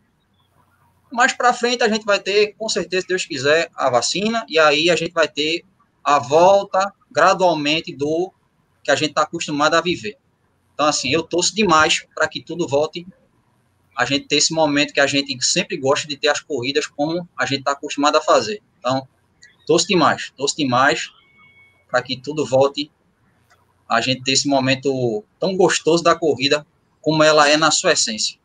[1.12, 4.58] Mais para frente a gente vai ter, com certeza, se Deus quiser, a vacina, e
[4.58, 5.64] aí a gente vai ter
[6.04, 8.34] a volta gradualmente do
[8.84, 10.18] que a gente está acostumado a viver.
[10.74, 13.06] Então, assim, eu torço demais para que tudo volte.
[13.96, 17.28] A gente ter esse momento que a gente sempre gosta de ter as corridas como
[17.38, 18.62] a gente está acostumado a fazer.
[18.78, 19.06] Então,
[19.68, 21.10] torço demais, torço demais
[21.90, 22.90] para que tudo volte.
[23.90, 26.66] A gente ter esse momento tão gostoso da corrida
[27.02, 28.40] como ela é na sua essência.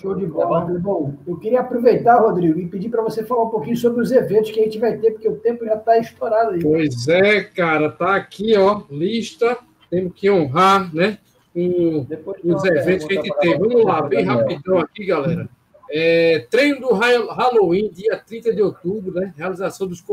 [0.00, 0.60] Show de bola.
[0.78, 4.50] Bom, eu queria aproveitar, Rodrigo, e pedir para você falar um pouquinho sobre os eventos
[4.50, 6.62] que a gente vai ter, porque o tempo já está estourado aí.
[6.62, 9.56] Pois é, cara, tá aqui, ó, lista.
[9.88, 11.18] Temos que honrar, né?
[11.54, 12.06] Com
[12.44, 13.58] os eventos que a gente tem.
[13.58, 15.48] Vamos lá, bem rapidão aqui, galera.
[15.90, 19.32] É, treino do Halloween, dia 30 de outubro, né?
[19.36, 20.04] Realização dos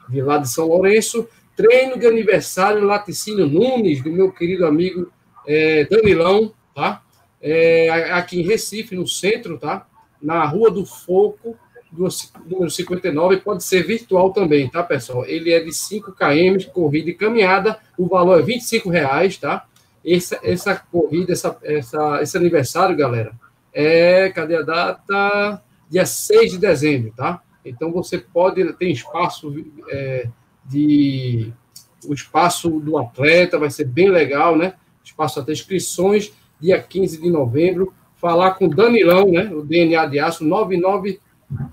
[0.08, 1.28] de lá de São Lourenço.
[1.54, 5.12] Treino de aniversário Laticínio Nunes, do meu querido amigo
[5.46, 7.02] é, Danilão, tá?
[7.40, 9.86] é, aqui em Recife, no centro, tá?
[10.20, 11.56] Na Rua do Foco,
[11.90, 12.06] do
[12.46, 15.24] número 59, pode ser virtual também, tá, pessoal?
[15.24, 19.64] Ele é de 5 km, corrida e caminhada, o valor é 25 reais, tá?
[20.04, 23.32] Essa, essa corrida, essa, essa, esse aniversário, galera,
[23.72, 25.62] é, cadê a data?
[25.90, 27.42] Dia 6 de dezembro, tá?
[27.64, 29.54] Então você pode, tem espaço
[29.88, 30.28] é,
[30.64, 31.52] de.
[32.06, 34.74] O espaço do atleta vai ser bem legal, né?
[35.02, 37.92] Espaço até inscrições, dia 15 de novembro.
[38.16, 39.50] Falar com o Danilão, né?
[39.52, 40.44] O DNA de Aço,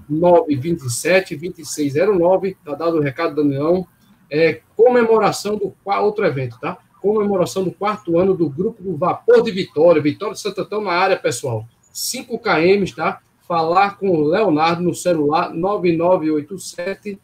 [0.10, 2.58] 99927 2609.
[2.64, 3.88] Tá dado o recado, Danilão.
[4.30, 6.78] É, comemoração do outro evento, tá?
[7.02, 10.02] Comemoração do quarto ano do grupo do Vapor de Vitória.
[10.02, 11.68] Vitória de Santo Antão na área, pessoal.
[11.92, 13.22] 5 km, tá?
[13.48, 17.20] Falar com o Leonardo no celular 9987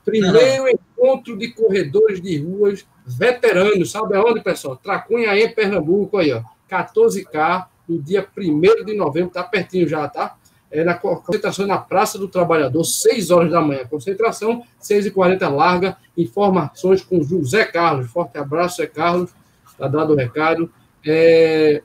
[0.06, 0.70] Primeiro
[1.02, 4.76] encontro de corredores de ruas veteranos, sabe aonde, pessoal?
[4.76, 6.44] Tracunhaém, Pernambuco, aí, ó.
[6.70, 10.38] 14K, no dia 1 de novembro, tá pertinho já, tá?
[10.70, 13.86] É na concentração na Praça do Trabalhador, 6 horas da manhã.
[13.90, 15.98] Concentração, 6h40 larga.
[16.16, 18.10] Informações com José Carlos.
[18.10, 19.32] Forte abraço, José Carlos.
[19.70, 20.72] Está dado o recado.
[21.06, 21.84] É,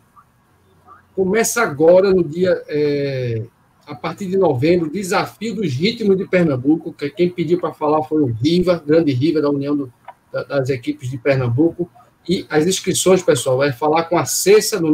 [1.17, 2.63] começa agora, no dia.
[2.69, 3.43] É,
[3.87, 6.93] a partir de novembro, Desafio dos Ritmos de Pernambuco.
[6.93, 9.93] Que quem pediu para falar foi o Riva, grande Riva, da União do,
[10.33, 11.89] das Equipes de Pernambuco.
[12.29, 14.89] E as inscrições, pessoal, é falar com a Cessa no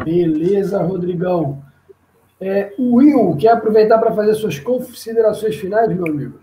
[0.05, 1.63] Beleza, Rodrigão.
[2.41, 6.41] É, o Will, quer aproveitar para fazer suas considerações finais, meu amigo?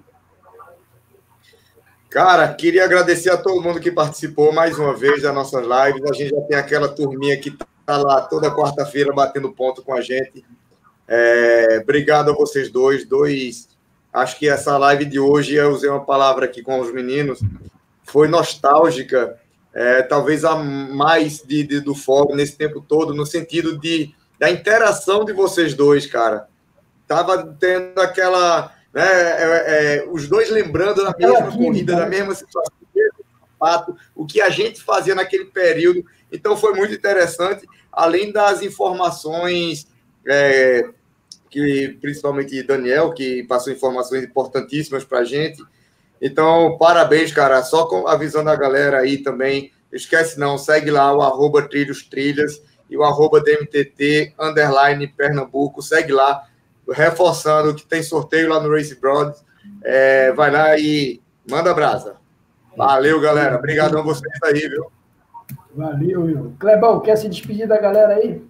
[2.10, 6.04] Cara, queria agradecer a todo mundo que participou mais uma vez das nossas lives.
[6.10, 10.02] A gente já tem aquela turminha que está lá toda quarta-feira batendo ponto com a
[10.02, 10.44] gente.
[11.08, 13.06] É, obrigado a vocês dois.
[13.06, 13.70] Dois.
[14.14, 17.40] Acho que essa live de hoje, eu usei uma palavra aqui com os meninos,
[18.04, 19.40] foi nostálgica,
[19.74, 24.50] é, talvez a mais de, de, do fórum nesse tempo todo, no sentido de da
[24.50, 26.48] interação de vocês dois, cara.
[27.08, 28.74] Tava tendo aquela.
[28.92, 32.10] Né, é, é, os dois lembrando da mesma corrida, da né?
[32.10, 32.74] mesma situação,
[34.16, 36.04] o que a gente fazia naquele período.
[36.32, 39.88] Então foi muito interessante, além das informações
[40.28, 40.90] é,
[41.52, 45.62] que principalmente Daniel, que passou informações importantíssimas para a gente.
[46.22, 47.62] Então, parabéns, cara.
[47.62, 49.72] Só com, avisando a galera aí também.
[49.92, 56.14] Esquece não, segue lá o arroba Trilhos Trilhas e o arroba DMTT, underline Pernambuco, segue
[56.14, 56.46] lá,
[56.90, 59.36] reforçando que tem sorteio lá no Race Broad.
[59.84, 62.16] É, vai lá e manda brasa.
[62.78, 63.58] Valeu, galera.
[63.58, 64.90] Obrigadão vocês aí, viu?
[65.76, 66.56] Valeu, Will.
[66.60, 68.42] Clebão, quer se despedir da galera aí?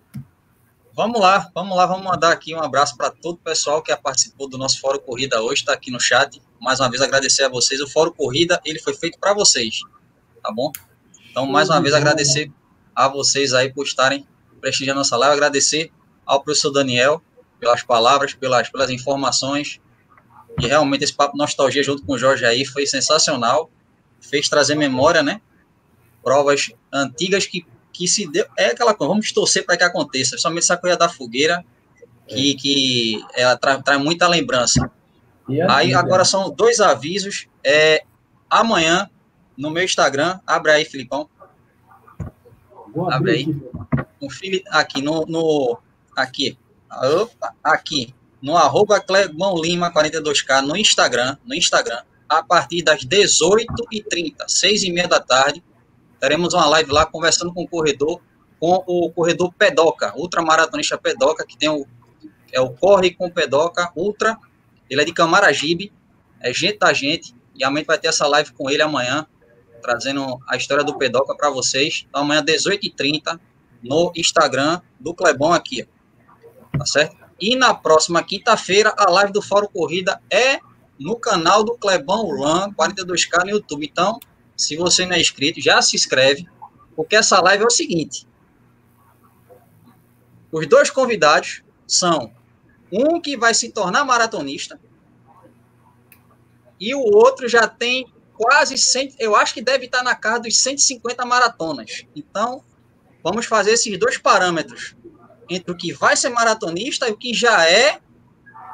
[0.93, 4.49] Vamos lá, vamos lá, vamos mandar aqui um abraço para todo o pessoal que participou
[4.49, 6.41] do nosso Fórum Corrida hoje, está aqui no chat.
[6.59, 7.79] Mais uma vez agradecer a vocês.
[7.79, 9.79] O Fórum Corrida, ele foi feito para vocês,
[10.43, 10.69] tá bom?
[11.29, 12.51] Então, mais uma vez agradecer
[12.93, 14.27] a vocês aí por estarem
[14.59, 15.93] prestigiando nossa live, agradecer
[16.25, 17.21] ao professor Daniel
[17.57, 19.79] pelas palavras, pelas, pelas informações.
[20.59, 23.71] E realmente esse papo nostalgia junto com o Jorge aí foi sensacional.
[24.19, 25.39] Fez trazer memória, né?
[26.21, 28.45] Provas antigas que, que se deu.
[28.57, 30.31] É aquela coisa, vamos torcer para que aconteça.
[30.31, 31.63] Principalmente essa coisa da fogueira,
[32.27, 32.55] que, é.
[32.55, 34.89] que ela traz, traz muita lembrança.
[35.69, 37.47] Aí agora são dois avisos.
[37.63, 38.03] É,
[38.49, 39.09] amanhã,
[39.57, 41.29] no meu Instagram, abre aí, Filipão.
[43.09, 43.61] abre aí
[44.21, 45.79] confira aqui no, no
[46.15, 46.55] aqui,
[47.19, 54.35] opa, aqui no arroba Clebão Lima 42K no Instagram, no Instagram, a partir das 18h30,
[54.47, 55.63] 6 e meia da tarde,
[56.21, 58.21] teremos uma live lá conversando com o corredor,
[58.59, 61.85] com o corredor Pedoca, ultramaratonista Pedoca, que tem o,
[62.53, 64.37] é o Corre com Pedoca Ultra,
[64.87, 65.91] ele é de Camaragibe,
[66.39, 69.25] é gente da gente, e a gente vai ter essa live com ele amanhã,
[69.81, 72.05] trazendo a história do Pedoca para vocês.
[72.07, 73.39] Então, amanhã, 18h30,
[73.81, 75.87] no Instagram do Clebão aqui,
[76.77, 77.17] tá certo?
[77.39, 80.59] E na próxima quinta-feira, a live do Fórum Corrida é
[80.99, 83.89] no canal do Clebão Run 42K no YouTube.
[83.91, 84.19] Então,
[84.61, 86.47] se você não é inscrito, já se inscreve,
[86.95, 88.27] porque essa live é o seguinte:
[90.51, 92.31] os dois convidados são
[92.91, 94.79] um que vai se tornar maratonista
[96.79, 100.57] e o outro já tem quase 100, eu acho que deve estar na casa dos
[100.57, 102.05] 150 maratonas.
[102.15, 102.63] Então,
[103.23, 104.95] vamos fazer esses dois parâmetros
[105.49, 107.99] entre o que vai ser maratonista e o que já é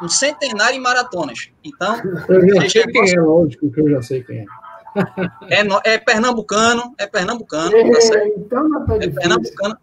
[0.02, 1.50] um centenário em maratonas.
[1.64, 1.98] Então,
[2.30, 4.46] eu já sei quem é, lógico que eu já sei quem é.
[5.50, 8.40] É, é pernambucano, é pernambucano, é, tá certo?
[8.40, 9.78] Então tá é pernambucano.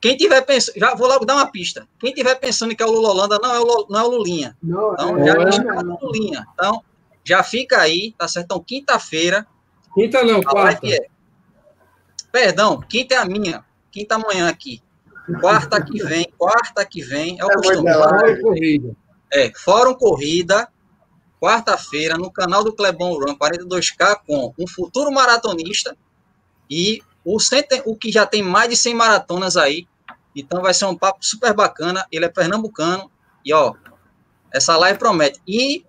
[0.00, 1.86] Quem tiver pensando, já vou logo dar uma pista.
[1.98, 4.56] Quem tiver pensando que é o Lula Holanda, não é o, não é o Lulinha.
[4.62, 6.46] Não, então, é, já é, o Lulinha.
[6.54, 6.82] Então,
[7.24, 8.46] já fica aí, tá certo?
[8.46, 9.46] Então, quinta-feira.
[9.94, 10.86] Quinta não, quarta.
[10.86, 11.06] É.
[12.30, 14.80] Perdão, quinta é a minha quinta manhã aqui.
[15.40, 17.92] Quarta que vem, quarta que vem, é o é costume.
[17.92, 18.96] Fórum Corrida.
[19.30, 20.68] É, Fórum Corrida,
[21.40, 25.96] quarta-feira, no canal do Clebon Run 42K, com um futuro maratonista
[26.70, 29.86] e o, centen, o que já tem mais de 100 maratonas aí
[30.34, 32.06] Então vai ser um papo super bacana.
[32.12, 33.10] Ele é pernambucano
[33.44, 33.74] e ó,
[34.52, 35.40] essa live promete.
[35.46, 35.84] E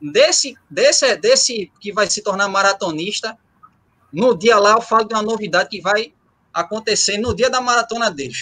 [0.00, 3.36] desse desse desse que vai se tornar maratonista,
[4.12, 6.12] no dia lá eu falo de uma novidade que vai
[6.52, 8.34] acontecer no dia da maratona dele.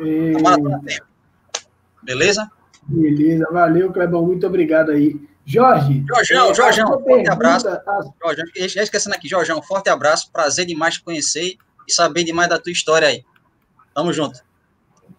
[0.00, 0.40] E...
[0.40, 0.80] maratona
[2.02, 2.50] Beleza?
[2.88, 5.20] Beleza, valeu, Clebão, muito obrigado aí.
[5.44, 6.04] Jorge.
[6.06, 7.68] Jorgeão, Jorgeão, forte pergunta, abraço.
[7.68, 8.02] A...
[8.22, 11.56] Jorgeão, já esquecendo aqui, Jorgeão, forte abraço, prazer demais te conhecer
[11.86, 13.24] e saber demais da tua história aí.
[13.94, 14.40] Tamo junto.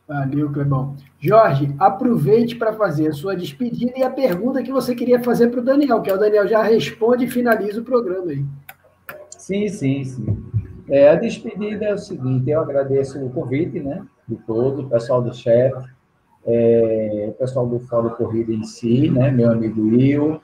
[0.07, 0.95] Valeu, Clebão.
[1.19, 5.59] Jorge, aproveite para fazer a sua despedida e a pergunta que você queria fazer para
[5.59, 8.43] o Daniel, que é o Daniel já responde e finaliza o programa aí.
[9.37, 10.45] Sim, sim, sim.
[10.89, 15.21] É, a despedida é o seguinte, eu agradeço o convite, né, de todos, o pessoal
[15.21, 15.73] do chat,
[16.45, 20.41] é, o pessoal do Fórum Corrida em si, né, meu amigo Will,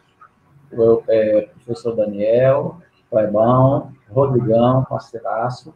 [0.71, 2.77] o é, professor Daniel,
[3.09, 5.73] Clebão, Rodrigão, parceiraço,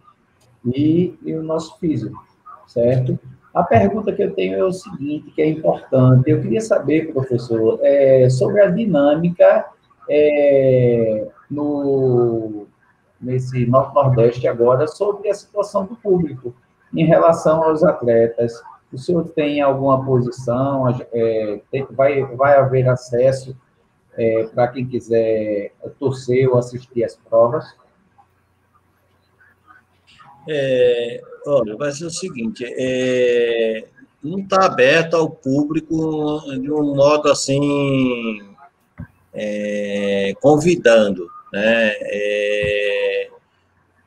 [0.65, 2.21] e, e o nosso físico,
[2.67, 3.17] certo?
[3.53, 6.29] A pergunta que eu tenho é o seguinte, que é importante.
[6.29, 9.65] Eu queria saber, professor, é, sobre a dinâmica
[10.07, 12.67] é, no,
[13.19, 16.53] nesse Norte-Nordeste agora, sobre a situação do público
[16.93, 18.61] em relação aos atletas.
[18.91, 20.89] O senhor tem alguma posição?
[21.11, 23.55] É, tem, vai, vai haver acesso
[24.13, 27.65] é, para quem quiser torcer ou assistir às provas?
[30.47, 33.85] É, olha, vai ser o seguinte, é,
[34.23, 38.41] não está aberto ao público de um modo assim,
[39.33, 41.93] é, convidando, né?
[42.01, 43.29] É,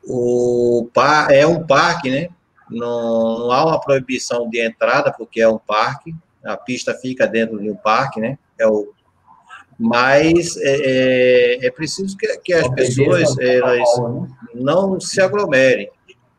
[0.05, 0.89] o
[1.31, 2.29] é um parque, né?
[2.73, 7.59] Não, não há uma proibição de entrada porque é um parque, a pista fica dentro
[7.59, 8.37] de um parque, né?
[8.59, 8.91] É o
[9.79, 10.75] mas é,
[11.63, 14.27] é, é preciso que, que as pessoas elas né?
[14.53, 15.89] não se aglomerem.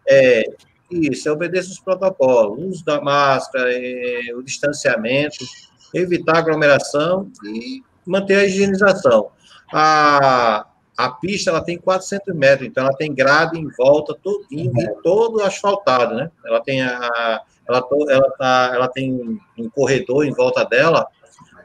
[0.08, 0.44] É,
[0.90, 5.44] isso, obedecer os protocolos, uso da máscara, é, o distanciamento,
[5.92, 9.30] evitar aglomeração e manter a higienização.
[9.72, 10.66] A,
[10.96, 15.02] a pista ela tem 400 metros, então ela tem grade em volta todinho, uhum.
[15.02, 16.30] todo asfaltado, né?
[16.44, 21.06] Ela tem a, ela, ela, tá, ela tem um corredor em volta dela,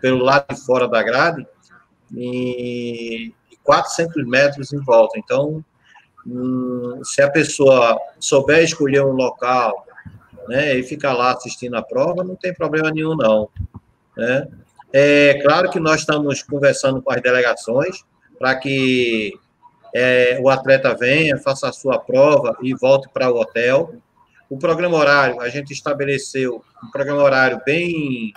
[0.01, 1.45] pelo lado de fora da grade,
[2.11, 3.33] e
[3.63, 5.19] 400 metros em volta.
[5.19, 5.63] Então,
[6.25, 9.85] hum, se a pessoa souber escolher um local,
[10.47, 13.49] né, e ficar lá assistindo a prova, não tem problema nenhum, não.
[14.17, 14.47] Né?
[14.91, 18.03] É claro que nós estamos conversando com as delegações
[18.39, 19.33] para que
[19.93, 23.93] é, o atleta venha, faça a sua prova e volte para o hotel.
[24.49, 28.33] O programa horário, a gente estabeleceu um programa horário bem,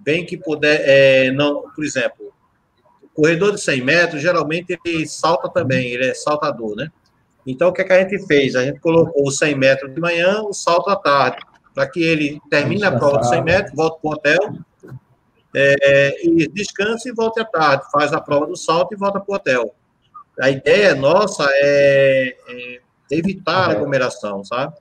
[0.00, 2.32] bem que puder, é, não, por exemplo,
[3.02, 6.90] o corredor de 100 metros, geralmente ele salta também, ele é saltador, né?
[7.46, 8.56] Então, o que, é que a gente fez?
[8.56, 11.44] A gente colocou o 100 metros de manhã, o salto à tarde,
[11.74, 14.58] para que ele termine a prova de 100 metros, volte para o hotel,
[15.54, 19.32] é, e descanse e volte à tarde, faz a prova do salto e volta para
[19.32, 19.74] o hotel.
[20.40, 24.74] A ideia nossa é, é evitar a aglomeração, sabe?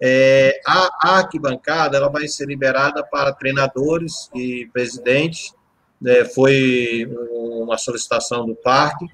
[0.00, 5.54] É, a, arquibancada ela vai ser liberada para treinadores e presidentes.
[6.00, 9.06] Né, foi uma solicitação do parque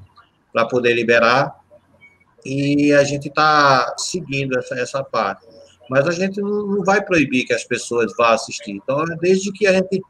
[0.53, 1.59] para poder liberar
[2.45, 5.47] e a gente está seguindo essa, essa parte.
[5.89, 8.73] Mas a gente não, não vai proibir que as pessoas vá assistir.
[8.73, 10.03] Então, desde que a gente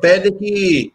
[0.00, 0.92] pede que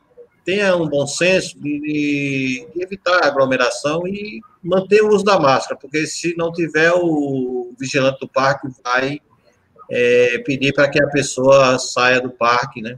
[0.47, 5.77] tenha um bom senso de, de, evitar a aglomeração e manter o uso da máscara,
[5.77, 9.19] porque se não tiver, o vigilante do parque vai
[9.91, 12.97] é, pedir para que a pessoa saia do parque, né?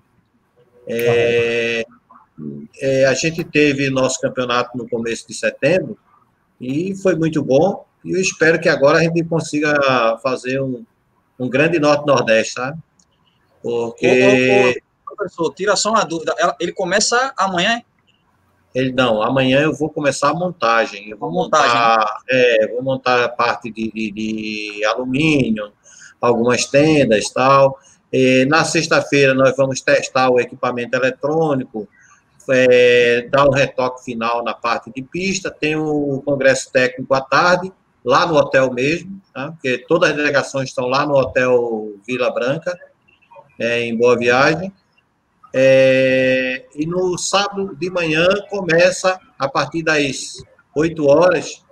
[0.88, 1.84] É,
[2.82, 5.98] é, a gente teve nosso campeonato no começo de setembro
[6.62, 10.86] e foi muito bom, e eu espero que agora a gente consiga fazer um,
[11.40, 12.78] um grande Norte-Nordeste, sabe?
[13.62, 14.82] Porque
[15.20, 16.34] professor, tira só uma dúvida.
[16.60, 17.82] Ele começa amanhã?
[18.74, 21.10] Ele não, amanhã eu vou começar a montagem.
[21.10, 25.72] Eu vou montagem, montar, é, vou montar a parte de, de, de alumínio,
[26.22, 27.80] algumas tendas tal.
[28.12, 31.88] E na sexta-feira nós vamos testar o equipamento eletrônico,
[32.50, 35.50] é, dar um retoque final na parte de pista.
[35.50, 37.72] Tem o congresso técnico à tarde,
[38.04, 39.52] lá no hotel mesmo, tá?
[39.52, 42.78] porque todas as delegações estão lá no hotel Vila Branca,
[43.60, 44.72] é, em Boa Viagem.
[45.54, 50.44] É, e no sábado de manhã começa, a partir das
[50.76, 51.64] 8 horas,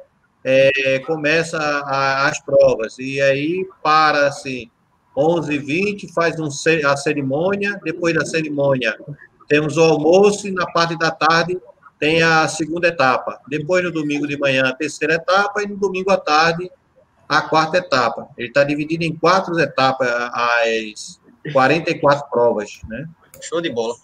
[0.44, 2.98] é, começa a, as provas.
[3.00, 4.70] E aí para assim,
[5.16, 6.48] 11h20, faz um,
[6.88, 7.80] a cerimônia.
[7.84, 8.98] Depois da cerimônia,
[9.48, 11.60] temos o almoço e na parte da tarde
[12.00, 13.40] tem a segunda etapa.
[13.48, 15.64] Depois, no domingo de manhã, a terceira etapa.
[15.64, 16.70] E no domingo à tarde,
[17.28, 18.28] a quarta etapa.
[18.38, 21.20] Ele está dividido em quatro etapas, as
[21.52, 23.08] 44 provas, né?
[23.42, 23.96] Show de bola.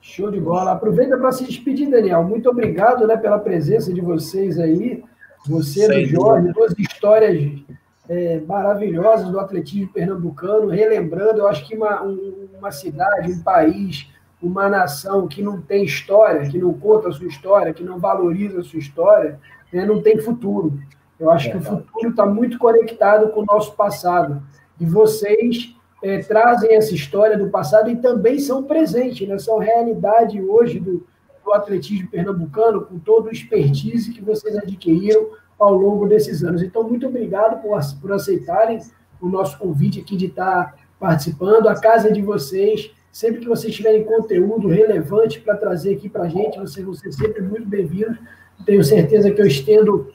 [0.00, 0.72] Show de bola.
[0.72, 2.22] Aproveita para se despedir, Daniel.
[2.22, 5.02] Muito obrigado né, pela presença de vocês aí.
[5.46, 7.62] Você, Sem do Jorge, duas histórias
[8.08, 14.08] é, maravilhosas do atletismo pernambucano, relembrando, eu acho que uma, uma cidade, um país,
[14.42, 18.60] uma nação que não tem história, que não conta a sua história, que não valoriza
[18.60, 19.40] a sua história,
[19.72, 20.78] né, não tem futuro.
[21.18, 24.42] Eu acho é, que o futuro está muito conectado com o nosso passado.
[24.78, 29.38] E vocês é, trazem essa história do passado e também são presentes, né?
[29.38, 31.06] são realidade hoje do,
[31.44, 35.28] do atletismo pernambucano, com todo o expertise que vocês adquiriram
[35.58, 36.62] ao longo desses anos.
[36.62, 38.80] Então, muito obrigado por, por aceitarem
[39.20, 41.68] o nosso convite aqui de estar participando.
[41.68, 42.90] A casa é de vocês.
[43.10, 47.10] Sempre que vocês tiverem conteúdo relevante para trazer aqui para a gente, vocês vão ser
[47.12, 48.18] sempre muito bem-vindos.
[48.66, 50.12] Tenho certeza que eu estendo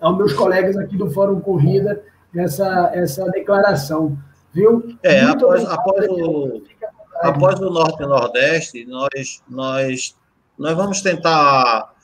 [0.00, 2.02] aos meus colegas aqui do Fórum Corrida
[2.34, 4.16] essa, essa declaração.
[4.52, 4.96] Viu?
[5.02, 6.62] É, após, após, o,
[7.22, 10.16] após o Norte e Nordeste, nós, nós,
[10.58, 11.94] nós vamos tentar.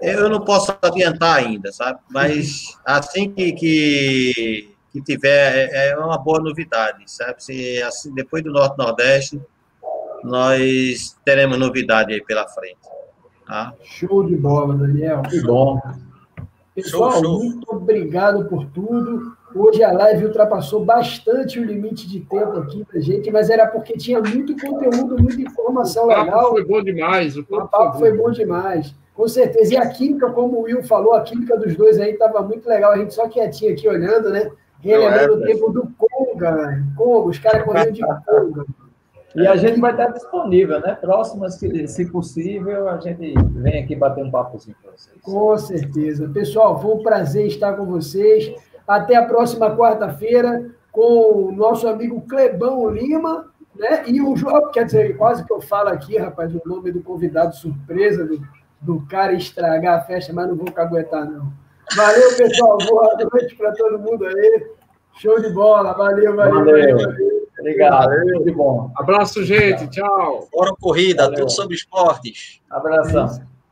[0.00, 2.00] Eu não posso adiantar ainda, sabe?
[2.10, 7.42] Mas assim que, que, que tiver, é, é uma boa novidade, sabe?
[7.42, 9.42] Se, assim, depois do Norte e Nordeste,
[10.24, 12.78] nós teremos novidade aí pela frente.
[13.46, 13.74] Tá?
[13.84, 15.22] Show de bola, Daniel.
[15.22, 15.80] Que bom.
[16.74, 17.44] Pessoal, show, show.
[17.44, 19.36] muito obrigado por tudo.
[19.54, 23.92] Hoje a live ultrapassou bastante o limite de tempo aqui pra gente, mas era porque
[23.92, 26.50] tinha muito conteúdo, muita informação o papo legal.
[26.50, 27.36] Foi bom demais.
[27.36, 28.30] O papo, o papo foi, bom.
[28.32, 28.94] demais.
[29.14, 29.74] Com certeza.
[29.74, 32.92] E a química, como o Will falou, a química dos dois aí estava muito legal.
[32.92, 34.50] A gente só quietinho aqui olhando, né?
[34.80, 36.84] Relembrando é, o tempo do Conga, né?
[36.96, 38.64] Conga, os caras correndo de Conga.
[39.36, 40.96] E a gente vai estar disponível, né?
[41.00, 45.16] Próximas, se possível, a gente vem aqui bater um papozinho com vocês.
[45.22, 46.28] Com certeza.
[46.28, 48.52] Pessoal, foi um prazer estar com vocês.
[48.86, 54.04] Até a próxima quarta-feira com o nosso amigo Clebão Lima, né?
[54.06, 57.56] E o João, quer dizer, quase que eu falo aqui, rapaz, o nome do convidado
[57.56, 58.40] surpresa, do,
[58.80, 61.52] do cara estragar a festa, mas não vou caguetar, não.
[61.96, 62.78] Valeu, pessoal.
[62.78, 64.66] Boa noite para todo mundo aí.
[65.14, 65.92] Show de bola.
[65.92, 66.64] Valeu, valeu.
[66.64, 66.96] valeu.
[66.96, 67.48] valeu.
[67.58, 68.08] Obrigado.
[68.08, 68.54] Valeu.
[68.54, 68.90] bom.
[68.96, 69.88] Abraço, gente.
[69.88, 70.48] Tchau.
[70.52, 71.40] Fora corrida, valeu.
[71.40, 72.60] tudo sobre esportes.
[72.70, 73.53] Abração.